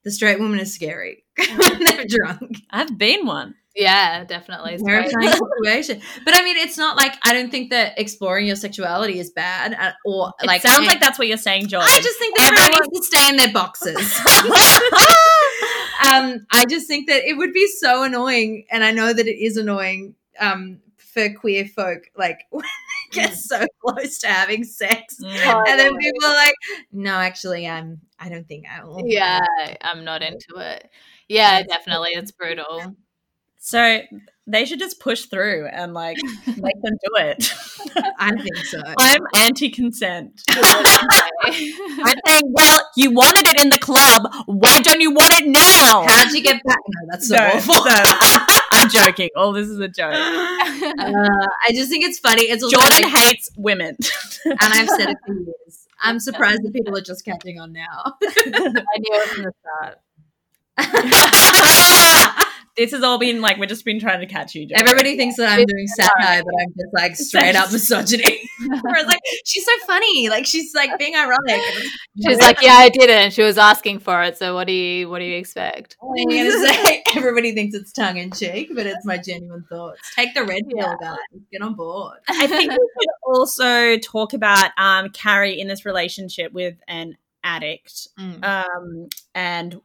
the 0.02 0.10
straight 0.10 0.38
woman 0.40 0.58
is 0.60 0.74
scary 0.74 1.23
they're 1.36 2.04
drunk 2.08 2.56
I've 2.70 2.96
been 2.98 3.26
one. 3.26 3.54
yeah 3.74 4.24
definitely 4.24 4.74
It's 4.74 4.82
terrifying 4.82 5.32
situation. 5.62 6.00
But 6.24 6.36
I 6.38 6.44
mean, 6.44 6.56
it's 6.58 6.78
not 6.78 6.96
like 6.96 7.14
I 7.24 7.32
don't 7.34 7.50
think 7.50 7.70
that 7.70 7.98
exploring 7.98 8.46
your 8.46 8.56
sexuality 8.56 9.18
is 9.18 9.30
bad, 9.30 9.74
uh, 9.74 9.92
or 10.04 10.32
It 10.42 10.46
like 10.46 10.62
sounds 10.62 10.80
it- 10.86 10.86
like 10.88 11.00
that's 11.00 11.18
what 11.18 11.26
you're 11.28 11.36
saying, 11.38 11.68
Jordan. 11.68 11.88
I 11.92 12.00
just 12.00 12.18
think 12.18 12.36
that 12.38 12.46
everyone 12.52 12.68
Everyone- 12.70 12.88
needs 12.92 13.08
to 13.10 13.16
stay 13.18 13.28
in 13.30 13.36
their 13.36 13.52
boxes. 13.52 14.20
um, 16.12 16.46
I 16.52 16.64
just 16.68 16.86
think 16.86 17.08
that 17.08 17.24
it 17.28 17.36
would 17.36 17.52
be 17.52 17.66
so 17.66 18.02
annoying, 18.02 18.64
and 18.70 18.84
I 18.84 18.90
know 18.90 19.12
that 19.12 19.26
it 19.26 19.38
is 19.42 19.56
annoying 19.56 20.14
um, 20.38 20.80
for 20.96 21.32
queer 21.32 21.64
folk, 21.66 22.02
like 22.16 22.40
when 22.50 22.64
they 23.12 23.20
get 23.22 23.34
so 23.34 23.64
close 23.84 24.18
to 24.18 24.26
having 24.28 24.64
sex, 24.64 25.16
Mm. 25.22 25.68
and 25.68 25.80
then 25.80 25.96
people 25.96 26.24
are 26.26 26.34
like, 26.34 26.54
"No, 26.92 27.14
actually, 27.14 27.66
I'm. 27.68 28.00
I 28.18 28.28
don't 28.28 28.46
think 28.46 28.64
I 28.68 28.82
will." 28.84 29.02
yeah 29.06 29.40
i'm 29.82 30.04
not 30.04 30.22
into 30.22 30.54
it 30.56 30.88
yeah 31.28 31.62
definitely 31.62 32.10
it's 32.12 32.32
brutal 32.32 32.96
So 33.58 34.00
they 34.46 34.66
should 34.66 34.78
just 34.78 35.00
push 35.00 35.22
through 35.24 35.68
and 35.68 35.94
like 35.94 36.18
make 36.46 36.78
them 36.82 36.92
do 37.02 37.12
it. 37.16 37.50
I 38.18 38.30
think 38.36 38.56
so. 38.66 38.78
I'm 38.98 39.22
anti-consent. 39.36 40.42
I 40.50 41.80
I'm 42.04 42.14
saying, 42.26 42.42
well, 42.52 42.86
you 42.94 43.10
wanted 43.10 43.46
it 43.48 43.62
in 43.62 43.70
the 43.70 43.78
club. 43.78 44.30
Why 44.44 44.80
don't 44.80 45.00
you 45.00 45.12
want 45.12 45.32
it 45.40 45.46
now? 45.46 46.04
How'd 46.06 46.32
you 46.32 46.42
get 46.42 46.62
back? 46.62 46.76
No, 46.86 47.08
that's 47.10 47.28
so 47.28 47.36
No, 47.36 47.46
awful. 47.54 47.74
no. 47.86 48.56
I'm 48.72 48.90
joking. 48.90 49.30
All 49.34 49.52
this 49.52 49.68
is 49.68 49.78
a 49.78 49.88
joke. 49.88 50.12
Uh, 50.12 51.46
I 51.66 51.72
just 51.72 51.88
think 51.88 52.04
it's 52.04 52.18
funny. 52.18 52.42
It's 52.42 52.62
also 52.62 52.76
Jordan 52.76 53.02
like- 53.10 53.18
hates 53.18 53.50
women. 53.56 53.96
and 54.44 54.58
I've 54.60 54.88
said 54.90 55.08
it 55.08 55.16
for 55.26 55.32
years. 55.32 55.86
I'm 56.02 56.20
surprised 56.20 56.62
that 56.64 56.72
people 56.74 56.94
are 56.98 57.00
just 57.00 57.24
catching 57.24 57.58
on 57.60 57.72
now. 57.72 58.16
I 58.22 58.98
knew 58.98 59.14
it 59.14 59.28
from 59.30 59.44
the 59.44 59.52
start 59.62 59.98
this 62.76 62.90
has 62.90 63.04
all 63.04 63.18
been 63.18 63.40
like 63.40 63.56
we're 63.58 63.66
just 63.66 63.84
been 63.84 64.00
trying 64.00 64.18
to 64.20 64.26
catch 64.26 64.54
you. 64.54 64.66
Jordan. 64.66 64.84
Everybody 64.84 65.16
thinks 65.16 65.36
that 65.36 65.48
I'm 65.50 65.64
doing 65.64 65.86
satire, 65.86 66.42
but 66.42 66.52
I'm 66.60 66.68
just 66.70 66.92
like 66.94 67.16
straight 67.16 67.54
up 67.54 67.70
misogyny. 67.70 68.40
Whereas 68.82 69.06
like 69.06 69.20
she's 69.44 69.64
so 69.64 69.70
funny, 69.86 70.28
like 70.28 70.44
she's 70.46 70.74
like 70.74 70.98
being 70.98 71.14
ironic. 71.14 71.60
she's 72.26 72.40
like 72.40 72.60
yeah 72.62 72.74
i 72.74 72.88
did 72.88 73.04
it 73.04 73.10
and 73.10 73.32
she 73.32 73.42
was 73.42 73.58
asking 73.58 73.98
for 73.98 74.22
it 74.22 74.36
so 74.38 74.54
what 74.54 74.66
do 74.66 74.72
you 74.72 75.08
what 75.08 75.18
do 75.18 75.24
you 75.24 75.36
expect 75.36 75.96
I'm 76.02 76.28
gonna 76.28 76.50
say 76.50 77.02
everybody 77.16 77.52
thinks 77.54 77.74
it's 77.76 77.92
tongue 77.92 78.16
in 78.16 78.30
cheek, 78.32 78.70
but 78.74 78.86
it's 78.86 79.04
my 79.04 79.18
genuine 79.18 79.64
thoughts. 79.68 80.00
Take 80.16 80.34
the 80.34 80.42
red 80.44 80.62
pill, 80.68 80.78
Yeah. 80.78 80.94
guys. 81.00 81.18
Get 81.52 81.62
on 81.62 81.74
board. 81.74 82.18
I 82.28 82.46
think 82.46 82.70
we 82.72 82.76
could 82.76 83.08
also 83.24 83.96
talk 83.98 84.32
about 84.32 84.70
um, 84.76 85.10
Carrie 85.10 85.60
in 85.60 85.68
this 85.68 85.84
relationship 85.84 86.52
with 86.52 86.74
an 86.88 87.16
addict 87.44 88.08
Mm. 88.18 88.42
um, 88.44 89.08
and 89.34 89.80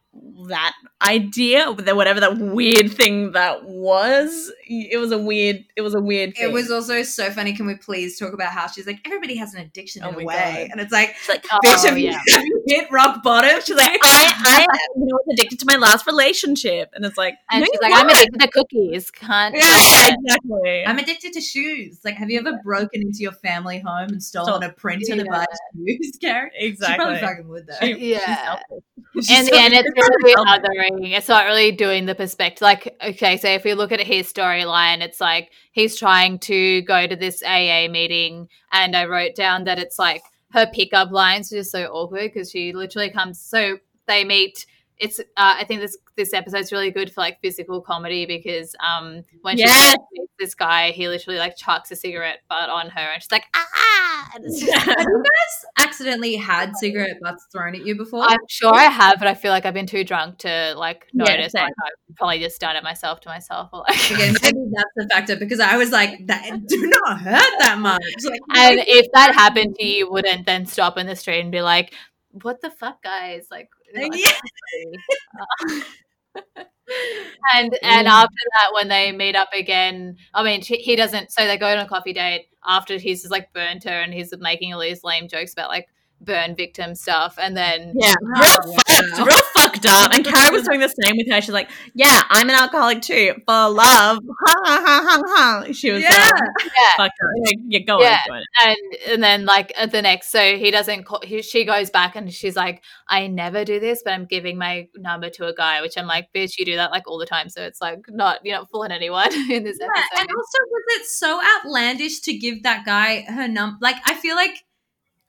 that 0.48 0.72
idea, 1.02 1.68
or 1.68 1.74
whatever 1.94 2.18
that 2.20 2.36
weird 2.38 2.90
thing 2.92 3.32
that 3.32 3.64
was. 3.64 4.52
It 4.66 4.98
was 4.98 5.12
a 5.12 5.18
weird. 5.18 5.64
It 5.76 5.82
was 5.82 5.94
a 5.94 6.00
weird. 6.00 6.34
Thing. 6.34 6.48
It 6.48 6.52
was 6.52 6.70
also 6.70 7.02
so 7.04 7.30
funny. 7.30 7.52
Can 7.54 7.66
we 7.66 7.76
please 7.76 8.18
talk 8.18 8.32
about 8.32 8.50
how 8.52 8.66
she's 8.66 8.86
like 8.86 9.00
everybody 9.06 9.36
has 9.36 9.54
an 9.54 9.60
addiction 9.60 10.02
Oh 10.04 10.08
in 10.08 10.14
a 10.22 10.24
way, 10.24 10.34
God. 10.68 10.68
and 10.72 10.80
it's 10.80 10.92
like, 10.92 11.14
like, 11.28 11.42
bitch, 11.44 11.58
Oh, 11.64 11.86
have 11.86 11.96
you, 11.98 12.10
yeah. 12.10 12.20
you 12.42 12.62
hit 12.66 12.90
rock 12.90 13.22
bottom? 13.22 13.60
she's 13.62 13.76
like, 13.76 13.98
I, 14.02 14.32
I 14.44 14.66
you 14.96 15.04
know, 15.06 15.16
was 15.26 15.26
addicted 15.38 15.60
to 15.60 15.66
my 15.66 15.76
last 15.76 16.06
relationship, 16.06 16.90
and 16.94 17.04
it's 17.04 17.16
like, 17.16 17.34
And 17.52 17.60
no, 17.60 17.66
she's 17.66 17.78
you 17.80 17.88
like, 17.88 17.94
I'm 18.00 18.08
addicted 18.08 18.40
to 18.40 18.48
cookies. 18.48 19.10
Can't. 19.12 19.54
Yeah. 19.54 19.62
Yeah, 19.62 20.14
exactly. 20.18 20.84
I'm 20.86 20.98
addicted 20.98 21.32
to 21.34 21.40
shoes. 21.40 22.00
Like, 22.04 22.14
have 22.16 22.30
you 22.30 22.40
ever 22.40 22.58
broken 22.64 23.00
into 23.02 23.18
your 23.20 23.32
family 23.32 23.78
home 23.78 24.08
and 24.10 24.22
stolen 24.22 24.62
a 24.64 24.72
printer 24.72 25.16
to 25.16 25.24
buy 25.24 25.46
shoes, 25.76 26.12
Carrie? 26.20 26.50
She 26.58 26.66
exactly. 26.66 26.96
probably 27.04 27.20
fucking 27.20 27.48
would 27.48 27.66
though. 27.68 27.74
She- 27.80 27.94
she's 27.94 28.00
Yeah. 28.20 28.58
and 29.14 29.24
so- 29.24 29.56
and 29.56 29.74
it's 29.74 29.88
she's 29.94 29.99
so 29.99 29.99
really 30.00 30.34
othering. 30.34 31.16
It's 31.16 31.28
not 31.28 31.46
really 31.46 31.72
doing 31.72 32.06
the 32.06 32.14
perspective. 32.14 32.62
Like, 32.62 32.96
okay, 33.02 33.36
so 33.36 33.48
if 33.48 33.64
we 33.64 33.74
look 33.74 33.92
at 33.92 34.00
his 34.00 34.32
storyline, 34.32 35.00
it's 35.00 35.20
like 35.20 35.50
he's 35.72 35.96
trying 35.96 36.38
to 36.40 36.82
go 36.82 37.06
to 37.06 37.16
this 37.16 37.42
AA 37.42 37.88
meeting, 37.88 38.48
and 38.72 38.96
I 38.96 39.06
wrote 39.06 39.34
down 39.34 39.64
that 39.64 39.78
it's 39.78 39.98
like 39.98 40.22
her 40.52 40.66
pickup 40.66 41.10
lines 41.10 41.52
are 41.52 41.56
just 41.56 41.72
so 41.72 41.84
awkward 41.86 42.32
because 42.32 42.50
she 42.50 42.72
literally 42.72 43.10
comes. 43.10 43.40
So 43.40 43.78
they 44.06 44.24
meet. 44.24 44.66
It's. 45.00 45.18
Uh, 45.18 45.24
I 45.36 45.64
think 45.64 45.80
this 45.80 45.96
this 46.16 46.32
episode's 46.34 46.70
really 46.72 46.90
good 46.90 47.12
for 47.12 47.20
like 47.22 47.40
physical 47.40 47.80
comedy 47.80 48.26
because 48.26 48.74
um 48.86 49.22
when 49.42 49.56
she 49.56 49.64
Yes. 49.64 49.96
this 50.38 50.54
guy, 50.54 50.90
he 50.92 51.08
literally 51.08 51.38
like 51.38 51.56
chucks 51.56 51.90
a 51.90 51.96
cigarette 51.96 52.40
butt 52.48 52.68
on 52.70 52.90
her, 52.90 53.00
and 53.00 53.22
she's 53.22 53.32
like 53.32 53.44
ah. 53.54 53.66
Have 54.32 54.42
you 54.44 54.72
guys 54.72 55.64
accidentally 55.78 56.36
had 56.36 56.76
cigarette 56.76 57.16
butts 57.20 57.46
thrown 57.50 57.74
at 57.74 57.84
you 57.84 57.96
before? 57.96 58.22
I'm 58.22 58.38
sure 58.48 58.72
I 58.72 58.84
have, 58.84 59.18
but 59.18 59.26
I 59.26 59.34
feel 59.34 59.50
like 59.50 59.66
I've 59.66 59.74
been 59.74 59.86
too 59.86 60.04
drunk 60.04 60.38
to 60.38 60.74
like 60.76 61.08
notice. 61.12 61.52
same. 61.52 61.64
like 61.64 61.72
I've 61.84 62.16
probably 62.16 62.38
just 62.38 62.60
done 62.60 62.76
it 62.76 62.84
myself 62.84 63.20
to 63.22 63.28
myself. 63.28 63.70
Or 63.72 63.84
like, 63.88 64.10
Again, 64.10 64.34
maybe 64.42 64.58
that's 64.72 64.90
the 64.94 65.08
factor 65.10 65.36
because 65.36 65.58
I 65.58 65.76
was 65.78 65.90
like, 65.90 66.26
that 66.28 66.66
do 66.66 66.86
not 66.86 67.20
hurt 67.20 67.58
that 67.58 67.78
much. 67.80 68.00
Like, 68.24 68.40
and 68.56 68.80
if 68.86 69.06
that 69.14 69.34
happened 69.34 69.74
to 69.80 69.84
you 69.86 70.08
wouldn't 70.10 70.46
then 70.46 70.66
stop 70.66 70.96
in 70.98 71.06
the 71.06 71.16
street 71.16 71.40
and 71.40 71.50
be 71.50 71.62
like, 71.62 71.94
"What 72.30 72.60
the 72.60 72.70
fuck, 72.70 73.02
guys?" 73.02 73.46
Like, 73.50 73.68
Yeah. 73.94 74.40
Uh, 75.40 75.80
and 77.54 77.76
and 77.82 78.08
after 78.08 78.34
that, 78.52 78.72
when 78.74 78.88
they 78.88 79.12
meet 79.12 79.36
up 79.36 79.50
again, 79.54 80.16
I 80.34 80.42
mean, 80.42 80.62
she, 80.62 80.76
he 80.76 80.96
doesn't. 80.96 81.32
So 81.32 81.46
they 81.46 81.56
go 81.56 81.68
on 81.68 81.78
a 81.78 81.88
coffee 81.88 82.12
date 82.12 82.46
after 82.66 82.98
he's 82.98 83.22
just 83.22 83.30
like 83.30 83.52
burnt 83.52 83.84
her, 83.84 83.90
and 84.00 84.12
he's 84.12 84.32
making 84.38 84.74
all 84.74 84.80
these 84.80 85.04
lame 85.04 85.28
jokes 85.28 85.52
about 85.52 85.68
like 85.70 85.86
burn 86.20 86.54
victim 86.56 86.94
stuff, 86.94 87.38
and 87.40 87.56
then 87.56 87.94
Yeah, 87.96 88.14
wow. 88.22 88.72
Fucked, 89.16 89.26
real 89.28 89.38
fucked 89.54 89.86
up. 89.86 90.12
And 90.14 90.24
Carrie 90.24 90.50
was 90.54 90.64
doing 90.66 90.80
the 90.80 90.88
same 91.02 91.16
with 91.16 91.30
her. 91.30 91.40
She's 91.40 91.50
like, 91.54 91.70
"Yeah, 91.94 92.22
I'm 92.30 92.48
an 92.48 92.54
alcoholic 92.56 93.02
too, 93.02 93.34
for 93.46 93.68
love." 93.70 94.18
Ha 94.18 94.54
ha 94.64 94.82
ha 94.86 95.02
ha 95.06 95.22
ha. 95.26 95.64
She 95.72 95.90
was 95.90 96.02
Yeah. 96.02 96.08
um, 96.34 96.46
yeah, 96.64 96.70
fucked 96.96 97.12
up. 97.22 97.30
Yeah, 97.44 97.52
yeah, 97.68 97.78
go 97.86 97.94
on, 97.96 98.02
Yeah. 98.02 98.18
go 98.28 98.34
on. 98.34 98.42
and 98.60 98.76
and 99.08 99.22
then 99.22 99.44
like 99.46 99.72
at 99.76 99.92
the 99.92 100.02
next 100.02 100.30
so 100.30 100.56
he 100.56 100.70
doesn't 100.70 101.04
call 101.04 101.20
he, 101.22 101.42
she 101.42 101.64
goes 101.64 101.90
back 101.90 102.16
and 102.16 102.32
she's 102.32 102.56
like 102.56 102.82
i 103.08 103.26
never 103.26 103.64
do 103.64 103.80
this 103.80 104.02
but 104.04 104.12
i'm 104.12 104.24
giving 104.26 104.58
my 104.58 104.86
number 104.96 105.30
to 105.30 105.46
a 105.46 105.54
guy 105.54 105.80
which 105.80 105.96
i'm 105.96 106.06
like 106.06 106.28
bitch 106.34 106.58
you 106.58 106.64
do 106.64 106.76
that 106.76 106.90
like 106.90 107.06
all 107.08 107.18
the 107.18 107.26
time 107.26 107.48
so 107.48 107.62
it's 107.62 107.80
like 107.80 107.98
not 108.08 108.38
you're 108.44 108.56
not 108.58 108.68
fooling 108.70 108.92
anyone 108.92 109.32
in 109.50 109.64
this 109.64 109.78
Yeah, 109.80 109.86
episode 109.86 110.20
and 110.20 110.28
also 110.28 110.58
was 110.70 110.82
it 111.00 111.06
so 111.06 111.40
outlandish 111.56 112.20
to 112.20 112.36
give 112.36 112.62
that 112.62 112.84
guy 112.84 113.22
her 113.22 113.48
number? 113.48 113.76
Like, 113.80 113.96
I 114.04 114.14
feel 114.14 114.36
like 114.36 114.62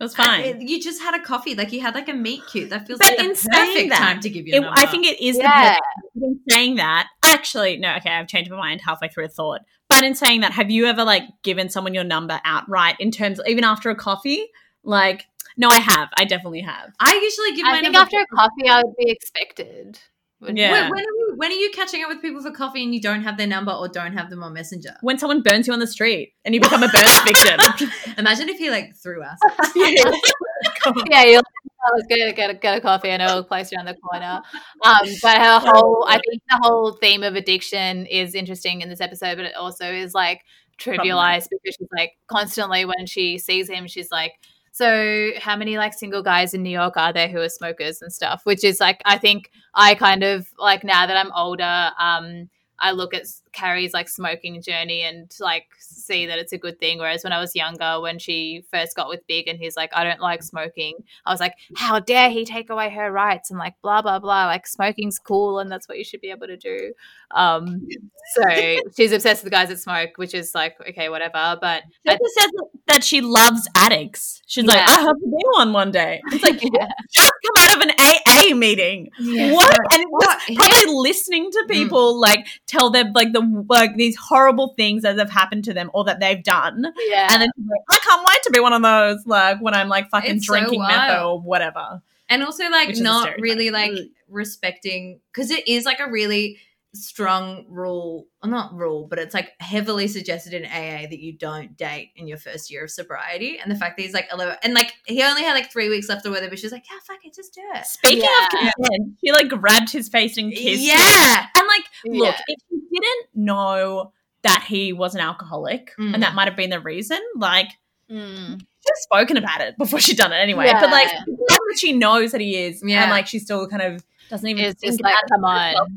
It 0.01 0.05
was 0.05 0.15
fine. 0.15 0.41
I- 0.41 0.57
you 0.59 0.81
just 0.81 0.99
had 0.99 1.13
a 1.13 1.19
coffee, 1.23 1.53
like 1.53 1.71
you 1.71 1.79
had 1.79 1.93
like 1.93 2.09
a 2.09 2.13
meet 2.13 2.41
cute. 2.47 2.71
That 2.71 2.87
feels 2.87 2.97
But 2.97 3.09
like 3.09 3.17
the 3.19 3.23
in 3.25 3.35
saying 3.35 3.67
perfect 3.67 3.89
that, 3.91 3.99
time 3.99 4.19
to 4.21 4.29
give 4.31 4.47
your 4.47 4.63
It- 4.63 4.69
I 4.71 4.87
think 4.87 5.05
it 5.05 5.21
is 5.21 5.37
Yeah. 5.37 5.75
the 5.75 5.81
perfect. 6.15 6.25
In 6.25 6.39
saying 6.49 6.75
that, 6.77 7.07
actually, 7.23 7.77
no. 7.77 7.93
Okay, 7.97 8.09
I've 8.09 8.27
changed 8.27 8.49
my 8.49 8.57
mind 8.57 8.81
halfway 8.83 9.09
through 9.09 9.25
a 9.25 9.27
thought. 9.27 9.61
But 9.89 10.03
in 10.03 10.15
saying 10.15 10.41
that, 10.41 10.53
have 10.53 10.71
you 10.71 10.87
ever 10.87 11.03
like 11.03 11.23
given 11.43 11.69
someone 11.69 11.93
your 11.93 12.03
number 12.03 12.41
outright 12.43 12.95
in 12.99 13.11
terms, 13.11 13.39
of, 13.39 13.45
even 13.47 13.63
after 13.63 13.91
a 13.91 13.95
coffee? 13.95 14.47
Like, 14.83 15.27
no, 15.55 15.67
I 15.69 15.75
have. 15.79 16.09
I 16.17 16.25
definitely 16.25 16.61
have. 16.61 16.91
I 16.99 17.13
usually 17.21 17.55
give 17.55 17.65
my 17.65 17.73
i 17.73 17.81
think 17.81 17.93
number. 17.93 17.99
after 17.99 18.19
a 18.21 18.25
coffee 18.35 18.67
i 18.69 18.81
would 18.81 18.95
be 18.97 19.11
expected 19.11 19.99
Yeah. 20.41 20.71
When, 20.71 20.89
when 20.89 20.99
are 20.99 21.03
you 21.03 21.20
when 21.35 21.51
are 21.51 21.55
you 21.55 21.71
catching 21.71 22.03
up 22.03 22.09
with 22.09 22.21
people 22.21 22.41
for 22.41 22.51
coffee 22.51 22.83
and 22.83 22.93
you 22.93 23.01
don't 23.01 23.23
have 23.23 23.37
their 23.37 23.47
number 23.47 23.71
or 23.71 23.87
don't 23.87 24.13
have 24.13 24.29
them 24.29 24.43
on 24.43 24.53
Messenger? 24.53 24.95
When 25.01 25.17
someone 25.17 25.41
burns 25.41 25.67
you 25.67 25.73
on 25.73 25.79
the 25.79 25.87
street 25.87 26.33
and 26.45 26.53
you 26.53 26.61
become 26.61 26.83
a 26.83 26.87
burns 26.87 27.21
victim. 27.25 27.89
Imagine 28.17 28.49
if 28.49 28.57
he 28.57 28.69
like 28.69 28.95
threw 28.95 29.23
us. 29.23 29.39
yeah, 29.75 31.23
you're 31.23 31.37
like, 31.37 31.45
oh, 31.85 31.91
let's 31.95 32.07
go 32.07 32.31
get 32.33 32.49
a, 32.49 32.53
get 32.53 32.77
a 32.77 32.81
coffee 32.81 33.09
and 33.09 33.21
it'll 33.21 33.43
place 33.43 33.71
around 33.73 33.85
the 33.85 33.95
corner. 33.95 34.41
Um, 34.83 35.07
but 35.21 35.37
her 35.37 35.59
whole, 35.59 36.05
I 36.07 36.19
think 36.29 36.41
the 36.49 36.59
whole 36.61 36.93
theme 36.93 37.23
of 37.23 37.35
addiction 37.35 38.05
is 38.05 38.35
interesting 38.35 38.81
in 38.81 38.89
this 38.89 39.01
episode, 39.01 39.35
but 39.37 39.45
it 39.45 39.55
also 39.55 39.91
is 39.91 40.13
like 40.13 40.41
trivialized 40.79 41.47
because 41.49 41.75
she's 41.77 41.87
like 41.95 42.13
constantly 42.27 42.85
when 42.85 43.05
she 43.05 43.37
sees 43.37 43.69
him, 43.69 43.87
she's 43.87 44.11
like, 44.11 44.33
so 44.71 45.31
how 45.39 45.55
many 45.55 45.77
like 45.77 45.93
single 45.93 46.23
guys 46.23 46.53
in 46.53 46.63
New 46.63 46.69
York 46.69 46.95
are 46.95 47.11
there 47.11 47.27
who 47.27 47.39
are 47.39 47.49
smokers 47.49 48.01
and 48.01 48.11
stuff? 48.11 48.41
Which 48.45 48.63
is 48.63 48.79
like, 48.79 49.01
I 49.05 49.17
think 49.17 49.51
I 49.75 49.95
kind 49.95 50.23
of 50.23 50.47
like 50.57 50.83
now 50.83 51.05
that 51.05 51.17
I'm 51.17 51.31
older, 51.33 51.91
um, 51.99 52.49
I 52.81 52.91
look 52.91 53.13
at 53.13 53.23
Carrie's 53.51 53.93
like 53.93 54.09
smoking 54.09 54.61
journey 54.61 55.03
and 55.03 55.31
like 55.39 55.67
see 55.79 56.25
that 56.25 56.39
it's 56.39 56.51
a 56.53 56.57
good 56.57 56.79
thing. 56.79 56.97
Whereas 56.97 57.23
when 57.23 57.31
I 57.33 57.39
was 57.39 57.55
younger, 57.55 58.01
when 58.01 58.17
she 58.19 58.63
first 58.71 58.95
got 58.95 59.07
with 59.07 59.25
Big 59.27 59.47
and 59.47 59.59
he's 59.59 59.77
like, 59.77 59.91
I 59.93 60.03
don't 60.03 60.19
like 60.19 60.41
smoking, 60.43 60.95
I 61.25 61.31
was 61.31 61.39
like, 61.39 61.53
how 61.75 61.99
dare 61.99 62.29
he 62.29 62.43
take 62.43 62.69
away 62.69 62.89
her 62.89 63.11
rights 63.11 63.51
and 63.51 63.59
like 63.59 63.75
blah 63.81 64.01
blah 64.01 64.19
blah. 64.19 64.45
Like 64.47 64.65
smoking's 64.67 65.19
cool 65.19 65.59
and 65.59 65.71
that's 65.71 65.87
what 65.87 65.97
you 65.97 66.03
should 66.03 66.21
be 66.21 66.31
able 66.31 66.47
to 66.47 66.57
do. 66.57 66.93
Um, 67.31 67.87
so 68.35 68.49
she's 68.97 69.11
obsessed 69.11 69.43
with 69.43 69.51
the 69.51 69.55
guys 69.55 69.69
that 69.69 69.79
smoke, 69.79 70.11
which 70.17 70.33
is 70.33 70.53
like 70.55 70.75
okay, 70.89 71.09
whatever. 71.09 71.57
But 71.61 71.83
She 72.05 72.11
also 72.11 72.23
says 72.39 72.51
that 72.87 73.03
she 73.03 73.21
loves 73.21 73.67
addicts. 73.75 74.41
She's 74.47 74.65
like, 74.65 74.81
I 74.89 75.01
hope 75.01 75.17
to 75.17 75.25
be 75.27 75.43
one 75.57 75.71
one 75.71 75.91
day. 75.91 76.21
It's 76.31 76.43
like, 76.43 76.61
Yeah. 76.61 76.87
just 77.11 77.31
come 77.45 77.63
out 77.63 77.75
of 77.77 77.81
an 77.83 77.91
AA 77.99 78.55
meeting. 78.55 79.09
What? 79.19 79.77
And 79.93 80.05
What? 80.09 80.39
just 80.47 80.57
probably 80.59 80.93
listening 80.95 81.51
to 81.51 81.65
people 81.69 82.19
like 82.19 82.47
tell 82.71 82.89
them 82.89 83.11
like 83.13 83.33
the 83.33 83.65
like 83.69 83.95
these 83.97 84.15
horrible 84.15 84.73
things 84.77 85.03
that 85.03 85.17
have 85.19 85.29
happened 85.29 85.65
to 85.65 85.73
them 85.73 85.91
or 85.93 86.03
that 86.05 86.19
they've 86.19 86.43
done. 86.43 86.85
yeah, 87.07 87.27
And 87.31 87.41
then 87.41 87.49
like, 87.57 87.81
I 87.89 87.97
can't 88.03 88.25
wait 88.27 88.43
to 88.43 88.51
be 88.51 88.59
one 88.59 88.73
of 88.73 88.81
those, 88.81 89.25
like 89.27 89.59
when 89.61 89.73
I'm 89.73 89.89
like 89.89 90.09
fucking 90.09 90.37
It's 90.37 90.47
so 90.47 90.53
drinking 90.53 90.81
meth 90.81 91.21
or 91.21 91.39
whatever. 91.41 92.01
and 92.29 92.43
also 92.43 92.69
like 92.69 92.87
Which 92.87 92.99
not 92.99 93.39
really 93.39 93.69
like 93.69 93.91
respecting 94.29 95.19
because 95.31 95.51
it 95.51 95.67
is 95.67 95.85
like 95.85 95.99
a 95.99 96.09
really 96.09 96.57
strong 96.93 97.65
rule 97.69 98.27
or 98.43 98.49
not 98.49 98.73
rule 98.73 99.07
but 99.09 99.17
it's 99.17 99.33
like 99.33 99.51
heavily 99.59 100.07
suggested 100.09 100.53
in 100.53 100.65
aa 100.65 101.07
that 101.09 101.19
you 101.19 101.31
don't 101.37 101.77
date 101.77 102.09
in 102.17 102.27
your 102.27 102.37
first 102.37 102.69
year 102.69 102.83
of 102.83 102.91
sobriety 102.91 103.57
and 103.57 103.71
the 103.71 103.75
fact 103.77 103.95
that 103.95 104.03
he's 104.03 104.13
like 104.13 104.27
11 104.33 104.57
and 104.63 104.73
like 104.73 104.93
he 105.05 105.23
only 105.23 105.41
had 105.41 105.53
like 105.53 105.71
three 105.71 105.87
weeks 105.87 106.09
left 106.09 106.25
or 106.25 106.31
whatever 106.31 106.49
but 106.49 106.59
she's 106.59 106.71
like 106.73 106.83
yeah 106.91 106.97
fuck 107.07 107.23
it 107.23 107.33
just 107.33 107.53
do 107.53 107.61
it 107.73 107.85
Speaking 107.85 108.23
Yeah. 108.23 108.43
of 108.45 108.49
consent, 108.75 109.17
she 109.23 109.31
like 109.31 109.47
grabbed 109.47 109.89
his 109.91 110.09
face 110.09 110.35
and 110.37 110.51
kissed 110.51 110.83
him. 110.83 110.97
yeah 110.97 111.45
And 111.55 111.67
like, 111.67 111.85
look, 112.05 112.35
Yeah. 112.35 112.41
if 112.49 112.57
you 112.69 112.99
didn't 113.01 113.27
know 113.45 114.11
that 114.43 114.65
he 114.67 114.91
was 114.91 115.15
an 115.15 115.21
alcoholic 115.21 115.93
Mm. 115.97 116.13
and 116.15 116.23
that 116.23 116.35
might 116.35 116.47
have 116.49 116.57
been 116.57 116.71
the 116.71 116.81
reason, 116.81 117.19
like 117.37 117.67
Mm. 118.11 118.59
she's 118.59 119.03
spoken 119.03 119.37
about 119.37 119.61
it 119.61 119.77
before 119.77 120.01
she 120.01 120.13
done 120.13 120.33
it 120.33 120.37
anyway. 120.37 120.69
But 120.73 120.89
like 120.91 121.07
Yeah. 121.09 121.21
the 121.25 121.45
fact 121.49 121.61
that 121.69 121.77
she 121.79 121.93
knows 121.93 122.33
that 122.33 122.41
he 122.41 122.57
is, 122.57 122.83
Yeah. 122.85 123.03
and 123.03 123.11
like 123.11 123.27
she 123.27 123.39
still 123.39 123.65
kind 123.69 123.81
of 123.81 124.03
doesn't 124.29 124.45
even 124.49 124.65
It's 124.65 124.81
think 124.81 124.91
just 124.91 125.01
like, 125.01 125.13
about 125.13 125.23
it. 125.23 125.29
come 125.31 125.45
on. 125.45 125.87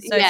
So 0.00 0.16
yeah. 0.16 0.28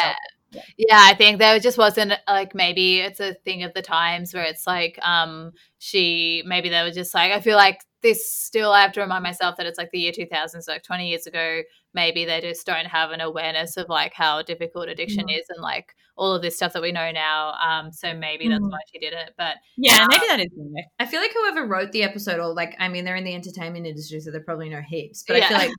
selfish. 0.52 0.74
Yeah, 0.76 0.98
I 1.00 1.14
think 1.14 1.38
there 1.38 1.58
just 1.58 1.78
wasn't 1.78 2.12
like 2.28 2.54
maybe 2.54 3.00
it's 3.00 3.20
a 3.20 3.32
thing 3.32 3.62
of 3.62 3.72
the 3.72 3.80
times 3.80 4.34
where 4.34 4.42
it's 4.44 4.66
like 4.66 4.98
um 5.02 5.52
she 5.78 6.42
maybe 6.44 6.68
they 6.68 6.82
were 6.82 6.90
just 6.90 7.14
like 7.14 7.32
I 7.32 7.40
feel 7.40 7.56
like 7.56 7.80
this 8.02 8.30
still 8.30 8.70
I 8.72 8.82
have 8.82 8.92
to 8.92 9.00
remind 9.00 9.22
myself 9.22 9.56
that 9.56 9.64
it's 9.64 9.78
like 9.78 9.90
the 9.92 10.00
year 10.00 10.12
2000 10.12 10.60
so 10.60 10.72
like 10.72 10.82
20 10.82 11.08
years 11.08 11.26
ago 11.26 11.62
maybe 11.94 12.26
they 12.26 12.40
just 12.42 12.66
don't 12.66 12.84
have 12.84 13.12
an 13.12 13.22
awareness 13.22 13.78
of 13.78 13.88
like 13.88 14.12
how 14.12 14.42
difficult 14.42 14.88
addiction 14.90 15.26
is 15.30 15.44
and 15.48 15.62
like 15.62 15.94
all 16.16 16.34
of 16.34 16.42
this 16.42 16.56
stuff 16.56 16.74
that 16.74 16.82
we 16.82 16.92
know 16.92 17.10
now 17.12 17.52
um 17.54 17.90
so 17.90 18.12
maybe 18.12 18.46
that's 18.46 18.62
Mm. 18.62 18.70
why 18.72 18.78
she 18.92 18.98
did 18.98 19.14
it 19.14 19.32
but 19.38 19.56
Yeah, 19.78 20.04
maybe 20.10 20.26
that 20.26 20.40
is 20.40 20.48
it. 20.54 20.84
I 20.98 21.06
feel 21.06 21.20
like 21.22 21.32
whoever 21.32 21.66
wrote 21.66 21.92
the 21.92 22.02
episode, 22.02 22.38
or 22.40 22.52
like, 22.52 22.74
I 22.78 22.88
mean, 22.88 23.06
they're 23.06 23.16
in 23.16 23.24
the 23.24 23.34
entertainment 23.34 23.86
industry, 23.86 24.20
so 24.20 24.30
they 24.30 24.38
probably 24.40 24.68
know 24.68 24.82
heaps. 24.86 25.24
But 25.26 25.36
I 25.42 25.48
feel 25.48 25.56
like 25.56 25.70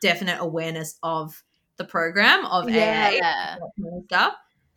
definite 0.00 0.38
awareness 0.40 0.96
of 1.02 1.42
the 1.76 1.84
program 1.84 2.44
of 2.46 2.64
AA 2.66 2.68
yeah. 2.68 3.56
kind 3.56 3.98
of 3.98 4.04
stuff. 4.04 4.34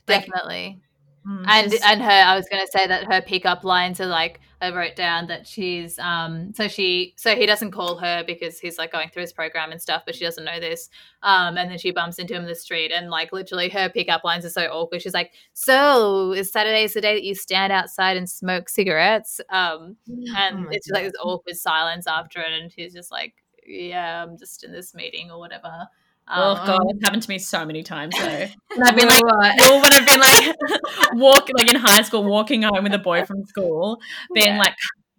Like, 0.07 0.25
definitely. 0.25 0.81
Mm, 1.27 1.43
and 1.45 1.71
she's- 1.71 1.83
and 1.85 2.01
her 2.01 2.09
i 2.09 2.35
was 2.37 2.47
going 2.49 2.65
to 2.65 2.71
say 2.71 2.87
that 2.87 3.11
her 3.11 3.21
pickup 3.21 3.65
lines 3.65 3.99
are 3.99 4.05
like 4.05 4.39
i 4.61 4.73
wrote 4.73 4.95
down 4.95 5.27
that 5.27 5.45
she's 5.45 5.99
um 5.99 6.53
so 6.53 6.69
she 6.69 7.13
so 7.17 7.35
he 7.35 7.45
doesn't 7.45 7.71
call 7.71 7.97
her 7.97 8.23
because 8.25 8.61
he's 8.61 8.77
like 8.77 8.93
going 8.93 9.09
through 9.09 9.23
his 9.23 9.33
program 9.33 9.71
and 9.73 9.81
stuff 9.81 10.03
but 10.05 10.15
she 10.15 10.23
doesn't 10.23 10.45
know 10.45 10.59
this. 10.59 10.89
Um 11.23 11.57
and 11.57 11.69
then 11.69 11.77
she 11.79 11.91
bumps 11.91 12.17
into 12.17 12.33
him 12.33 12.43
in 12.43 12.47
the 12.47 12.55
street 12.55 12.93
and 12.93 13.09
like 13.09 13.33
literally 13.33 13.67
her 13.69 13.89
pickup 13.89 14.23
lines 14.23 14.45
are 14.45 14.49
so 14.49 14.67
awkward. 14.67 15.01
She's 15.01 15.13
like 15.13 15.33
so 15.51 16.31
is 16.31 16.49
saturday's 16.49 16.93
the 16.93 17.01
day 17.01 17.15
that 17.15 17.23
you 17.23 17.35
stand 17.35 17.73
outside 17.73 18.15
and 18.15 18.29
smoke 18.29 18.69
cigarettes? 18.69 19.41
Um 19.49 19.97
and 20.37 20.65
Oh 20.65 20.69
it's 20.71 20.87
just 20.87 20.95
like 20.95 21.03
this 21.03 21.21
awkward 21.21 21.57
silence 21.57 22.07
after 22.07 22.39
it 22.39 22.53
and 22.53 22.71
she's 22.71 22.93
just 22.93 23.11
like 23.11 23.33
yeah 23.67 24.23
i'm 24.23 24.37
just 24.37 24.63
in 24.63 24.71
this 24.71 24.95
meeting 24.95 25.29
or 25.29 25.39
whatever 25.39 25.89
Oh 26.29 26.55
Um, 26.55 26.65
god, 26.67 26.79
it's 26.89 27.03
happened 27.05 27.23
to 27.23 27.29
me 27.29 27.39
so 27.39 27.65
many 27.65 27.83
times 27.83 28.15
though. 28.17 28.47
And 28.75 28.83
I've 28.83 28.95
been 28.95 29.07
like, 29.07 29.23
What? 29.23 29.71
or 29.71 29.81
when 29.81 29.93
I've 29.93 30.05
been 30.05 30.19
like 30.19 30.55
walking 31.13 31.55
like 31.57 31.69
in 31.69 31.75
high 31.79 32.01
school, 32.03 32.23
walking 32.23 32.61
home 32.63 32.83
with 32.83 32.93
a 32.93 32.99
boy 32.99 33.25
from 33.25 33.43
school, 33.45 33.99
being 34.33 34.47
Yeah. 34.55 34.59
like, 34.59 34.73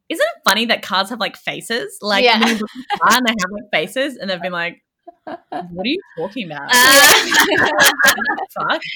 isn't 0.08 0.24
it 0.24 0.42
funny 0.48 0.66
that 0.66 0.82
cars 0.82 1.10
have 1.10 1.20
like 1.20 1.36
faces? 1.36 1.98
Like 2.02 2.24
Yeah. 2.24 2.38
when 2.38 2.48
you 2.48 2.54
look 2.54 2.70
at 2.92 2.98
car 3.00 3.16
and 3.18 3.26
they 3.26 3.30
have 3.32 3.50
like 3.50 3.70
faces, 3.72 4.16
and 4.16 4.28
they've 4.30 4.40
been 4.42 4.52
like, 4.52 4.82
what 5.24 5.38
are 5.62 5.86
you 5.86 6.00
talking 6.16 6.46
about? 6.50 6.70
Fuck, 6.72 7.22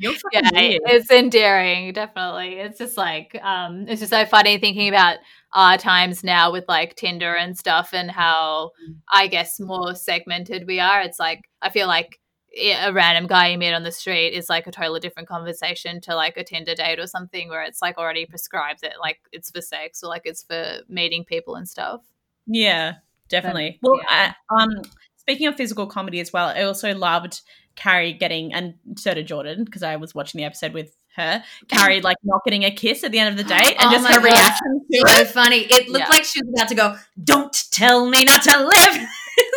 you're 0.00 0.14
yeah, 0.32 0.50
weird. 0.52 0.82
it's 0.86 1.10
endearing, 1.10 1.92
definitely. 1.92 2.54
It's 2.54 2.78
just 2.78 2.96
like, 2.96 3.38
um, 3.42 3.86
it's 3.88 4.00
just 4.00 4.10
so 4.10 4.24
funny 4.26 4.58
thinking 4.58 4.88
about 4.88 5.18
our 5.55 5.76
times 5.76 6.24
now 6.24 6.50
with 6.50 6.64
like 6.68 6.94
Tinder 6.96 7.34
and 7.34 7.57
stuff 7.57 7.90
and 7.92 8.11
how 8.11 8.70
I 9.12 9.26
guess 9.26 9.61
more 9.61 9.94
segmented 9.94 10.66
we 10.66 10.80
are. 10.80 11.03
It's 11.03 11.18
like, 11.18 11.42
I 11.61 11.70
feel 11.70 11.86
like 11.86 12.18
a 12.55 12.92
random 12.92 13.26
guy 13.26 13.48
you 13.48 13.59
meet 13.59 13.72
on 13.72 13.82
the 13.82 13.92
street 13.92 14.34
is 14.34 14.48
like 14.48 14.66
a 14.66 14.72
totally 14.72 15.00
different 15.00 15.28
conversation 15.28 16.00
to 16.03 16.14
like 16.14 16.36
a 16.36 16.44
Tinder 16.44 16.74
date 16.74 16.98
or 16.98 17.07
something 17.07 17.48
where 17.48 17.62
it's 17.62 17.80
like 17.80 17.98
already 17.98 18.26
prescribed 18.26 18.82
that 18.82 18.94
like 19.00 19.18
it's 19.32 19.50
for 19.50 19.61
sex 19.61 20.03
or 20.03 20.09
like 20.09 20.22
it's 20.24 20.42
for 20.42 20.80
meeting 20.88 21.24
people 21.24 21.55
and 21.55 21.68
stuff. 21.68 22.03
Yeah, 22.46 22.96
definitely. 23.28 23.78
well, 23.82 24.00
yeah. 24.11 24.34
I, 24.50 24.62
um, 24.62 24.82
speaking 25.16 25.46
of 25.46 25.57
physical 25.57 25.86
comedy 25.86 26.20
as 26.20 26.32
well, 26.32 26.48
I 26.48 26.62
also 26.62 26.94
loved 26.94 27.40
Carrie 27.74 28.12
getting, 28.12 28.53
and 28.53 28.74
so 28.96 29.14
did 29.14 29.26
Jordan 29.26 29.64
because 29.64 29.82
I 29.82 29.96
was 29.96 30.14
watching 30.14 30.38
the 30.38 30.44
episode 30.44 30.74
with 30.74 30.94
her. 31.16 31.42
carried 31.68 32.04
like 32.04 32.16
not 32.24 32.42
getting 32.44 32.64
a 32.64 32.70
kiss 32.70 33.04
at 33.04 33.12
the 33.12 33.18
end 33.18 33.28
of 33.30 33.36
the 33.36 33.44
date, 33.44 33.76
and 33.78 33.88
Oh 33.88 33.90
just 33.92 34.06
her 34.08 34.14
God. 34.20 34.24
reaction 34.24 34.86
to 34.90 34.98
so 35.08 35.20
it. 35.22 35.28
funny. 35.28 35.58
It 35.70 35.88
looked 35.88 36.04
Yeah. 36.06 36.08
like 36.10 36.24
she 36.24 36.40
was 36.42 36.52
about 36.56 36.68
to 36.68 36.74
go, 36.74 36.96
Don't 37.22 37.52
tell 37.70 38.08
me 38.08 38.24
not 38.24 38.42
to 38.42 38.58
live. 38.58 38.72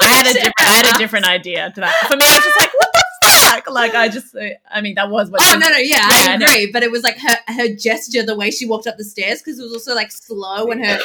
I 0.01 0.05
had 0.05 0.27
a 0.27 0.33
different, 0.33 0.53
I 0.59 0.63
had 0.63 0.95
a 0.95 0.97
different 0.97 1.27
idea 1.27 1.71
to 1.75 1.81
that. 1.81 1.93
For 2.07 2.15
me, 2.15 2.23
I 2.25 2.35
was 2.35 2.43
just 2.45 2.59
like, 2.61 2.73
what 2.73 2.89
the 2.93 3.03
fuck? 3.29 3.69
Like, 3.69 3.93
I 3.95 4.07
just, 4.07 4.35
I 4.71 4.79
mean, 4.81 4.95
that 4.95 5.09
was 5.09 5.29
what. 5.29 5.41
Oh 5.43 5.51
she- 5.53 5.59
no 5.59 5.67
no 5.69 5.77
yeah, 5.77 5.97
Yeah, 5.97 6.31
I 6.31 6.33
agree, 6.41 6.71
but 6.71 6.83
it 6.83 6.91
was 6.91 7.03
like 7.03 7.17
her 7.19 7.35
her 7.53 7.75
gesture, 7.75 8.23
the 8.25 8.35
way 8.37 8.51
she 8.51 8.65
walked 8.65 8.87
up 8.87 8.97
the 8.97 9.03
stairs, 9.03 9.39
because 9.41 9.59
it 9.59 9.63
was 9.63 9.73
also 9.73 9.93
like 9.95 10.11
slow 10.11 10.67
and 10.71 10.85
her 10.85 10.99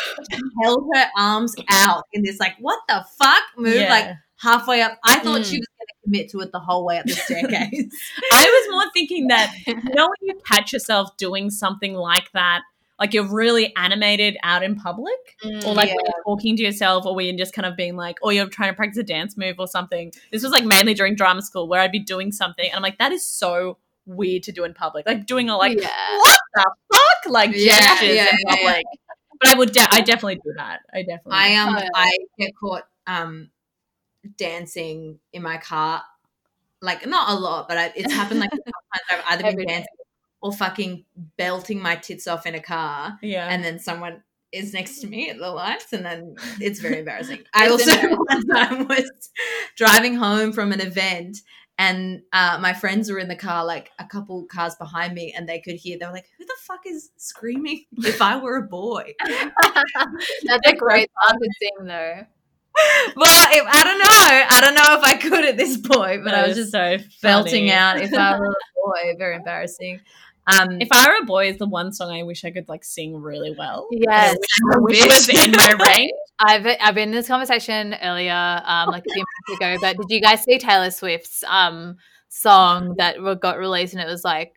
held 0.63 0.85
her 0.95 1.07
arms 1.17 1.55
out 1.69 2.05
in 2.13 2.23
this 2.23 2.39
like 2.39 2.55
what 2.61 2.79
the 2.89 3.05
fuck 3.19 3.43
move, 3.57 3.75
Yeah. 3.75 3.91
like 3.91 4.17
halfway 4.41 4.83
up. 4.83 4.99
I 5.05 5.19
thought 5.19 5.41
Mm. 5.43 5.51
she 5.51 5.59
was 5.59 5.67
commit 6.11 6.29
to 6.31 6.41
it 6.41 6.51
the 6.53 6.59
whole 6.61 6.85
way 6.85 6.99
up 6.99 7.07
the 7.07 7.13
staircase. 7.13 7.71
I 8.33 8.45
was 8.45 8.75
more 8.75 8.91
thinking 8.93 9.29
that 9.29 9.55
you 9.67 9.75
know 9.95 10.07
when 10.09 10.29
you 10.35 10.41
catch 10.47 10.73
yourself 10.73 11.17
doing 11.17 11.51
something 11.51 11.95
like 11.95 12.31
that, 12.33 12.63
like 12.99 13.15
you're 13.15 13.33
really 13.33 13.75
animated 13.77 14.37
out 14.43 14.63
in 14.63 14.75
public, 14.77 15.15
or 15.65 15.75
like 15.75 15.89
Yeah. 15.89 15.95
when 15.95 16.05
you're 16.07 16.25
talking 16.27 16.57
to 16.57 16.63
yourself, 16.63 17.07
or 17.07 17.15
when 17.15 17.27
you're 17.27 17.37
just 17.39 17.55
kind 17.55 17.67
of 17.67 17.77
being 17.77 17.97
like, 17.97 18.19
or 18.23 18.33
you're 18.33 18.49
trying 18.49 18.71
to 18.73 18.77
practice 18.77 18.99
a 18.99 19.03
dance 19.03 19.37
move 19.37 19.57
or 19.59 19.67
something. 19.67 20.13
This 20.33 20.43
was 20.43 20.53
like 20.53 20.65
mainly 20.65 20.95
during 20.95 21.15
drama 21.15 21.43
school 21.43 21.69
where 21.69 21.81
I'd 21.81 21.93
be 21.93 21.99
doing 22.01 22.33
something, 22.33 22.67
and 22.67 22.75
I'm 22.75 22.83
like, 22.83 22.99
that 22.99 23.13
is 23.13 23.25
so 23.27 23.79
weird 24.07 24.43
to 24.45 24.53
do 24.53 24.65
in 24.65 24.75
public, 24.75 25.07
like 25.07 25.25
doing 25.27 25.49
a 25.49 25.57
like 25.57 25.81
yeah. 25.81 26.17
what 26.19 26.39
the 26.55 26.71
fuck, 26.93 27.33
like 27.33 27.51
Yeah, 27.55 27.77
gestures 27.79 28.09
yeah, 28.17 28.27
in 28.33 28.39
yeah. 28.47 28.57
public. 28.57 28.85
But 29.41 29.49
I 29.49 29.55
would, 29.59 29.73
de- 29.73 29.89
I 29.95 30.01
definitely 30.03 30.35
do 30.37 30.53
that. 30.57 30.81
I 30.93 30.99
definitely. 31.03 31.33
I 31.33 31.55
um 31.57 31.75
yeah. 31.77 31.89
I 31.95 32.17
get 32.39 32.51
caught 32.61 32.83
um 33.07 33.51
dancing 34.37 35.19
in 35.33 35.43
my 35.43 35.57
car, 35.59 36.03
like 36.83 37.07
not 37.07 37.31
a 37.31 37.35
lot, 37.35 37.69
but 37.69 37.79
I, 37.79 37.93
it's 37.97 38.13
happened 38.13 38.41
like 38.41 38.51
sometimes 38.53 38.75
I've 39.11 39.25
either 39.33 39.43
been 39.43 39.53
Every 39.53 39.65
day. 39.67 39.73
dancing 39.73 39.89
or 40.43 40.53
fucking 40.53 41.05
belting 41.37 41.81
my 41.83 41.97
tits 41.97 42.27
off 42.27 42.47
in 42.47 42.55
a 42.55 42.63
car. 42.63 43.19
yeah. 43.23 43.49
and 43.51 43.63
then 43.63 43.79
someone 43.79 44.23
is 44.53 44.73
next 44.75 44.99
to 45.01 45.07
me 45.07 45.31
at 45.31 45.39
the 45.39 45.49
lights 45.51 45.93
and 45.93 46.05
then 46.05 46.35
it's 46.61 46.81
very 46.81 46.99
embarrassing. 47.01 47.41
I 47.55 47.69
also 47.69 47.93
one 48.17 48.47
time 48.47 48.89
was 48.89 49.11
driving 49.77 50.17
home 50.17 50.53
from 50.53 50.73
an 50.73 50.81
event 50.81 51.39
and 51.79 52.21
uh, 52.33 52.59
my 52.61 52.73
friends 52.73 53.11
were 53.11 53.19
in 53.19 53.29
the 53.29 53.37
car 53.37 53.65
like 53.65 53.91
a 53.99 54.05
couple 54.05 54.45
cars 54.47 54.75
behind 54.77 55.15
me 55.15 55.33
and 55.37 55.49
they 55.49 55.61
could 55.61 55.77
hear 55.77 55.99
they 55.99 56.07
were 56.07 56.13
like 56.13 56.27
who 56.39 56.45
the 56.45 56.57
fuck 56.63 56.81
is 56.85 57.11
screaming 57.17 57.85
if 57.99 58.21
I 58.21 58.39
were 58.39 58.57
a 58.57 58.63
boy 58.63 59.15
That's 60.45 60.67
a 60.67 60.75
great 60.77 61.09
to 61.29 61.49
sing 61.61 61.87
though. 61.87 62.27
Well 63.17 63.49
if, 63.53 63.65
I 63.69 63.85
don't 63.85 63.99
know 63.99 64.57
I 64.57 64.61
don't 64.61 64.75
know 64.75 64.97
if 64.99 65.05
I 65.05 65.15
could 65.17 65.45
at 65.45 65.57
this 65.57 65.77
point 65.77 66.25
but 66.25 66.35
I 66.35 66.47
was 66.47 66.57
just 66.57 66.73
so 66.73 66.99
belting 67.23 67.69
funny. 67.69 67.73
out 67.73 68.01
if 68.01 68.13
I 68.13 68.39
were 68.39 68.47
a 68.47 68.49
boy 68.85 69.15
very 69.19 69.37
embarrassing 69.37 70.01
um 70.47 70.81
If 70.81 70.89
I 70.91 71.07
Were 71.07 71.19
a 71.23 71.27
Boy 71.27 71.49
is 71.49 71.59
the 71.59 71.69
one 71.69 71.93
song 71.93 72.11
I 72.11 72.23
wish 72.23 72.45
I 72.45 72.51
could 72.51 72.69
like 72.69 72.85
sing 72.85 73.17
really 73.17 73.55
well. 73.57 73.87
Yes. 73.91 74.37
I 74.73 74.79
wish 74.79 75.05
was 75.05 75.29
in 75.29 75.53
my 75.53 75.75
range. 75.97 76.13
I've 76.39 76.67
I've 76.81 76.95
been 76.95 77.11
in 77.11 77.15
this 77.15 77.29
conversation 77.29 77.95
earlier, 78.03 78.63
um, 78.65 78.89
like 78.89 79.05
a 79.07 79.13
few 79.13 79.25
months 79.25 79.61
ago. 79.61 79.77
But 79.81 79.97
did 80.09 80.15
you 80.15 80.21
guys 80.21 80.43
see 80.43 80.59
Taylor 80.59 80.91
Swift's 80.91 81.45
um 81.45 81.97
song 82.29 82.95
that 82.97 83.17
got 83.41 83.59
released 83.59 83.93
and 83.93 84.03
it 84.03 84.07
was 84.07 84.25
like 84.25 84.55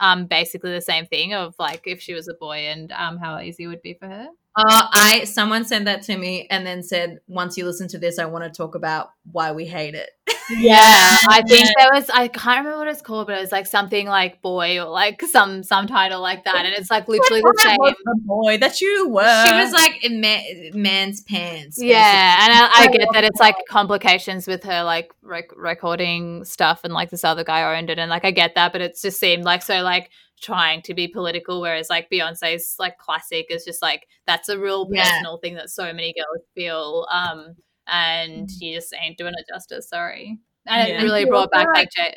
um 0.00 0.26
basically 0.26 0.72
the 0.72 0.80
same 0.80 1.06
thing 1.06 1.34
of 1.34 1.54
like 1.58 1.82
if 1.86 2.00
she 2.00 2.14
was 2.14 2.28
a 2.28 2.34
boy 2.34 2.56
and 2.68 2.90
um 2.92 3.18
how 3.18 3.38
easy 3.38 3.64
it 3.64 3.68
would 3.68 3.82
be 3.82 3.94
for 3.94 4.08
her. 4.08 4.28
Uh, 4.56 4.88
I 4.92 5.24
someone 5.24 5.64
sent 5.64 5.84
that 5.84 6.02
to 6.02 6.16
me 6.16 6.48
and 6.50 6.66
then 6.66 6.82
said, 6.82 7.20
"Once 7.28 7.56
you 7.56 7.64
listen 7.64 7.86
to 7.88 7.98
this, 7.98 8.18
I 8.18 8.24
want 8.24 8.44
to 8.44 8.50
talk 8.50 8.74
about 8.74 9.10
why 9.30 9.52
we 9.52 9.64
hate 9.64 9.94
it." 9.94 10.10
Yeah, 10.58 11.16
I 11.28 11.42
think 11.46 11.68
there 11.78 11.88
was 11.92 12.10
I 12.10 12.26
can't 12.26 12.58
remember 12.64 12.78
what 12.78 12.88
it's 12.88 13.00
called, 13.00 13.28
but 13.28 13.38
it 13.38 13.40
was 13.40 13.52
like 13.52 13.66
something 13.66 14.08
like 14.08 14.42
boy 14.42 14.80
or 14.80 14.86
like 14.86 15.22
some 15.22 15.62
some 15.62 15.86
title 15.86 16.20
like 16.20 16.44
that, 16.44 16.66
and 16.66 16.74
it's 16.74 16.90
like 16.90 17.06
literally 17.08 17.42
the 17.42 17.58
same. 17.62 17.78
boy 18.24 18.58
that 18.58 18.80
you 18.80 19.08
were. 19.08 19.46
she 19.46 19.54
was 19.54 19.72
like 19.72 20.04
in 20.04 20.20
ma- 20.20 20.78
man's 20.78 21.20
pants. 21.22 21.78
Yeah, 21.80 22.44
and 22.44 22.52
I, 22.52 22.70
I 22.74 22.86
get 22.92 23.06
that 23.12 23.22
it's 23.22 23.38
like 23.38 23.54
complications 23.68 24.48
with 24.48 24.64
her 24.64 24.82
like 24.82 25.12
rec- 25.22 25.56
recording 25.56 26.44
stuff, 26.44 26.80
and 26.82 26.92
like 26.92 27.10
this 27.10 27.22
other 27.22 27.44
guy 27.44 27.76
owned 27.78 27.88
it, 27.88 28.00
and 28.00 28.10
like 28.10 28.24
I 28.24 28.32
get 28.32 28.56
that, 28.56 28.72
but 28.72 28.80
it 28.80 28.98
just 29.00 29.20
seemed 29.20 29.44
like 29.44 29.62
so 29.62 29.82
like 29.82 30.10
trying 30.40 30.82
to 30.82 30.94
be 30.94 31.08
political, 31.08 31.60
whereas 31.60 31.90
like 31.90 32.10
Beyonce's 32.10 32.76
like 32.78 32.98
classic 32.98 33.46
is 33.50 33.64
just 33.64 33.82
like 33.82 34.06
that's 34.26 34.48
a 34.48 34.58
real 34.58 34.88
Yeah. 34.90 35.04
personal 35.04 35.38
thing 35.38 35.54
that 35.54 35.70
so 35.70 35.84
many 35.92 36.12
girls 36.14 36.44
feel, 36.54 37.06
um, 37.10 37.56
and 37.86 38.50
you 38.60 38.74
just 38.76 38.94
ain't 39.02 39.18
doing 39.18 39.34
it 39.36 39.46
justice. 39.52 39.88
Sorry, 39.88 40.38
and 40.66 40.88
Yeah. 40.88 41.00
it 41.00 41.02
really 41.04 41.24
brought 41.24 41.50
back 41.50 41.66
that 41.74 41.88
J- 41.94 42.14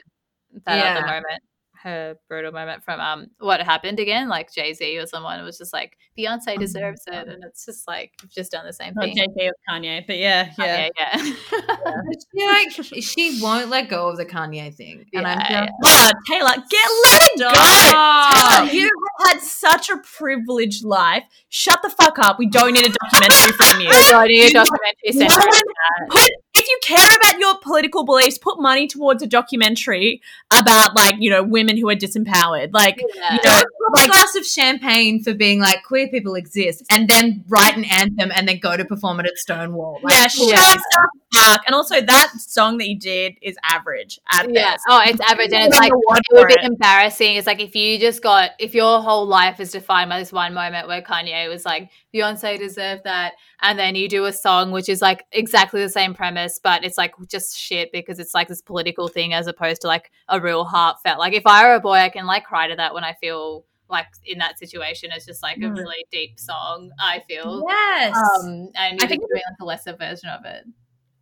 that 0.66 0.78
Yeah. 0.78 0.98
other 0.98 1.08
moment. 1.08 1.44
Her 1.84 2.16
brutal 2.30 2.54
moment 2.54 2.82
from 2.84 3.02
um 3.02 3.28
what 3.40 3.62
happened 3.62 4.00
again, 4.00 4.30
like 4.30 4.54
Jay 4.54 4.74
Z 4.74 4.98
or 4.98 5.06
someone 5.06 5.44
was 5.44 5.58
just 5.58 5.74
like 5.74 5.98
Beyonce 6.18 6.58
deserves 6.58 7.02
it, 7.08 7.28
and 7.28 7.44
it's 7.44 7.66
just 7.66 7.88
like 7.88 8.14
you've 8.22 8.32
just 8.32 8.52
done 8.54 8.66
the 8.66 8.72
same 8.72 8.94
not 8.96 9.04
thing. 9.04 9.18
JK 9.18 9.50
or 9.50 9.54
Kanye, 9.70 10.08
but 10.08 10.18
yeah, 10.18 10.52
yeah. 10.58 10.88
Yeah, 10.98 11.34
yeah. 11.74 12.02
She, 12.32 12.46
like 12.46 13.04
she 13.04 13.40
won't 13.42 13.70
let 13.70 13.90
go 13.90 14.08
of 14.08 14.16
the 14.18 14.26
Kanye 14.26 14.74
thing, 14.74 15.06
and 15.14 15.28
I'm 15.28 15.40
Yeah, 15.50 15.68
Oh, 15.84 16.12
Taylor, 16.30 16.52
get 16.70 16.90
let 17.04 17.22
it 17.24 17.40
go. 17.40 17.54
Stop. 17.54 18.60
Taylor, 18.68 18.72
you 18.72 18.90
have 19.22 19.34
had 19.34 19.42
such 19.42 19.90
a 19.90 19.98
privileged 19.98 20.86
life. 20.86 21.24
Shut 21.50 21.82
the 21.82 21.90
fuck 21.90 22.18
up. 22.20 22.40
We 22.40 22.48
don't 22.48 22.74
need 22.74 22.86
a 22.86 22.94
documentary 22.94 23.52
from 23.54 23.82
you. 23.82 23.90
We 23.90 24.10
don't 24.10 24.28
need 24.28 24.50
a 24.50 24.54
documentary 24.54 25.12
No 25.14 25.28
centered 25.28 25.38
one- 25.38 25.48
on 25.48 26.08
that. 26.08 26.10
Put, 26.12 26.32
if 26.56 26.68
you 26.68 26.80
care 26.84 27.08
about 27.18 27.40
your 27.40 27.58
political 27.60 28.04
beliefs, 28.04 28.38
put 28.38 28.60
money 28.62 28.88
towards 28.88 29.24
a 29.24 29.28
documentary 29.28 30.22
about 30.52 30.96
like 30.96 31.16
you 31.20 31.30
know 31.30 31.44
women 31.44 31.78
who 31.78 31.90
are 31.90 31.96
disempowered. 31.96 32.70
Like 32.74 33.02
Yeah. 33.16 33.34
you 33.34 33.38
know, 33.38 33.62
Don't 33.62 33.94
like 33.94 34.08
a 34.08 34.12
glass 34.12 34.36
of 34.36 34.46
champagne 34.46 35.24
for 35.24 35.34
being 35.34 35.60
like 35.60 35.84
queer 35.84 36.08
people 36.08 36.36
exist, 36.36 36.84
and 36.90 37.08
then 37.10 37.44
write 37.48 37.76
an 37.76 37.86
anthem 37.86 38.32
and 38.36 38.48
then 38.48 38.60
go 38.60 38.78
to 38.78 38.86
perform 38.86 39.20
it 39.20 39.26
at 39.26 39.38
Stonewall. 39.38 40.00
Like, 40.04 40.14
yeah, 40.14 40.28
shut 40.28 40.50
Yeah. 40.50 40.74
the 40.76 41.10
fuck. 41.34 41.62
And 41.66 41.76
also 41.76 42.02
that 42.02 42.32
song 42.38 42.78
that 42.78 42.88
you 42.88 42.98
did 42.98 43.38
is 43.42 43.56
average 43.64 44.20
at 44.32 44.48
Yeah. 44.50 44.72
best. 44.72 44.84
Oh, 44.90 45.02
it's 45.06 45.20
average, 45.22 45.52
and 45.54 45.68
it's 45.68 45.78
like 45.78 45.92
it 45.92 46.24
would 46.32 46.48
be 46.48 46.54
it. 46.54 46.64
embarrassing. 46.64 47.36
It's 47.36 47.48
like 47.48 47.60
if 47.62 47.76
you 47.76 48.00
just 48.00 48.22
got 48.22 48.52
if 48.60 48.74
your 48.74 49.02
whole 49.02 49.26
life 49.26 49.60
is 49.60 49.72
defined 49.72 50.10
by 50.10 50.20
this 50.20 50.32
one 50.32 50.54
moment 50.54 50.88
where 50.88 51.02
Kanye 51.02 51.50
was 51.50 51.66
like 51.66 51.90
Beyonce 52.14 52.58
deserved 52.58 53.04
that, 53.06 53.34
and 53.62 53.78
then 53.80 53.96
you 53.96 54.08
do 54.10 54.26
a 54.26 54.34
song 54.34 54.72
which 54.72 54.90
is 54.90 55.02
like 55.02 55.26
exactly 55.32 55.82
the 55.82 55.90
same 55.90 56.14
premise, 56.14 56.60
but 56.64 56.84
it's 56.84 56.98
like 56.98 57.14
just 57.30 57.58
shit 57.58 57.92
because 57.92 58.20
it's 58.20 58.34
like 58.34 58.48
this 58.48 58.62
political 58.62 59.08
thing 59.08 59.34
as 59.34 59.48
opposed 59.48 59.82
to 59.82 59.88
like 59.88 60.12
a 60.30 60.40
real 60.40 60.64
heartfelt. 60.66 61.20
Like 61.20 61.34
if 61.34 61.46
I 61.48 61.66
were 61.68 61.76
a 61.76 61.80
boy, 61.80 61.94
I 61.98 62.10
can 62.10 62.26
like 62.26 62.44
cry 62.46 62.68
to 62.68 62.76
that 62.76 62.94
when 62.94 63.04
I 63.04 63.14
feel 63.14 63.66
like 63.90 64.08
in 64.26 64.40
that 64.40 64.58
situation. 64.58 65.12
It's 65.14 65.26
just 65.26 65.44
like 65.44 65.58
a 65.58 65.62
Mm. 65.62 65.76
really 65.78 66.06
deep 66.12 66.40
song. 66.40 66.90
I 67.00 67.20
feel. 67.28 67.64
yes. 67.68 68.16
Um, 68.16 68.70
and 68.76 69.00
I 69.02 69.06
think 69.08 69.22
just 69.22 69.30
doing 69.30 69.42
like 69.46 69.60
a 69.62 69.66
lesser 69.66 69.94
version 69.96 70.30
of 70.30 70.46
it. 70.46 70.64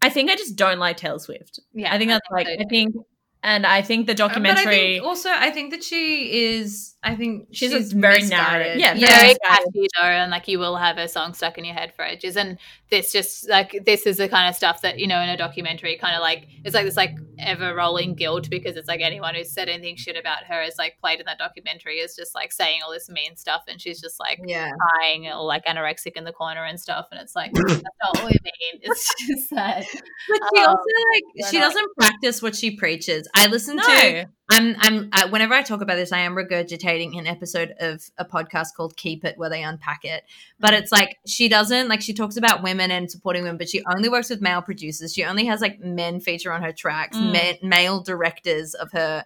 I 0.02 0.10
think 0.10 0.30
I 0.32 0.36
just 0.36 0.56
don't 0.56 0.80
like 0.80 0.98
Taylor 0.98 1.20
Swift. 1.20 1.60
Yeah, 1.74 1.94
I 1.94 1.98
think 1.98 2.10
that's 2.10 2.28
like 2.32 2.48
I 2.48 2.64
think 2.70 2.96
and 3.44 3.66
I 3.66 3.82
think 3.82 4.08
the 4.08 4.14
Uh, 4.14 4.16
But 4.16 4.22
I 4.22 4.28
documentary 4.30 4.76
think 4.76 5.04
also, 5.04 5.30
I 5.30 5.52
think 5.52 5.72
that 5.72 5.84
she 5.84 6.44
is 6.54 6.91
I 7.04 7.16
think 7.16 7.48
She's 7.52 7.72
she's, 7.72 7.94
a 7.94 7.96
very 7.98 8.20
misguided. 8.20 8.78
narrow- 8.78 8.78
yeah, 8.78 8.94
yeah. 8.94 9.18
very 9.18 9.30
Yeah. 9.30 9.56
catchy 9.56 9.88
though, 10.00 10.08
and 10.08 10.30
like 10.30 10.48
you 10.48 10.60
will 10.60 10.76
have 10.78 11.00
a 11.00 11.08
song 11.08 11.34
stuck 11.34 11.58
in 11.58 11.66
your 11.66 11.74
head 11.74 11.94
for 11.96 12.06
ages. 12.06 12.38
And 12.38 12.60
this 12.92 13.12
just 13.12 13.50
like 13.50 13.76
this 13.86 14.06
is 14.06 14.18
the 14.18 14.30
kind 14.30 14.48
of 14.48 14.56
stuff 14.56 14.82
that 14.84 15.00
you 15.00 15.08
know 15.08 15.20
in 15.20 15.28
a 15.30 15.36
documentary, 15.36 15.98
kind 15.98 16.16
of 16.16 16.22
like 16.22 16.48
it's 16.64 16.76
like 16.76 16.86
this 16.86 16.96
like 16.98 17.16
ever 17.40 17.74
rolling 17.74 18.14
guilt 18.14 18.52
because 18.52 18.78
it's 18.78 18.88
like 18.88 19.02
anyone 19.02 19.34
who's 19.34 19.52
said 19.52 19.68
anything 19.68 19.96
shit 19.96 20.16
about 20.16 20.44
her 20.44 20.62
is 20.62 20.76
like 20.78 21.00
played 21.02 21.20
in 21.20 21.26
that 21.26 21.40
documentary 21.40 21.96
is 21.98 22.16
just 22.16 22.36
like 22.36 22.52
saying 22.52 22.82
all 22.86 22.92
this 22.92 23.10
mean 23.10 23.36
stuff, 23.36 23.64
and 23.68 23.82
she's 23.82 24.00
just 24.00 24.20
like 24.20 24.40
yeah. 24.46 24.70
crying 24.80 25.28
or 25.28 25.44
like 25.44 25.66
anorexic 25.66 26.12
in 26.16 26.24
the 26.24 26.32
corner 26.34 26.64
and 26.66 26.80
stuff. 26.80 27.08
And 27.12 27.20
it's 27.20 27.36
like 27.36 27.52
that's 27.54 27.82
not 28.04 28.16
what 28.16 28.26
we 28.26 28.38
mean. 28.44 28.82
It's 28.84 29.14
just 29.28 29.50
that 29.52 29.86
But 30.30 30.40
she 30.54 30.62
Um, 30.62 30.68
also 30.70 30.84
like 31.14 31.52
she 31.52 31.58
doesn't 31.58 31.90
practice 31.98 32.44
what 32.44 32.56
she 32.56 32.76
preaches. 32.78 33.28
I 33.36 33.48
listen 33.48 33.78
to 33.78 33.84
No. 33.88 34.26
I'm 34.52 34.76
I'm 34.80 35.10
uh, 35.14 35.30
whenever 35.30 35.54
I 35.54 35.62
talk 35.62 35.80
about 35.82 35.96
this, 35.96 36.12
I 36.12 36.20
am 36.20 36.36
regurgitating 36.36 37.18
an 37.18 37.26
episode 37.26 37.74
of 37.80 38.04
a 38.18 38.26
podcast 38.26 38.70
called 38.76 38.98
Keep 38.98 39.24
It, 39.24 39.38
where 39.38 39.50
they 39.50 39.64
unpack 39.64 40.04
it. 40.04 40.24
But 40.60 40.74
it's 40.74 40.92
like 40.92 41.18
she 41.26 41.48
doesn't 41.48 41.88
like 41.88 42.02
she 42.02 42.14
talks 42.14 42.36
about 42.36 42.62
women 42.62 42.92
and 42.92 43.10
supporting 43.10 43.44
women, 43.44 43.58
but 43.58 43.70
she 43.70 43.82
only 43.96 44.10
works 44.10 44.30
with 44.30 44.42
male 44.42 44.62
producers. 44.62 45.14
She 45.14 45.24
only 45.24 45.46
has 45.46 45.62
like 45.62 45.80
men 45.80 46.20
feature 46.20 46.52
on 46.52 46.62
her 46.64 46.74
tracks, 46.74 47.18
Mm. 47.18 47.32
men, 47.32 47.56
male 47.64 48.02
directors 48.02 48.74
of 48.74 48.92
her 48.92 49.24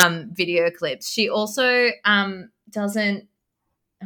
um 0.00 0.30
video 0.32 0.70
clips. 0.70 1.10
She 1.10 1.28
also 1.28 1.90
um 2.04 2.50
doesn't. 2.70 3.28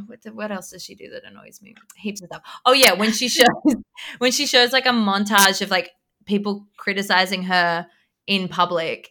What, 0.07 0.23
the- 0.23 0.33
what 0.33 0.53
else 0.53 0.71
does 0.71 0.85
she 0.85 0.95
do 0.95 1.11
that 1.11 1.25
annoys 1.25 1.61
me? 1.63 1.75
Heaps 1.97 2.21
of 2.23 2.27
stuff. 2.29 2.43
Oh 2.67 2.73
yeah, 2.73 2.93
when 2.95 3.13
she 3.13 3.29
shows 3.29 3.47
when 4.19 4.33
she 4.33 4.47
shows 4.47 4.73
like 4.73 4.87
a 4.87 4.91
montage 4.91 5.61
of 5.63 5.71
like 5.71 5.91
people 6.25 6.67
criticizing 6.77 7.45
her 7.45 7.87
in 8.27 8.49
public 8.49 9.11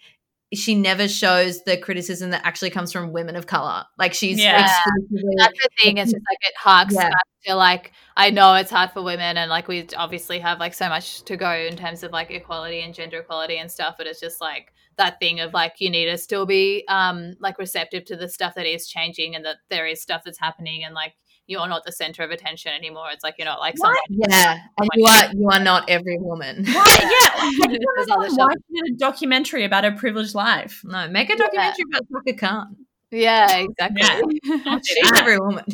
she 0.54 0.76
never 0.76 1.08
shows 1.08 1.64
the 1.66 1.76
criticism 1.78 2.30
that 2.30 2.42
actually 2.46 2.70
comes 2.70 2.92
from 2.92 3.12
women 3.12 3.36
of 3.36 3.48
color 3.48 3.84
like 3.98 4.14
she's 4.14 4.40
Yeah. 4.40 4.62
exclusively 4.64 5.36
that's 5.38 5.58
the 5.62 5.70
thing. 5.84 5.98
It's 5.98 6.12
just 6.12 6.24
like 6.30 6.38
it 6.42 6.56
harks 6.58 6.94
Yeah. 6.96 7.10
back 7.10 7.22
to 7.48 7.56
like 7.56 7.92
I 8.16 8.30
know 8.32 8.56
it's 8.56 8.72
hard 8.72 8.92
for 8.92 9.02
women, 9.04 9.38
and 9.38 9.50
like 9.50 9.68
we 9.68 9.88
obviously 9.96 10.40
have 10.40 10.60
like 10.60 10.74
so 10.74 10.90
much 10.90 11.24
to 11.26 11.38
go 11.38 11.52
in 11.52 11.76
terms 11.78 12.02
of 12.04 12.12
like 12.12 12.32
equality 12.32 12.82
and 12.82 12.94
gender 12.94 13.20
equality 13.20 13.58
and 13.58 13.72
stuff. 13.72 13.96
But 13.98 14.08
it's 14.08 14.20
just 14.20 14.42
like 14.42 14.74
that 14.98 15.20
thing 15.20 15.40
of 15.40 15.54
like 15.54 15.76
you 15.80 15.90
need 15.92 16.06
to 16.06 16.18
still 16.18 16.46
be 16.46 16.84
um 16.88 17.36
like 17.40 17.60
receptive 17.60 18.06
to 18.06 18.16
the 18.16 18.28
stuff 18.30 18.56
that 18.56 18.66
is 18.66 18.88
changing, 18.88 19.36
and 19.36 19.46
that 19.46 19.58
there 19.70 19.86
is 19.86 20.02
stuff 20.02 20.24
that's 20.26 20.40
happening, 20.40 20.84
and 20.84 20.96
like 20.96 21.14
you're 21.48 21.68
not 21.68 21.84
the 21.86 21.92
center 21.92 22.24
of 22.24 22.32
attention 22.32 22.72
anymore. 22.74 23.06
It's 23.12 23.24
like 23.24 23.36
you're 23.38 23.46
not 23.46 23.60
like 23.60 23.76
What? 23.78 23.96
someone. 24.10 24.26
yeah 24.30 24.60
and 24.78 24.90
you 24.96 25.06
are 25.06 25.32
you 25.34 25.50
are 25.50 25.60
not 25.64 25.90
every 25.90 26.18
woman 26.20 26.66
Why? 26.66 26.98
Yeah. 27.00 27.68
There's 27.68 28.08
other 28.12 28.22
Why 28.22 28.28
stuff. 28.30 28.50
she 28.70 28.82
did 28.82 28.94
a 28.94 28.98
documentary 28.98 29.64
about 29.64 29.86
a 29.86 29.92
privileged 29.94 30.36
life? 30.36 30.82
no 30.84 31.08
make 31.10 31.30
a 31.30 31.36
documentary 31.38 31.86
about 31.92 32.04
Tucker 32.14 32.38
Khan 32.38 32.76
Yeah. 33.12 33.48
Yeah, 33.50 33.66
exactly. 33.68 34.40
she's 34.86 35.12
every 35.16 35.40
woman 35.40 35.66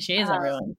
She 0.00 0.18
is 0.18 0.28
Uh, 0.28 0.34
everyone. 0.34 0.76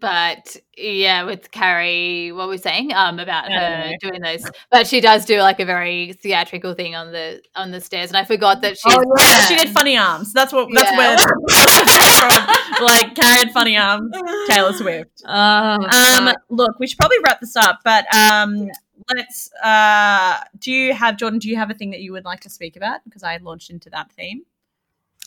But 0.00 0.56
yeah, 0.76 1.22
with 1.24 1.50
Carrie, 1.50 2.32
what 2.32 2.46
were 2.46 2.52
we 2.52 2.58
saying 2.58 2.92
um 2.94 3.18
about 3.18 3.50
her 3.50 3.90
know. 3.90 3.92
doing 4.00 4.20
those? 4.20 4.44
But 4.70 4.86
she 4.86 5.00
does 5.00 5.24
do 5.24 5.40
like 5.40 5.60
a 5.60 5.64
very 5.64 6.12
theatrical 6.14 6.74
thing 6.74 6.94
on 6.94 7.12
the 7.12 7.42
on 7.54 7.70
the 7.70 7.80
stairs, 7.80 8.10
and 8.10 8.16
I 8.16 8.24
forgot 8.24 8.60
that 8.62 8.78
she's 8.78 8.94
oh 8.96 9.14
yeah 9.18 9.40
She 9.46 9.56
did 9.56 9.70
funny 9.70 9.96
arms. 9.96 10.32
That's 10.32 10.52
what. 10.52 10.68
That's 10.74 10.90
Yeah. 10.90 10.96
where. 10.98 11.18
from, 11.18 12.84
like 12.84 13.14
carried 13.14 13.50
funny 13.52 13.76
arms. 13.76 14.12
Taylor 14.48 14.72
Swift. 14.72 15.22
oh, 15.26 16.18
Um, 16.18 16.32
look, 16.48 16.78
we 16.78 16.86
should 16.86 16.98
probably 16.98 17.18
wrap 17.24 17.40
this 17.40 17.56
up, 17.56 17.80
but 17.84 18.04
um, 18.14 18.68
let's. 19.14 19.50
Uh, 19.62 20.38
do 20.58 20.70
you 20.72 20.92
have 20.94 21.16
Jordan? 21.16 21.38
Do 21.38 21.48
you 21.48 21.56
have 21.56 21.70
a 21.70 21.74
thing 21.74 21.90
that 21.90 22.00
you 22.00 22.12
would 22.12 22.24
like 22.24 22.40
to 22.40 22.50
speak 22.50 22.76
about? 22.76 23.00
Because 23.04 23.22
I 23.22 23.38
launched 23.38 23.70
into 23.70 23.90
that 23.90 24.12
theme. 24.12 24.42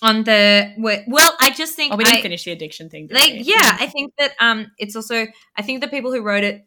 On 0.01 0.23
the 0.23 0.73
well 0.77 1.35
i 1.39 1.49
just 1.51 1.75
think 1.75 1.93
Oh, 1.93 1.97
we 1.97 2.03
didn't 2.03 2.19
I- 2.19 2.21
finish 2.21 2.43
the 2.43 2.51
addiction 2.51 2.89
thing. 2.89 3.07
like 3.11 3.33
we? 3.33 3.39
yeah 3.41 3.77
i 3.79 3.87
think 3.87 4.13
that 4.17 4.33
um 4.39 4.71
it's 4.77 4.95
also 4.95 5.27
i 5.55 5.61
think 5.61 5.81
the 5.81 5.87
people 5.87 6.11
who 6.11 6.21
wrote 6.21 6.43
it 6.43 6.65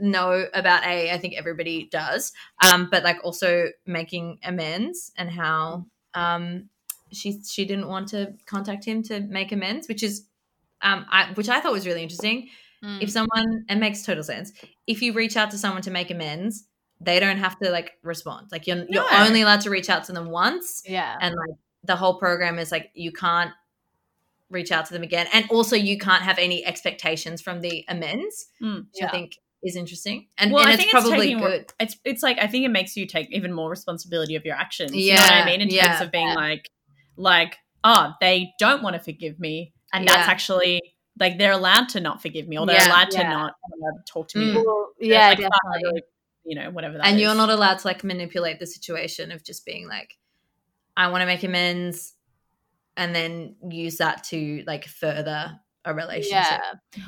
know 0.00 0.46
about 0.54 0.84
a 0.84 1.12
i 1.12 1.18
think 1.18 1.34
everybody 1.36 1.88
does 1.92 2.32
um 2.64 2.88
but 2.90 3.04
like 3.04 3.18
also 3.22 3.66
making 3.86 4.38
amends 4.42 5.12
and 5.16 5.30
how 5.30 5.86
um 6.14 6.68
she 7.12 7.40
she 7.46 7.64
didn't 7.64 7.88
want 7.88 8.08
to 8.08 8.32
contact 8.46 8.84
him 8.84 9.02
to 9.02 9.20
make 9.20 9.52
amends 9.52 9.86
which 9.86 10.02
is 10.02 10.26
um 10.80 11.06
I, 11.10 11.30
which 11.34 11.48
i 11.48 11.60
thought 11.60 11.72
was 11.72 11.86
really 11.86 12.02
interesting 12.02 12.48
Mm. 12.84 13.00
if 13.00 13.10
someone 13.12 13.64
it 13.68 13.76
makes 13.76 14.02
total 14.02 14.24
sense 14.24 14.50
if 14.88 15.02
you 15.02 15.12
reach 15.12 15.36
out 15.36 15.52
to 15.52 15.56
someone 15.58 15.82
to 15.82 15.92
make 15.92 16.10
amends 16.10 16.64
they 17.00 17.20
don't 17.20 17.36
have 17.36 17.56
to 17.60 17.70
like 17.70 17.92
respond 18.02 18.48
like 18.50 18.66
you're, 18.66 18.84
you're 18.88 19.04
only 19.12 19.42
allowed 19.42 19.60
to 19.60 19.70
reach 19.70 19.88
out 19.88 20.02
to 20.06 20.12
them 20.12 20.30
once 20.30 20.82
yeah, 20.84 21.16
and 21.20 21.32
like 21.32 21.56
the 21.84 21.96
whole 21.96 22.18
program 22.18 22.58
is 22.58 22.70
like 22.72 22.90
you 22.94 23.12
can't 23.12 23.50
reach 24.50 24.70
out 24.70 24.84
to 24.86 24.92
them 24.92 25.02
again 25.02 25.26
and 25.32 25.46
also 25.50 25.74
you 25.76 25.96
can't 25.98 26.22
have 26.22 26.38
any 26.38 26.64
expectations 26.64 27.40
from 27.40 27.60
the 27.62 27.84
amends 27.88 28.46
Mm. 28.60 28.80
which 28.84 28.86
Yeah. 29.00 29.06
i 29.06 29.10
think 29.10 29.38
is 29.62 29.76
interesting 29.76 30.28
and, 30.36 30.52
Well, 30.52 30.62
and 30.62 30.70
I 30.70 30.72
it's 30.74 30.82
think 30.82 30.92
it's 30.94 31.02
probably 31.08 31.34
more- 31.34 31.48
good 31.48 31.72
It's 31.80 31.96
it's 32.04 32.22
like 32.22 32.38
I 32.40 32.46
think 32.48 32.64
it 32.66 32.70
makes 32.70 32.96
you 32.96 33.06
take 33.06 33.30
even 33.30 33.52
more 33.52 33.70
responsibility 33.70 34.34
of 34.36 34.44
your 34.44 34.56
actions. 34.56 34.92
you 34.94 35.14
know 35.14 35.20
what 35.20 35.30
Yeah, 35.30 35.42
I 35.42 35.46
mean? 35.46 35.60
In 35.60 35.68
yeah, 35.70 35.86
terms 35.86 36.00
of 36.00 36.10
being 36.10 36.26
yeah. 36.28 36.34
like, 36.34 36.68
like, 37.16 37.56
oh, 37.84 38.12
they 38.20 38.52
don't 38.58 38.82
want 38.82 38.96
to 38.96 39.00
forgive 39.00 39.38
me, 39.38 39.72
and 39.92 40.06
that's 40.08 40.28
actually 40.28 40.80
like 41.20 41.38
they're 41.38 41.52
allowed 41.52 41.88
to 41.90 42.00
not 42.00 42.20
forgive 42.20 42.48
me, 42.48 42.58
or 42.58 42.66
they're 42.66 42.74
Yeah, 42.76 42.88
allowed 42.88 43.10
to 43.12 43.22
not 43.22 43.50
uh, 43.52 43.98
talk 44.12 44.26
to 44.30 44.38
me. 44.38 44.52
Mm. 44.52 44.64
Well, 44.66 44.88
yeah, 45.00 45.28
like, 45.28 45.38
definitely. 45.38 46.02
you 46.44 46.56
know, 46.56 46.70
whatever 46.72 46.98
that 46.98 47.06
and 47.06 47.20
you're 47.20 47.34
not 47.36 47.48
allowed 47.50 47.78
to 47.78 47.86
like 47.86 48.02
manipulate 48.02 48.58
the 48.58 48.66
situation 48.66 49.30
of 49.30 49.44
just 49.44 49.64
being 49.64 49.86
like 49.86 50.18
i 50.96 51.08
want 51.08 51.22
to 51.22 51.26
make 51.26 51.42
amends 51.42 52.14
and 52.96 53.14
then 53.14 53.56
use 53.68 53.96
that 53.96 54.24
to 54.24 54.62
like 54.66 54.84
further 54.86 55.58
a 55.84 55.94
relationship 55.94 56.30
Yeah. 56.32 56.60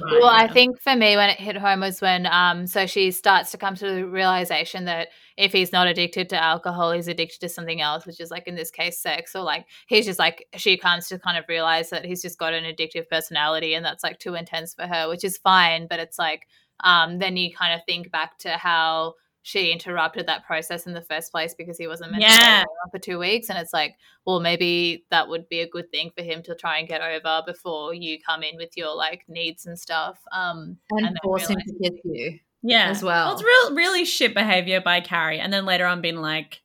Right, 0.03 0.21
Well, 0.21 0.31
I 0.31 0.49
think 0.49 0.81
for 0.81 0.97
me, 0.97 1.17
when 1.17 1.31
it 1.31 1.39
hit 1.39 1.57
home 1.57 1.81
was 1.81 2.01
when 2.01 2.27
um, 2.27 2.67
so 2.67 2.87
she 2.87 3.11
starts 3.11 3.51
to 3.53 3.59
come 3.59 3.75
to 3.77 3.87
the 3.87 4.07
realization 4.07 4.87
that 4.87 5.09
if 5.37 5.53
he's 5.53 5.73
not 5.73 5.87
addicted 5.87 6.29
to 6.31 6.43
alcohol, 6.43 6.93
he's 6.93 7.09
addicted 7.09 7.41
to 7.41 7.49
something 7.49 7.81
else, 7.81 8.07
which 8.07 8.21
is 8.21 8.31
like 8.31 8.49
in 8.49 8.55
this 8.55 8.71
case, 8.71 9.01
sex, 9.01 9.37
or 9.37 9.43
like 9.43 9.67
he's 9.87 10.05
just 10.05 10.19
like 10.19 10.47
she 10.57 10.77
comes 10.77 11.09
to 11.09 11.19
kind 11.19 11.39
of 11.39 11.45
realize 11.49 11.91
that 11.91 12.05
he's 12.05 12.23
just 12.23 12.39
got 12.39 12.55
an 12.55 12.65
addictive 12.65 13.09
personality, 13.09 13.75
and 13.75 13.85
that's 13.85 14.03
like 14.03 14.19
too 14.19 14.35
intense 14.35 14.75
for 14.75 14.87
her, 14.87 15.09
which 15.09 15.25
is 15.25 15.39
fine. 15.39 15.87
But 15.89 16.01
it's 16.01 16.19
like 16.19 16.49
um, 16.83 17.19
then 17.19 17.37
you 17.37 17.55
kind 17.55 17.75
of 17.75 17.85
think 17.87 18.11
back 18.11 18.39
to 18.39 18.51
how 18.51 19.15
she 19.47 19.71
interrupted 19.71 20.27
that 20.27 20.47
process 20.47 20.87
in 20.87 20.95
the 20.95 21.03
first 21.03 21.31
place 21.31 21.55
because 21.55 21.77
he 21.77 21.87
wasn't 21.87 22.11
meant 22.11 22.23
Yeah. 22.23 22.31
stay 22.33 22.51
around 22.61 22.91
for 22.91 22.99
two 22.99 23.19
weeks, 23.19 23.51
and 23.51 23.59
it's 23.59 23.75
like, 23.75 23.95
well, 24.25 24.41
maybe 24.41 25.05
that 25.11 25.29
would 25.29 25.51
be 25.51 25.61
a 25.61 25.69
good 25.69 25.91
thing 25.91 26.11
for 26.17 26.25
him 26.25 26.43
to 26.45 26.55
try 26.55 26.79
and 26.79 26.89
get 26.89 27.03
over 27.03 27.43
before 27.47 27.93
you 27.93 28.19
come 28.19 28.43
in 28.43 28.57
with 28.57 28.75
your 28.75 28.97
like 28.97 29.25
needs 29.29 29.67
and 29.67 29.79
stuff. 29.79 30.19
Um, 30.33 30.79
and, 30.93 31.09
and 31.09 31.19
force 31.23 31.47
him 31.47 31.59
to 31.59 31.73
kiss 31.83 32.01
you 32.05 32.39
yeah 32.63 32.87
as 32.89 33.03
well. 33.03 33.35
it's 33.35 33.43
real 33.45 33.77
really 33.77 34.07
shit 34.07 34.33
behavior 34.33 34.81
by 34.81 35.01
Carrie, 35.01 35.39
and 35.41 35.53
then 35.53 35.67
later 35.67 35.87
on 35.87 36.01
being 36.01 36.17
like. 36.17 36.63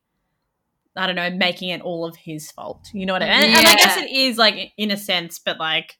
I 0.96 1.06
don't 1.06 1.14
know, 1.14 1.30
making 1.30 1.68
it 1.68 1.82
all 1.82 2.04
of 2.04 2.16
his 2.16 2.50
fault. 2.50 2.90
You 2.92 3.06
know 3.06 3.12
what 3.12 3.22
I 3.22 3.26
mean? 3.26 3.44
And, 3.50 3.58
and 3.58 3.66
I 3.68 3.76
guess 3.76 3.96
it 3.96 4.10
is 4.10 4.36
like 4.36 4.72
in 4.76 4.90
a 4.90 4.96
sense, 4.96 5.38
but 5.38 5.56
like, 5.60 5.96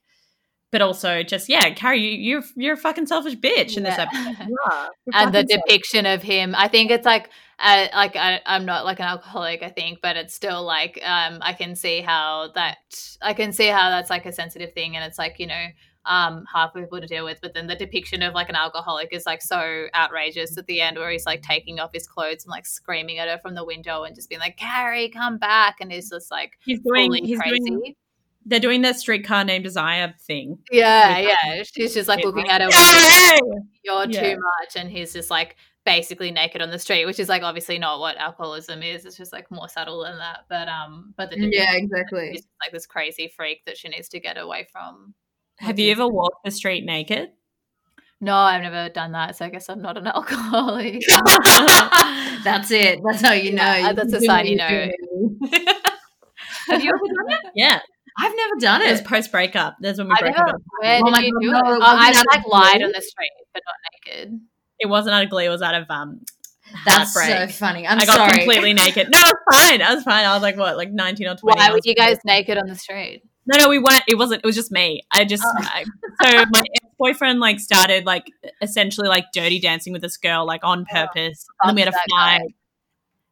but 0.71 0.81
also 0.81 1.21
just 1.23 1.49
yeah, 1.49 1.69
Carrie, 1.73 1.99
you, 2.01 2.09
you're 2.17 2.43
you're 2.55 2.73
a 2.73 2.77
fucking 2.77 3.05
selfish 3.07 3.35
bitch 3.35 3.77
in 3.77 3.83
this 3.83 3.97
Yeah. 3.97 4.07
episode. 4.11 4.47
Yeah, 4.49 4.87
and 5.13 5.33
the 5.33 5.39
fucking 5.39 5.49
selfish. 5.49 5.63
depiction 5.67 6.05
of 6.05 6.21
him 6.21 6.53
i 6.55 6.67
think 6.67 6.91
it's 6.91 7.05
like 7.05 7.29
uh, 7.59 7.87
like 7.93 8.15
I, 8.15 8.39
i'm 8.45 8.65
not 8.65 8.85
like 8.85 8.99
an 8.99 9.05
alcoholic 9.05 9.61
i 9.63 9.69
think 9.69 9.99
but 10.01 10.15
it's 10.17 10.33
still 10.33 10.63
like 10.63 10.99
um 11.03 11.39
i 11.41 11.53
can 11.53 11.75
see 11.75 12.01
how 12.01 12.49
that 12.55 12.77
i 13.21 13.33
can 13.33 13.51
see 13.53 13.67
how 13.67 13.89
that's 13.89 14.09
like 14.09 14.25
a 14.25 14.31
sensitive 14.31 14.73
thing 14.73 14.95
and 14.95 15.03
it's 15.05 15.17
like 15.19 15.39
you 15.39 15.47
know 15.47 15.65
um 16.05 16.45
hard 16.51 16.71
for 16.71 16.81
people 16.81 16.99
to 17.01 17.05
deal 17.07 17.23
with 17.25 17.39
but 17.41 17.53
then 17.53 17.67
the 17.67 17.75
depiction 17.75 18.21
of 18.23 18.33
like 18.33 18.49
an 18.49 18.55
alcoholic 18.55 19.09
is 19.11 19.25
like 19.25 19.41
so 19.41 19.87
outrageous 19.95 20.57
at 20.57 20.65
the 20.67 20.81
end 20.81 20.97
where 20.97 21.11
he's 21.11 21.25
like 21.27 21.41
taking 21.43 21.79
off 21.79 21.91
his 21.93 22.07
clothes 22.07 22.43
and 22.45 22.49
like 22.51 22.65
screaming 22.65 23.17
at 23.19 23.27
her 23.27 23.37
from 23.39 23.53
the 23.55 23.63
window 23.65 24.03
and 24.03 24.15
just 24.15 24.27
being 24.29 24.39
like 24.41 24.57
carrie 24.57 25.09
come 25.09 25.37
back 25.37 25.75
and 25.79 25.91
he's 25.91 26.09
just 26.09 26.31
like 26.31 26.53
He's 26.65 26.79
doing. 26.79 27.07
fully 27.07 27.21
He's 27.21 27.39
crazy 27.39 27.69
doing. 27.69 27.95
They're 28.45 28.59
doing 28.59 28.81
that 28.81 28.97
streetcar 28.97 29.43
named 29.45 29.63
Desire 29.63 30.13
thing. 30.21 30.57
yeah 30.71 31.17
yeah 31.19 31.63
she's 31.63 31.93
just 31.93 32.07
like 32.07 32.23
looking 32.25 32.49
at 32.49 32.61
her 32.61 32.69
Hey! 32.71 33.39
you're 33.83 34.05
Yeah. 34.09 34.33
too 34.33 34.39
much 34.39 34.75
and 34.75 34.89
he's 34.89 35.13
just 35.13 35.29
like 35.29 35.55
basically 35.85 36.29
naked 36.31 36.61
on 36.61 36.69
the 36.69 36.77
street 36.79 37.05
which 37.05 37.19
is 37.19 37.27
like 37.29 37.41
obviously 37.43 37.79
not 37.79 37.99
what 37.99 38.15
alcoholism 38.17 38.83
is 38.83 39.03
it's 39.05 39.17
just 39.17 39.33
like 39.33 39.49
more 39.49 39.67
subtle 39.67 40.03
than 40.03 40.17
that 40.19 40.41
but 40.49 40.67
um 40.67 41.13
but 41.17 41.29
the 41.31 41.37
yeah 41.51 41.73
exactly 41.73 42.29
is 42.35 42.45
like 42.63 42.71
this 42.71 42.85
crazy 42.85 43.31
freak 43.35 43.65
that 43.65 43.77
she 43.77 43.89
needs 43.89 44.07
to 44.09 44.19
get 44.19 44.37
away 44.37 44.67
from 44.71 45.13
Have 45.57 45.79
you 45.79 45.91
ever 45.91 46.07
walked 46.07 46.43
the 46.45 46.51
street 46.51 46.85
naked? 46.85 47.29
no 48.23 48.35
i've 48.35 48.61
never 48.61 48.89
done 48.89 49.11
that 49.13 49.35
so 49.35 49.45
i 49.45 49.49
guess 49.49 49.69
i'm 49.69 49.81
not 49.81 49.97
an 49.97 50.05
alcoholic 50.15 51.01
that's 52.43 52.69
it 52.71 52.99
that's 53.03 53.21
how 53.21 53.33
you 53.33 53.51
know 53.51 53.63
Yeah, 53.75 53.93
that's 53.93 54.13
a 54.13 54.21
sign 54.21 54.45
you 54.47 54.57
you're. 54.57 54.91
Have 56.67 56.83
you 56.83 56.89
ever 56.89 56.99
done 56.99 57.29
it? 57.31 57.39
Yeah, 57.55 57.79
i've 58.17 58.33
never 58.35 58.55
done 58.59 58.81
it 58.81 58.89
It 58.89 58.91
was 58.91 59.01
post 59.01 59.31
breakup. 59.31 59.75
That's 59.81 59.97
when 59.97 60.07
we 60.07 60.13
I've 60.13 60.19
broke 60.19 60.35
never, 60.37 60.49
up. 60.49 60.61
where 60.79 60.99
Oh 61.01 61.05
did 61.05 61.11
my 61.11 61.19
you 61.21 61.33
God, 61.33 61.39
do 61.41 61.51
no, 61.51 61.57
it? 61.57 61.61
it 61.61 61.65
Oh, 61.65 61.79
wasn't 61.79 62.17
I've 62.17 62.25
like 62.37 62.47
lied 62.47 62.83
on 62.83 62.91
the 62.91 63.01
street, 63.01 63.31
but 63.53 63.63
not 63.65 63.75
naked. 64.15 64.39
It 64.79 64.87
wasn't 64.87 65.15
out 65.15 65.23
of 65.23 65.29
Glee. 65.29 65.45
It 65.45 65.49
was 65.49 65.61
out 65.61 65.75
of 65.75 65.89
um. 65.89 66.21
that's 66.85 67.13
so 67.13 67.47
funny 67.47 67.85
i'm 67.85 67.99
I 67.99 68.05
got 68.05 68.15
sorry 68.15 68.31
completely 68.37 68.73
naked. 68.73 69.09
No, 69.11 69.19
it 69.19 69.25
was 69.25 69.59
fine. 69.69 69.81
I 69.81 69.93
was 69.93 70.03
fine. 70.03 70.25
I 70.25 70.33
was 70.33 70.41
like 70.41 70.57
what, 70.57 70.77
like 70.77 70.91
nineteen 70.91 71.27
or 71.27 71.35
twenty. 71.35 71.59
Why 71.59 71.67
I 71.67 71.71
were 71.71 71.79
you 71.83 71.93
guys 71.95 72.17
naked 72.25 72.57
on 72.57 72.67
the 72.67 72.75
street? 72.75 73.23
No, 73.45 73.57
no, 73.57 73.69
we 73.69 73.79
weren't. 73.79 74.03
It 74.07 74.17
wasn't. 74.17 74.43
It 74.43 74.45
was 74.45 74.55
just 74.55 74.71
me. 74.71 75.01
I 75.11 75.25
just 75.25 75.43
Oh. 75.45 75.51
I, 75.59 75.83
so 76.23 76.45
my 76.51 76.59
ex 76.59 76.85
boyfriend 76.97 77.39
like 77.39 77.59
started 77.59 78.05
like 78.05 78.25
essentially 78.61 79.09
like 79.09 79.25
dirty 79.33 79.59
dancing 79.59 79.91
with 79.93 80.01
this 80.01 80.15
girl 80.17 80.45
like 80.45 80.61
on 80.63 80.85
purpose, 80.85 81.45
and 81.61 81.69
then 81.69 81.75
we 81.75 81.81
had 81.81 81.89
a 81.89 81.91
fuck 81.91 82.01
guy. 82.09 82.37
fight. 82.39 82.55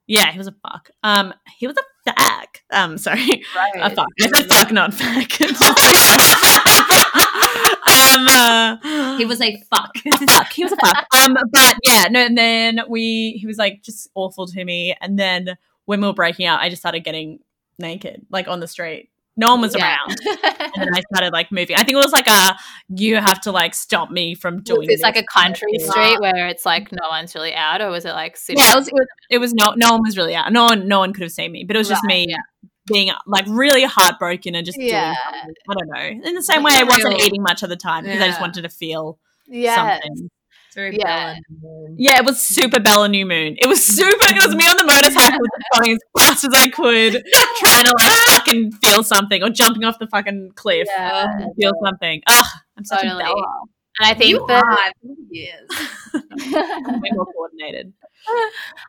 Yeah, 0.10 0.32
he 0.32 0.40
was 0.40 0.48
a 0.48 0.56
fuck. 0.64 0.90
Um, 1.04 1.36
he 1.60 1.68
was 1.68 1.78
a 1.78 2.12
fuck. 2.12 2.62
Um, 2.72 2.98
sorry, 2.98 3.44
a 3.76 3.92
fuck. 3.92 4.08
I 4.20 4.28
said 4.28 4.50
fuck, 4.50 4.72
not 4.72 4.92
fuck. 4.92 5.40
um, 7.90 8.28
uh, 8.28 9.18
He 9.20 9.26
was 9.26 9.40
a 9.40 9.56
fuck. 9.70 9.92
a 10.04 10.18
fuck. 10.26 10.52
He 10.52 10.64
was 10.64 10.72
a 10.72 10.78
fuck. 10.78 11.06
Um, 11.16 11.38
but 11.52 11.76
yeah, 11.84 12.08
no. 12.10 12.26
And 12.26 12.36
then 12.36 12.82
we, 12.90 13.38
he 13.40 13.46
was 13.46 13.60
like 13.60 13.84
just 13.84 14.10
awful 14.16 14.48
to 14.48 14.66
me. 14.66 14.96
And 15.00 15.20
then 15.20 15.56
when 15.86 16.02
we 16.02 16.08
were 16.08 16.14
breaking 16.14 16.48
up, 16.48 16.60
I 16.60 16.70
just 16.70 16.82
started 16.82 17.04
getting 17.04 17.42
naked, 17.78 18.26
like 18.32 18.48
on 18.48 18.62
the 18.62 18.68
street. 18.68 19.12
No 19.40 19.52
one 19.54 19.62
was 19.62 19.76
Yeah. 19.76 19.86
around, 19.96 20.18
and 20.76 20.84
then 20.84 20.94
I 20.94 21.02
started 21.12 21.32
like 21.34 21.52
moving. 21.52 21.76
I 21.76 21.80
think 21.84 21.92
it 21.92 21.96
was 22.04 22.12
like 22.12 22.28
a 22.28 22.56
you 22.90 23.16
have 23.16 23.40
to 23.42 23.52
like 23.52 23.74
stop 23.74 24.12
me 24.12 24.36
from 24.36 24.62
doing. 24.62 24.88
it's 24.90 25.02
like 25.02 25.16
a 25.18 25.24
country 25.24 25.80
street 25.80 26.20
where 26.20 26.48
it's 26.48 26.66
like 26.66 26.92
no 26.92 27.08
one's 27.10 27.34
really 27.36 27.54
out, 27.56 27.82
or 27.82 27.90
was 27.90 28.06
it 28.06 28.12
like 28.12 28.36
city? 28.38 28.60
Yeah, 28.62 28.74
it 28.74 28.76
was, 28.76 28.88
it 28.90 28.94
was. 28.94 29.08
It 29.32 29.38
was 29.40 29.54
no. 29.54 29.74
No 29.78 29.94
one 29.94 30.02
was 30.06 30.18
really 30.18 30.36
out. 30.36 30.52
No 30.52 30.66
one. 30.66 30.88
No 30.88 31.00
one 31.00 31.14
could 31.14 31.24
have 31.24 31.32
seen 31.32 31.52
me. 31.52 31.64
But 31.64 31.76
it 31.76 31.80
was 31.80 31.88
just 31.90 32.04
Right, 32.04 32.28
me 32.28 32.36
being 32.86 33.12
like 33.28 33.46
really 33.48 33.84
heartbroken 33.84 34.56
and 34.56 34.66
just 34.66 34.78
Yeah. 34.80 35.14
doing. 35.14 35.16
Something. 35.16 35.56
I 35.70 35.74
don't 35.74 35.90
know. 36.24 36.30
In 36.30 36.36
the 36.36 36.44
same 36.44 36.64
way, 36.64 36.72
I 36.76 36.84
wasn't 36.84 37.22
eating 37.22 37.42
much 37.42 37.64
of 37.64 37.70
the 37.70 37.76
time 37.78 38.04
because 38.04 38.22
I 38.22 38.28
just 38.28 38.42
wanted 38.42 38.64
to 38.64 38.70
feel 38.70 39.20
Yes. 39.48 39.76
something. 39.76 40.30
Very 40.76 40.98
Yeah. 40.98 41.36
Yeah, 41.98 42.18
it 42.20 42.26
was 42.26 42.42
super 42.42 42.80
Bella 42.80 43.10
New 43.10 43.26
Moon. 43.26 43.56
It 43.60 43.68
was 43.68 43.84
super. 43.84 44.10
It 44.36 44.46
was 44.46 44.56
me 44.56 44.66
on 44.66 44.78
the 44.78 44.86
motorcycle, 44.86 45.40
just 45.62 45.82
going 45.82 45.94
as 45.94 46.00
fast 46.18 46.44
as 46.46 46.54
I 46.54 46.70
could, 46.70 47.24
trying 47.60 47.86
to 47.86 47.94
like 47.98 48.18
fucking 48.28 48.72
feel 48.84 49.04
something, 49.04 49.42
or 49.44 49.50
jumping 49.50 49.84
off 49.84 49.98
the 50.00 50.08
fucking 50.08 50.52
cliff, 50.56 50.88
Yeah. 50.96 51.26
feel 51.60 51.72
something. 51.84 52.22
Ugh, 52.28 52.46
I'm 52.78 52.86
such 52.86 53.02
Totally. 53.02 53.22
a 53.22 53.26
Bella. 53.26 53.46
And 54.02 54.08
I 54.08 54.14
think 54.14 54.30
You 54.30 54.46
that 54.48 54.64
are. 54.64 54.92
Yes. 55.32 55.62
I'm 56.14 57.02
way 57.02 57.10
more 57.14 57.26
coordinated. 57.26 57.94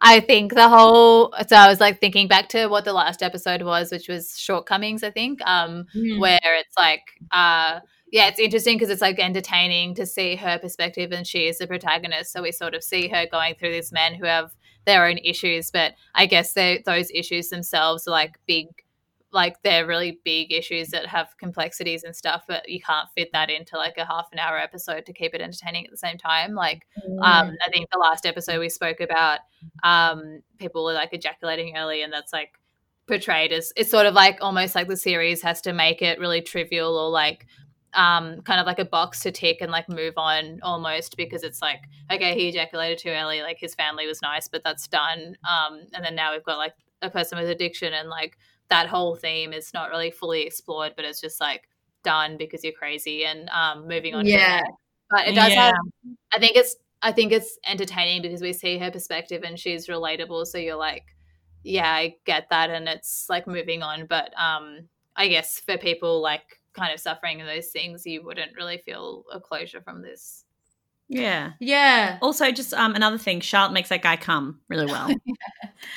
I 0.00 0.20
think 0.20 0.54
the 0.54 0.68
whole 0.68 1.32
so 1.48 1.56
I 1.56 1.68
was 1.68 1.80
like 1.80 2.00
thinking 2.00 2.28
back 2.28 2.48
to 2.50 2.66
what 2.68 2.84
the 2.84 2.92
last 2.92 3.22
episode 3.22 3.62
was, 3.62 3.90
which 3.90 4.08
was 4.08 4.38
shortcomings, 4.38 5.02
I 5.02 5.10
think. 5.10 5.40
Um 5.46 5.86
Mm. 5.96 6.18
where 6.20 6.38
it's 6.42 6.76
like 6.78 7.02
uh 7.32 7.80
yeah, 8.10 8.26
it's 8.26 8.40
interesting 8.40 8.76
because 8.76 8.90
it's 8.90 9.00
like 9.00 9.18
entertaining 9.18 9.94
to 9.94 10.06
see 10.06 10.36
her 10.36 10.58
perspective 10.58 11.12
and 11.12 11.26
she 11.26 11.46
is 11.46 11.58
the 11.58 11.66
protagonist. 11.66 12.32
So 12.32 12.42
we 12.42 12.52
sort 12.52 12.74
of 12.74 12.82
see 12.82 13.08
her 13.08 13.26
going 13.26 13.54
through 13.54 13.72
these 13.72 13.92
men 13.92 14.14
who 14.14 14.26
have 14.26 14.52
their 14.84 15.06
own 15.06 15.18
issues, 15.18 15.70
but 15.70 15.94
I 16.14 16.26
guess 16.26 16.54
they 16.54 16.82
those 16.84 17.10
issues 17.12 17.50
themselves 17.50 18.08
are 18.08 18.12
like 18.12 18.38
big 18.46 18.66
like 19.32 19.62
they're 19.62 19.86
really 19.86 20.18
big 20.24 20.52
issues 20.52 20.88
that 20.88 21.06
have 21.06 21.28
complexities 21.38 22.02
and 22.02 22.16
stuff, 22.16 22.42
but 22.48 22.68
you 22.68 22.80
can't 22.80 23.08
fit 23.16 23.30
that 23.32 23.48
into 23.48 23.76
like 23.76 23.96
a 23.96 24.04
half 24.04 24.28
an 24.32 24.38
hour 24.38 24.58
episode 24.58 25.06
to 25.06 25.12
keep 25.12 25.34
it 25.34 25.40
entertaining 25.40 25.84
at 25.84 25.90
the 25.90 25.96
same 25.96 26.18
time. 26.18 26.54
Like 26.54 26.86
um, 27.22 27.56
I 27.64 27.70
think 27.72 27.90
the 27.90 27.98
last 27.98 28.26
episode 28.26 28.58
we 28.58 28.68
spoke 28.68 29.00
about 29.00 29.40
um, 29.84 30.40
people 30.58 30.84
were 30.84 30.94
like 30.94 31.12
ejaculating 31.12 31.76
early, 31.76 32.02
and 32.02 32.12
that's 32.12 32.32
like 32.32 32.54
portrayed 33.06 33.52
as 33.52 33.72
it's 33.76 33.90
sort 33.90 34.06
of 34.06 34.14
like 34.14 34.38
almost 34.40 34.74
like 34.74 34.88
the 34.88 34.96
series 34.96 35.42
has 35.42 35.60
to 35.60 35.72
make 35.72 36.02
it 36.02 36.18
really 36.18 36.40
trivial 36.40 36.96
or 36.96 37.10
like 37.10 37.46
um, 37.94 38.40
kind 38.42 38.60
of 38.60 38.66
like 38.66 38.78
a 38.78 38.84
box 38.84 39.20
to 39.20 39.32
tick 39.32 39.58
and 39.60 39.70
like 39.72 39.88
move 39.88 40.14
on 40.16 40.60
almost 40.62 41.16
because 41.16 41.42
it's 41.42 41.60
like 41.60 41.82
okay 42.12 42.34
he 42.34 42.48
ejaculated 42.48 42.98
too 42.98 43.10
early 43.10 43.42
like 43.42 43.58
his 43.58 43.74
family 43.74 44.06
was 44.06 44.22
nice 44.22 44.48
but 44.48 44.62
that's 44.64 44.86
done 44.88 45.36
um, 45.48 45.80
and 45.92 46.04
then 46.04 46.14
now 46.14 46.32
we've 46.32 46.44
got 46.44 46.58
like 46.58 46.74
a 47.02 47.10
person 47.10 47.38
with 47.38 47.48
addiction 47.48 47.92
and 47.92 48.08
like 48.08 48.36
that 48.68 48.86
whole 48.88 49.16
theme 49.16 49.52
is 49.52 49.72
not 49.74 49.90
really 49.90 50.10
fully 50.10 50.42
explored 50.42 50.92
but 50.96 51.04
it's 51.04 51.20
just 51.20 51.40
like 51.40 51.68
done 52.04 52.36
because 52.36 52.62
you're 52.62 52.72
crazy 52.72 53.24
and 53.24 53.48
um, 53.50 53.88
moving 53.88 54.14
on 54.14 54.24
Yeah. 54.26 54.60
but 55.10 55.26
it 55.26 55.34
does 55.34 55.52
Yeah. 55.52 55.66
have 55.66 55.74
I 56.34 56.38
think 56.38 56.56
it's 56.56 56.76
I 57.02 57.12
think 57.12 57.32
it's 57.32 57.58
entertaining 57.66 58.22
because 58.22 58.42
we 58.42 58.52
see 58.52 58.78
her 58.78 58.90
perspective 58.90 59.42
and 59.42 59.58
she's 59.58 59.86
relatable. 59.86 60.46
So 60.46 60.58
you're 60.58 60.76
like, 60.76 61.04
yeah, 61.62 61.90
I 61.90 62.16
get 62.26 62.48
that, 62.50 62.68
and 62.70 62.86
it's 62.88 63.26
like 63.30 63.46
moving 63.46 63.82
on. 63.82 64.06
But 64.06 64.32
um, 64.38 64.88
I 65.16 65.28
guess 65.28 65.60
for 65.60 65.78
people 65.78 66.20
like 66.20 66.59
kind 66.74 66.92
of 66.92 67.00
suffering 67.00 67.38
those 67.38 67.68
things, 67.68 68.04
you 68.06 68.24
wouldn't 68.24 68.56
really 68.56 68.78
feel 68.84 69.24
a 69.32 69.40
closure 69.40 69.80
from 69.80 70.02
this. 70.02 70.44
Yeah. 71.08 71.52
Yeah. 71.58 72.18
Also, 72.22 72.52
just 72.52 72.72
um, 72.72 72.94
another 72.94 73.18
thing, 73.18 73.40
Charlotte 73.40 73.72
makes 73.72 73.88
that 73.88 74.00
guy 74.02 74.16
come 74.16 74.60
really 74.68 74.86
well. 74.86 75.08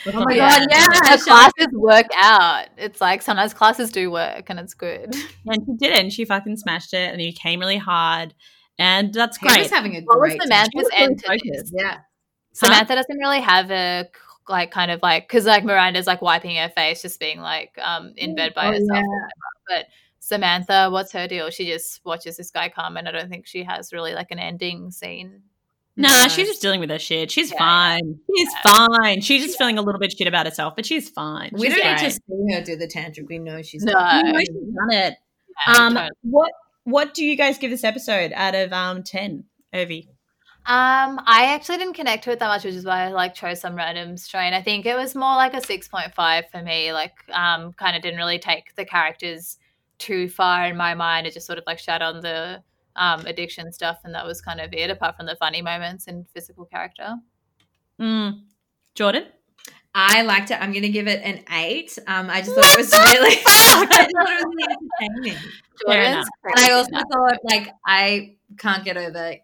Oh 0.07 0.23
my 0.25 0.33
Yeah. 0.33 0.59
god, 0.59 0.67
yeah. 0.71 0.87
The 1.17 1.21
classes 1.23 1.67
work 1.73 2.05
out. 2.17 2.67
It's 2.77 3.01
like 3.01 3.21
sometimes 3.21 3.53
classes 3.53 3.91
do 3.91 4.09
work, 4.11 4.49
and 4.49 4.57
it's 4.59 4.73
good. 4.73 5.13
And 5.45 5.61
she 5.65 5.73
did 5.77 5.91
it, 5.93 5.99
and 5.99 6.11
she 6.11 6.23
fucking 6.25 6.55
smashed 6.57 6.93
it, 6.93 7.11
and 7.11 7.19
he 7.19 7.33
came 7.33 7.59
really 7.59 7.77
hard, 7.77 8.33
and 8.79 9.13
that's 9.13 9.37
He 9.37 9.45
was 9.45 9.55
great. 9.55 9.69
having 9.69 9.95
a 9.97 10.01
What 10.01 10.19
was 10.21 10.29
great 10.35 10.41
Samantha's 10.43 10.89
time. 10.89 11.09
end 11.09 11.19
to 11.25 11.63
Yeah. 11.73 11.97
Samantha 12.53 12.95
doesn't 12.95 13.17
really 13.17 13.41
have 13.41 13.69
a 13.71 14.05
like 14.47 14.71
kind 14.71 14.89
of 14.91 15.01
like 15.03 15.27
because 15.27 15.45
like 15.45 15.63
Miranda's 15.65 16.07
like 16.07 16.21
wiping 16.21 16.55
her 16.55 16.69
face, 16.69 17.01
just 17.01 17.19
being 17.19 17.39
like 17.41 17.77
um 17.83 18.13
in 18.15 18.35
bed 18.35 18.53
by 18.53 18.67
Oh, 18.67 18.71
herself. 18.71 18.87
yeah. 18.89 19.27
But 19.67 19.85
Samantha, 20.25 20.87
what's 20.89 21.11
her 21.11 21.27
deal? 21.27 21.49
She 21.49 21.65
just 21.65 21.99
watches 22.05 22.37
this 22.37 22.49
guy 22.49 22.69
come, 22.69 22.95
and 22.95 23.09
I 23.09 23.11
don't 23.11 23.29
think 23.29 23.45
she 23.45 23.63
has 23.65 23.91
really 23.91 24.13
like 24.13 24.31
an 24.31 24.39
ending 24.39 24.89
scene. 24.89 25.41
Nah, 25.97 26.07
No. 26.07 26.27
she's 26.29 26.47
just 26.47 26.61
dealing 26.61 26.79
with 26.79 26.89
her 26.89 26.97
shit. 26.97 27.29
She's 27.29 27.51
Yeah, 27.51 27.57
fine. 27.59 28.19
She's 28.33 28.49
fine. 28.63 29.19
She's 29.19 29.43
just 29.43 29.57
feeling 29.57 29.77
a 29.77 29.81
little 29.81 29.99
bit 29.99 30.17
shit 30.17 30.25
about 30.27 30.45
herself, 30.45 30.77
but 30.77 30.85
she's 30.85 31.09
fine. 31.09 31.49
We 31.51 31.67
She's 31.69 31.75
don't 31.77 31.85
need 31.91 31.97
to 31.99 32.11
see 32.11 32.53
her 32.55 32.61
do 32.61 32.77
the 32.77 32.87
tantric. 32.87 33.27
We 33.27 33.37
know 33.37 33.61
she's 33.61 33.83
No. 33.83 33.91
We 34.23 34.31
know 34.31 34.39
she's 34.39 34.47
done 34.49 34.91
it. 34.91 35.15
Yeah, 35.67 35.73
Um, 35.85 35.93
totally. 35.93 36.09
what 36.21 36.51
what 36.85 37.13
do 37.13 37.25
you 37.25 37.35
guys 37.35 37.57
give 37.57 37.69
this 37.69 37.83
episode 37.83 38.31
out 38.33 38.55
of 38.55 38.71
um 38.71 39.03
ten, 39.03 39.43
Urvi? 39.73 40.07
Um, 40.65 41.19
I 41.25 41.47
actually 41.53 41.79
didn't 41.79 41.95
connect 41.95 42.23
to 42.23 42.31
it 42.31 42.39
that 42.39 42.47
much, 42.47 42.63
which 42.63 42.75
is 42.75 42.85
why 42.85 43.03
I 43.03 43.07
like 43.09 43.35
chose 43.35 43.59
some 43.59 43.75
random 43.75 44.15
strain. 44.15 44.53
I 44.53 44.61
think 44.61 44.85
it 44.85 44.95
was 44.95 45.13
more 45.15 45.35
like 45.35 45.53
a 45.53 45.61
six 45.61 45.89
point 45.89 46.13
five 46.15 46.45
for 46.49 46.61
me. 46.61 46.93
Like, 46.93 47.11
um, 47.33 47.73
kind 47.73 47.97
of 47.97 48.01
didn't 48.01 48.17
really 48.19 48.39
take 48.39 48.73
the 48.75 48.85
characters 48.85 49.57
too 50.03 50.27
far 50.29 50.65
in 50.65 50.77
my 50.77 50.93
mind. 50.93 51.27
It 51.27 51.33
just 51.33 51.47
sort 51.47 51.59
of 51.59 51.63
like 51.65 51.79
shat 51.79 52.01
on 52.01 52.21
the 52.21 52.61
um 52.95 53.25
addiction 53.25 53.71
stuff, 53.71 53.99
and 54.03 54.13
that 54.13 54.25
was 54.25 54.41
kind 54.41 54.59
of 54.59 54.73
it. 54.73 54.89
Apart 54.89 55.17
from 55.17 55.25
the 55.25 55.35
funny 55.35 55.61
moments 55.61 56.07
and 56.07 56.27
physical 56.29 56.65
character. 56.65 57.15
Mm. 57.99 58.41
Jordan? 58.95 59.25
I 59.95 60.23
liked 60.23 60.49
it. 60.49 60.59
I'm 60.59 60.71
going 60.71 60.83
to 60.83 60.89
give 60.89 61.07
it 61.07 61.21
an 61.23 61.43
eight. 61.51 61.97
Um, 62.07 62.29
I 62.29 62.41
just 62.41 62.51
thought 62.55 62.65
it 62.65 62.77
was 62.77 62.91
really, 62.91 63.35
I 63.45 63.85
just 63.85 64.11
thought 64.11 64.29
it 64.29 64.45
was 64.45 64.55
really 64.55 64.75
entertaining. 65.01 65.49
Fair 65.85 66.03
Jordan's 66.03 66.29
And 66.43 66.53
I 66.57 66.71
also 66.71 66.91
now. 66.91 67.03
thought, 67.11 67.37
like, 67.43 67.69
I 67.85 68.35
can't 68.57 68.83
get 68.83 68.97
over, 68.97 69.35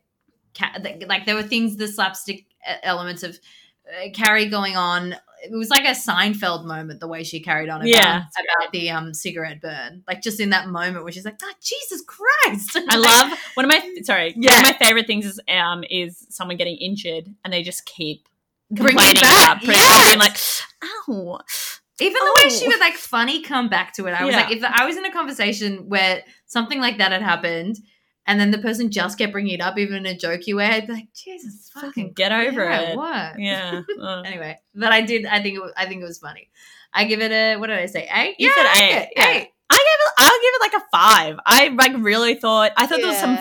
like, 1.07 1.26
there 1.26 1.36
were 1.36 1.43
things, 1.43 1.78
the 1.78 1.88
slapstick 1.88 2.45
elements 2.84 3.24
of 3.24 3.39
uh, 3.88 4.10
Carrie 4.14 4.47
going 4.47 4.76
on. 4.76 5.16
It 5.43 5.51
was 5.55 5.69
like 5.69 5.85
a 5.85 5.91
Seinfeld 5.91 6.65
moment, 6.65 6.99
the 6.99 7.07
way 7.07 7.23
she 7.23 7.39
carried 7.39 7.69
on 7.69 7.77
about, 7.81 7.87
Yeah. 7.89 8.17
about 8.17 8.71
the 8.71 8.89
um 8.89 9.13
cigarette 9.13 9.61
burn. 9.61 10.03
Like, 10.07 10.21
just 10.21 10.39
in 10.39 10.49
that 10.51 10.67
moment 10.67 11.03
where 11.03 11.11
she's 11.11 11.25
like, 11.25 11.39
oh, 11.41 11.53
Jesus 11.61 12.01
Christ. 12.05 12.77
I 12.89 12.97
love 12.97 13.37
one 13.55 13.65
of 13.65 13.69
my 13.69 14.01
sorry, 14.03 14.33
one 14.35 14.47
of 14.53 14.63
my 14.63 14.73
favorite 14.79 15.07
things 15.07 15.25
is 15.25 15.39
um 15.47 15.83
is 15.89 16.25
someone 16.29 16.57
getting 16.57 16.77
injured 16.77 17.25
and 17.43 17.53
they 17.53 17.63
just 17.63 17.85
keep 17.85 18.27
complaining 18.75 19.21
back. 19.21 19.43
about 19.43 19.59
putting- 19.59 19.75
Yes. 19.75 20.07
being 20.09 20.19
like, 20.19 20.37
ow. 21.09 21.39
Even 22.01 22.13
the 22.13 22.39
way 22.43 22.49
she 22.49 22.65
Oh. 22.65 22.67
would 22.69 22.79
like 22.79 22.93
funny 22.95 23.41
come 23.41 23.67
back 23.67 23.93
to 23.95 24.05
it, 24.07 24.11
I 24.11 24.23
was 24.23 24.33
Yeah. 24.33 24.43
like, 24.43 24.55
if 24.55 24.63
I 24.63 24.85
was 24.85 24.95
in 24.95 25.03
a 25.05 25.11
conversation 25.11 25.89
where 25.89 26.23
something 26.45 26.79
like 26.79 26.97
that 26.99 27.11
had 27.11 27.21
happened, 27.21 27.75
and 28.30 28.39
then 28.39 28.51
the 28.51 28.59
person 28.59 28.91
just 28.91 29.17
kept 29.17 29.32
bringing 29.32 29.55
it 29.55 29.59
up, 29.59 29.75
even 29.80 30.05
in 30.05 30.05
a 30.05 30.15
jokey 30.15 30.55
way, 30.55 30.67
I'd 30.67 30.86
be 30.86 30.93
like, 30.93 31.07
Jesus, 31.15 31.71
fucking 31.73 32.13
Get 32.13 32.32
over 32.32 32.63
yeah, 32.63 32.82
it. 32.82 32.95
What? 32.95 33.39
Yeah. 33.39 33.82
uh. 34.01 34.21
Anyway, 34.21 34.59
but 34.75 34.91
I 34.91 35.01
did. 35.01 35.25
I 35.25 35.41
think 35.41 35.55
it. 35.55 35.61
Was, 35.61 35.73
I 35.75 35.88
think 35.88 36.03
it 36.03 36.05
was 36.05 36.19
funny. 36.19 36.47
I 36.93 37.05
give 37.05 37.21
it 37.21 37.32
a. 37.32 37.57
What 37.57 37.67
did 37.67 37.80
I 37.80 37.88
say? 37.88 38.07
A. 38.07 38.36
You 38.38 38.49
yeah, 38.49 38.53
said 38.55 38.65
I 38.65 38.84
eight, 38.84 39.01
it, 39.01 39.09
yeah. 39.15 39.30
Eight. 39.32 39.47
I 39.71 39.77
gave 39.77 39.99
it 39.99 40.13
I'll 40.17 40.41
give 40.41 40.53
it 40.53 40.61
like 40.61 40.73
a 40.73 40.86
five. 40.91 41.39
I 41.43 41.67
like 41.69 42.03
really 42.03 42.36
thought 42.36 42.71
I 42.77 42.86
thought 42.86 42.99
there 42.99 43.07
was 43.07 43.19
some 43.19 43.38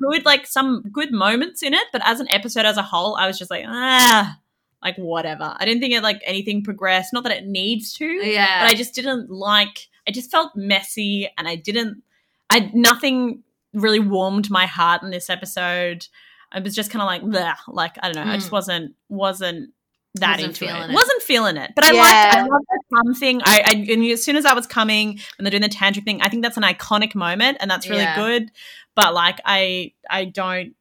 good 0.00 0.24
like 0.24 0.46
some 0.46 0.82
good 0.92 1.12
moments 1.12 1.62
in 1.62 1.72
it, 1.72 1.86
but 1.92 2.02
as 2.04 2.18
an 2.18 2.28
episode 2.28 2.66
as 2.66 2.76
a 2.76 2.82
whole, 2.82 3.16
I 3.16 3.28
was 3.28 3.38
just 3.38 3.52
like, 3.52 3.64
ah 3.68 4.36
like 4.84 4.96
whatever. 4.96 5.54
I 5.56 5.64
didn't 5.64 5.80
think 5.80 5.94
it 5.94 6.02
like 6.02 6.20
anything 6.24 6.62
progressed. 6.62 7.12
Not 7.12 7.22
that 7.24 7.32
it 7.32 7.46
needs 7.46 7.94
to. 7.94 8.04
Yeah. 8.04 8.64
but 8.64 8.70
I 8.70 8.74
just 8.74 8.94
didn't 8.94 9.30
like. 9.30 9.88
I 10.06 10.10
just 10.10 10.30
felt 10.30 10.54
messy, 10.54 11.28
and 11.38 11.48
I 11.48 11.56
didn't. 11.56 12.02
I 12.50 12.70
nothing 12.74 13.42
really 13.74 14.00
warmed 14.00 14.50
my 14.50 14.66
heart 14.66 15.02
in 15.02 15.10
this 15.10 15.28
episode. 15.28 16.06
I 16.52 16.60
was 16.60 16.74
just 16.74 16.90
kind 16.90 17.02
of 17.02 17.06
like, 17.06 17.22
bleh, 17.22 17.54
like 17.68 17.96
I 18.02 18.10
don't 18.12 18.24
know. 18.24 18.30
I 18.32 18.36
just 18.36 18.48
Mm. 18.48 18.52
wasn't 18.52 18.94
wasn't 19.08 19.70
that 20.16 20.36
Wasn't 20.36 20.46
into 20.50 20.66
feeling 20.66 20.82
it. 20.82 20.90
it. 20.90 20.94
Wasn't 20.94 21.22
feeling 21.22 21.56
it. 21.56 21.72
But 21.74 21.84
I 21.84 21.92
Yeah. 21.92 22.00
liked. 22.00 22.34
I 22.36 22.40
love 22.42 22.62
the 22.70 22.80
cum 22.94 23.14
thing. 23.14 23.42
I, 23.44 23.62
I 23.66 23.70
and 23.92 24.04
as 24.06 24.24
soon 24.24 24.36
as 24.36 24.44
I 24.46 24.52
was 24.54 24.64
coming 24.66 25.18
and 25.36 25.44
they're 25.44 25.50
doing 25.50 25.62
the 25.62 25.68
tantric 25.68 26.04
thing, 26.04 26.22
I 26.22 26.28
think 26.28 26.42
that's 26.44 26.56
an 26.56 26.62
iconic 26.62 27.16
moment, 27.16 27.58
and 27.60 27.68
that's 27.70 27.88
really 27.88 28.02
Yeah. 28.02 28.14
good. 28.14 28.52
But 28.94 29.12
like, 29.14 29.40
I 29.44 29.92
I 30.08 30.26
don't. 30.26 30.74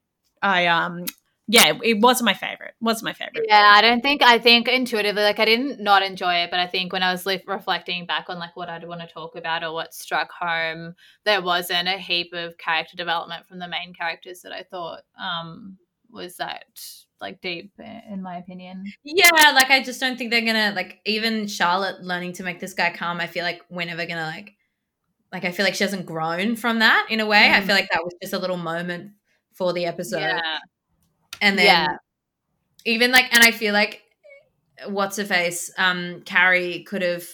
I 0.44 0.68
um 0.68 1.06
yeah, 1.48 1.74
it 1.84 2.00
wasn't 2.00 2.28
my 2.28 2.34
favorite. 2.34 2.74
Was 2.80 3.04
my 3.04 3.12
favorite. 3.12 3.46
Yeah, 3.48 3.74
I 3.76 3.82
don't 3.82 4.02
think 4.02 4.22
I 4.22 4.40
think 4.40 4.70
intuitively 4.70 5.24
like 5.24 5.40
I 5.40 5.46
didn't 5.46 5.82
not 5.82 6.02
enjoy 6.02 6.36
it, 6.36 6.50
but 6.50 6.62
I 6.62 6.68
think 6.68 6.94
when 6.94 7.04
I 7.04 7.12
was 7.12 7.26
li- 7.26 7.44
reflecting 7.46 8.06
back 8.06 8.26
on 8.30 8.40
like 8.40 8.56
what 8.56 8.70
I'd 8.70 8.88
want 8.88 9.02
to 9.02 9.08
talk 9.08 9.36
about 9.36 9.64
or 9.64 9.74
what 9.74 9.94
struck 9.94 10.32
home, 10.32 10.96
there 11.26 11.42
wasn't 11.42 11.90
a 11.90 11.98
heap 11.98 12.32
of 12.34 12.58
character 12.58 12.96
development 12.96 13.48
from 13.48 13.60
the 13.60 13.68
main 13.68 13.94
characters 13.94 14.42
that 14.42 14.54
I 14.54 14.64
thought 14.64 15.02
um 15.20 15.78
was 16.10 16.38
that 16.38 16.66
like 17.20 17.42
deep 17.42 17.74
in 18.10 18.22
my 18.22 18.38
opinion. 18.38 18.86
Yeah, 19.04 19.52
like 19.54 19.70
I 19.70 19.84
just 19.84 20.00
don't 20.00 20.18
think 20.18 20.32
they're 20.32 20.46
gonna 20.46 20.72
like 20.74 21.00
even 21.06 21.48
Charlotte 21.48 22.02
learning 22.04 22.34
to 22.34 22.44
make 22.44 22.62
this 22.62 22.74
guy 22.74 22.94
calm. 22.94 23.20
I 23.20 23.28
feel 23.28 23.44
like 23.44 23.62
we're 23.70 23.86
never 23.86 24.06
gonna 24.06 24.28
like 24.28 24.56
like 25.34 25.44
I 25.44 25.52
feel 25.52 25.66
like 25.66 25.76
she 25.76 25.84
hasn't 25.84 26.06
grown 26.06 26.56
from 26.56 26.80
that 26.80 27.08
in 27.10 27.20
a 27.20 27.26
way. 27.26 27.50
Mm. 27.50 27.54
I 27.54 27.62
feel 27.62 27.76
like 27.76 27.90
that 27.92 28.04
was 28.04 28.14
just 28.22 28.34
a 28.34 28.40
little 28.40 28.56
moment 28.56 29.12
for 29.54 29.74
the 29.74 29.86
episode. 29.86 30.20
Yeah. 30.20 30.60
And 31.44 31.60
then 31.60 31.66
yeah. 31.66 31.98
even 32.86 33.12
like 33.12 33.34
and 33.34 33.44
I 33.44 33.52
feel 33.52 33.74
like 33.74 34.02
what's 34.88 35.18
her 35.18 35.26
face, 35.26 35.72
um, 35.78 36.22
Carrie 36.26 36.84
could 36.84 37.02
have 37.02 37.26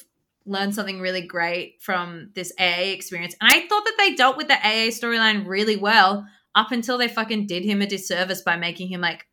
learned 0.45 0.73
something 0.73 0.99
really 0.99 1.21
great 1.21 1.79
from 1.79 2.31
this 2.33 2.51
AA 2.59 2.91
experience. 2.91 3.35
And 3.39 3.51
I 3.51 3.67
thought 3.67 3.85
that 3.85 3.95
they 3.97 4.15
dealt 4.15 4.35
with 4.35 4.47
the 4.47 4.55
AA 4.55 4.89
storyline 4.89 5.45
really 5.45 5.75
well 5.75 6.25
up 6.55 6.71
until 6.71 6.97
they 6.97 7.07
fucking 7.07 7.45
did 7.45 7.63
him 7.63 7.81
a 7.81 7.87
disservice 7.87 8.41
by 8.41 8.57
making 8.57 8.87
him 8.87 8.99
like 8.99 9.25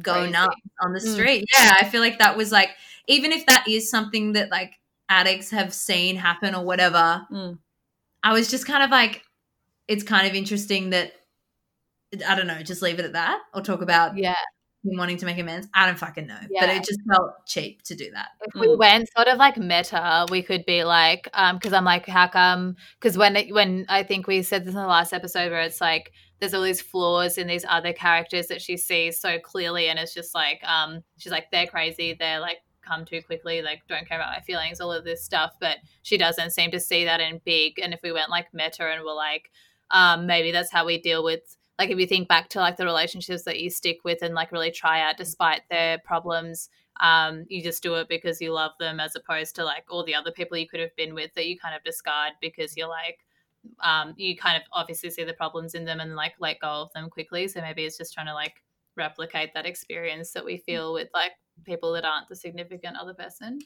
go 0.00 0.14
Crazy. 0.14 0.32
nuts 0.32 0.56
on 0.80 0.92
the 0.92 1.00
mm. 1.00 1.12
street. 1.12 1.42
Mm. 1.42 1.58
Yeah, 1.58 1.74
I 1.80 1.84
feel 1.84 2.00
like 2.00 2.20
that 2.20 2.36
was 2.36 2.52
like 2.52 2.70
even 3.08 3.32
if 3.32 3.46
that 3.46 3.66
is 3.68 3.90
something 3.90 4.32
that 4.34 4.50
like 4.50 4.74
addicts 5.08 5.50
have 5.50 5.74
seen 5.74 6.16
happen 6.16 6.54
or 6.54 6.64
whatever, 6.64 7.26
mm. 7.30 7.58
I 8.22 8.32
was 8.32 8.50
just 8.50 8.66
kind 8.66 8.82
of 8.82 8.90
like, 8.90 9.22
it's 9.88 10.04
kind 10.04 10.26
of 10.26 10.34
interesting 10.34 10.90
that 10.90 11.12
I 12.26 12.34
don't 12.34 12.46
know, 12.46 12.62
just 12.62 12.82
leave 12.82 12.98
it 12.98 13.04
at 13.04 13.12
that 13.14 13.40
or 13.54 13.62
talk 13.62 13.82
about 13.82 14.16
yeah 14.16 14.34
him 14.84 14.96
wanting 14.96 15.16
to 15.18 15.26
make 15.26 15.38
amends. 15.38 15.68
I 15.74 15.86
don't 15.86 15.98
fucking 15.98 16.26
know, 16.26 16.38
yeah. 16.50 16.66
but 16.66 16.70
it 16.70 16.84
just 16.84 17.00
felt 17.08 17.46
cheap 17.46 17.82
to 17.82 17.94
do 17.94 18.10
that. 18.12 18.30
If 18.42 18.54
we 18.54 18.68
mm. 18.68 18.78
went 18.78 19.08
sort 19.16 19.28
of 19.28 19.38
like 19.38 19.56
meta, 19.56 20.26
we 20.30 20.42
could 20.42 20.64
be 20.66 20.84
like, 20.84 21.28
um, 21.34 21.56
because 21.56 21.72
I'm 21.72 21.84
like, 21.84 22.06
how 22.06 22.28
come? 22.28 22.76
Because 23.00 23.16
when 23.16 23.36
when 23.50 23.86
I 23.88 24.02
think 24.02 24.26
we 24.26 24.42
said 24.42 24.64
this 24.64 24.74
in 24.74 24.80
the 24.80 24.86
last 24.86 25.12
episode, 25.12 25.50
where 25.52 25.62
it's 25.62 25.80
like 25.80 26.12
there's 26.40 26.54
all 26.54 26.62
these 26.62 26.80
flaws 26.80 27.38
in 27.38 27.46
these 27.46 27.64
other 27.68 27.92
characters 27.92 28.48
that 28.48 28.60
she 28.60 28.76
sees 28.76 29.20
so 29.20 29.38
clearly, 29.38 29.88
and 29.88 29.98
it's 29.98 30.14
just 30.14 30.34
like, 30.34 30.60
um, 30.64 31.02
she's 31.16 31.32
like, 31.32 31.50
they're 31.52 31.66
crazy, 31.66 32.16
they're 32.18 32.40
like 32.40 32.58
come 32.84 33.04
too 33.04 33.22
quickly, 33.22 33.62
like 33.62 33.82
don't 33.88 34.08
care 34.08 34.18
about 34.18 34.34
my 34.36 34.40
feelings, 34.40 34.80
all 34.80 34.92
of 34.92 35.04
this 35.04 35.24
stuff. 35.24 35.52
But 35.60 35.78
she 36.02 36.18
doesn't 36.18 36.50
seem 36.50 36.72
to 36.72 36.80
see 36.80 37.04
that 37.04 37.20
in 37.20 37.40
big. 37.44 37.78
And 37.78 37.94
if 37.94 38.00
we 38.02 38.10
went 38.10 38.30
like 38.30 38.52
meta 38.52 38.84
and 38.84 39.04
we're 39.04 39.14
like, 39.14 39.50
um, 39.92 40.26
maybe 40.26 40.50
that's 40.50 40.72
how 40.72 40.84
we 40.84 41.00
deal 41.00 41.22
with 41.22 41.56
like 41.82 41.90
if 41.90 41.98
you 41.98 42.06
think 42.06 42.28
back 42.28 42.48
to 42.48 42.60
like 42.60 42.76
the 42.76 42.84
relationships 42.84 43.42
that 43.42 43.60
you 43.60 43.68
stick 43.68 43.98
with 44.04 44.22
and 44.22 44.34
like 44.34 44.52
really 44.52 44.70
try 44.70 45.00
out 45.00 45.16
despite 45.16 45.62
their 45.68 45.98
problems 45.98 46.70
um, 47.00 47.44
you 47.48 47.60
just 47.62 47.82
do 47.82 47.94
it 47.94 48.08
because 48.08 48.40
you 48.40 48.52
love 48.52 48.72
them 48.78 49.00
as 49.00 49.16
opposed 49.16 49.56
to 49.56 49.64
like 49.64 49.84
all 49.90 50.04
the 50.04 50.14
other 50.14 50.30
people 50.30 50.56
you 50.56 50.68
could 50.68 50.78
have 50.78 50.94
been 50.94 51.14
with 51.14 51.34
that 51.34 51.46
you 51.46 51.58
kind 51.58 51.74
of 51.74 51.82
discard 51.82 52.32
because 52.40 52.76
you're 52.76 52.88
like 52.88 53.18
um, 53.80 54.14
you 54.16 54.36
kind 54.36 54.56
of 54.56 54.62
obviously 54.72 55.10
see 55.10 55.24
the 55.24 55.32
problems 55.32 55.74
in 55.74 55.84
them 55.84 56.00
and 56.00 56.14
like 56.14 56.34
let 56.38 56.60
go 56.60 56.68
of 56.68 56.92
them 56.92 57.08
quickly. 57.08 57.48
So 57.48 57.60
maybe 57.60 57.84
it's 57.84 57.98
just 57.98 58.14
trying 58.14 58.26
to 58.26 58.34
like 58.34 58.62
replicate 58.96 59.54
that 59.54 59.66
experience 59.66 60.32
that 60.32 60.44
we 60.44 60.58
feel 60.58 60.92
with 60.92 61.08
like 61.14 61.32
people 61.64 61.92
that 61.92 62.04
aren't 62.04 62.28
the 62.28 62.36
significant 62.36 62.96
other 62.96 63.14
person. 63.14 63.60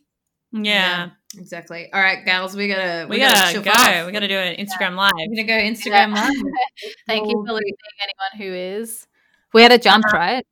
Yeah. 0.65 1.11
yeah. 1.35 1.41
exactly. 1.41 1.93
All 1.93 2.01
right, 2.01 2.25
gals, 2.25 2.57
we 2.57 2.69
gotta 2.69 3.07
we, 3.09 3.17
we 3.17 3.21
gotta, 3.21 3.61
gotta 3.61 4.01
go. 4.01 4.07
We 4.07 4.13
gotta 4.13 4.29
do 4.29 4.37
an 4.37 4.57
Instagram 4.57 4.91
yeah. 4.91 4.97
live. 4.97 5.13
We're 5.29 5.45
gonna 5.45 5.45
go 5.45 5.55
Instagram 5.55 6.15
yeah. 6.15 6.25
live. 6.25 6.53
Thank 7.07 7.29
you 7.29 7.45
for 7.47 7.53
listening, 7.53 7.75
anyone 8.03 8.49
who 8.49 8.55
is. 8.55 9.07
We 9.53 9.63
had 9.63 9.73
a 9.73 9.79
jump, 9.79 10.05
uh, 10.13 10.17
right? 10.17 10.47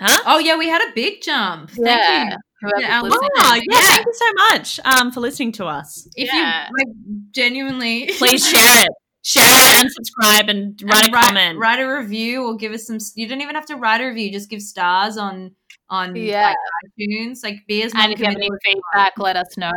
Huh? 0.00 0.22
Oh 0.26 0.38
yeah, 0.38 0.56
we 0.56 0.68
had 0.68 0.82
a 0.82 0.92
big 0.94 1.22
jump. 1.22 1.70
Thank 1.70 2.30
you. 2.30 2.36
Yeah, 2.78 3.00
oh, 3.04 3.10
yeah, 3.10 3.60
yeah, 3.70 3.80
thank 3.80 4.06
you 4.06 4.12
so 4.14 4.32
much 4.50 4.80
um, 4.84 5.10
for 5.10 5.18
listening 5.18 5.50
to 5.52 5.66
us. 5.66 6.06
If 6.14 6.32
you 6.32 6.42
like, 6.42 7.32
genuinely, 7.32 8.06
please 8.18 8.48
share 8.48 8.84
it 8.84 8.88
share 9.22 9.44
it 9.44 9.80
and 9.82 9.90
subscribe 9.90 10.48
and 10.48 10.80
write 10.84 11.04
and 11.04 11.12
a 11.12 11.16
write, 11.16 11.24
comment 11.24 11.58
write 11.58 11.78
a 11.78 11.86
review 11.86 12.44
or 12.44 12.56
give 12.56 12.72
us 12.72 12.86
some 12.86 12.98
you 13.14 13.28
don't 13.28 13.40
even 13.40 13.54
have 13.54 13.66
to 13.66 13.76
write 13.76 14.00
a 14.00 14.06
review 14.06 14.32
just 14.32 14.50
give 14.50 14.60
stars 14.60 15.16
on 15.16 15.52
on 15.92 16.16
yeah. 16.16 16.46
like, 16.46 16.56
iTunes 16.98 17.44
like 17.44 17.58
be 17.68 17.82
as 17.82 17.92
and 17.94 18.12
if 18.12 18.18
you 18.18 18.24
have 18.24 18.34
any 18.34 18.48
feedback 18.64 19.12
let 19.18 19.36
us 19.36 19.56
know 19.58 19.70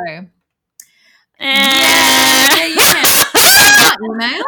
yeah, 1.38 2.66
yeah, 2.68 3.94
email 4.10 4.44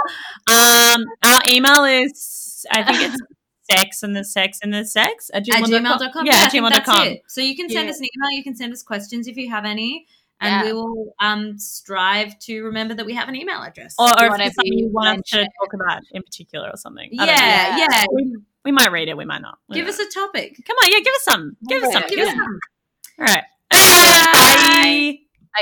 um 0.48 1.06
our 1.24 1.42
email 1.50 1.84
is 1.84 2.66
i 2.72 2.82
think 2.82 3.02
it's 3.02 3.22
sex 3.70 4.02
and 4.02 4.16
the 4.16 4.24
sex 4.24 4.60
and 4.64 4.74
the 4.74 4.86
sex 4.86 5.30
at 5.34 5.46
gmail.com, 5.46 5.86
at 5.86 5.92
gmail.com. 5.92 6.26
yeah, 6.26 6.32
yeah 6.34 6.48
gmail.com 6.48 7.18
so 7.28 7.42
you 7.42 7.54
can 7.54 7.70
send 7.70 7.86
yeah. 7.86 7.92
us 7.92 8.00
an 8.00 8.06
email 8.06 8.32
you 8.32 8.44
can 8.44 8.56
send 8.56 8.72
us 8.72 8.82
questions 8.82 9.28
if 9.28 9.36
you 9.36 9.50
have 9.50 9.66
any 9.66 10.08
and 10.40 10.52
yeah. 10.52 10.64
we 10.66 10.74
will 10.74 11.16
um, 11.20 11.58
strive 11.58 12.38
to 12.40 12.64
remember 12.64 12.94
that 12.94 13.06
we 13.06 13.16
have 13.16 13.28
an 13.28 13.36
email 13.36 13.60
address. 13.60 13.96
Or, 13.98 14.10
or 14.10 14.26
if 14.28 14.38
there's 14.38 14.54
something 14.54 14.74
you 14.74 14.90
want 14.90 15.20
us 15.20 15.30
to 15.32 15.38
talk 15.38 15.74
about 15.74 16.04
in 16.12 16.22
particular 16.22 16.70
or 16.70 16.78
something. 16.78 17.10
Yeah, 17.12 17.76
yeah. 17.76 18.06
We, 18.14 18.38
we, 18.68 18.74
might 18.74 18.92
read 18.92 19.08
it, 19.08 19.16
we 19.16 19.24
might 19.24 19.42
not. 19.42 19.60
We 19.70 19.78
give 19.78 19.88
us 19.88 19.98
a 19.98 20.10
topic. 20.14 20.62
Come 20.66 20.76
on, 20.84 20.92
yeah, 20.92 21.00
give 21.00 21.14
us 21.14 21.24
some. 21.24 21.56
Give 21.70 21.82
us 21.84 21.94
some. 21.94 22.04
Give 22.10 22.20
us 22.20 22.30
some. 22.30 22.60
All 23.20 23.26
right. 23.26 23.44
Bye. 23.72 24.34
Bye. 24.34 25.20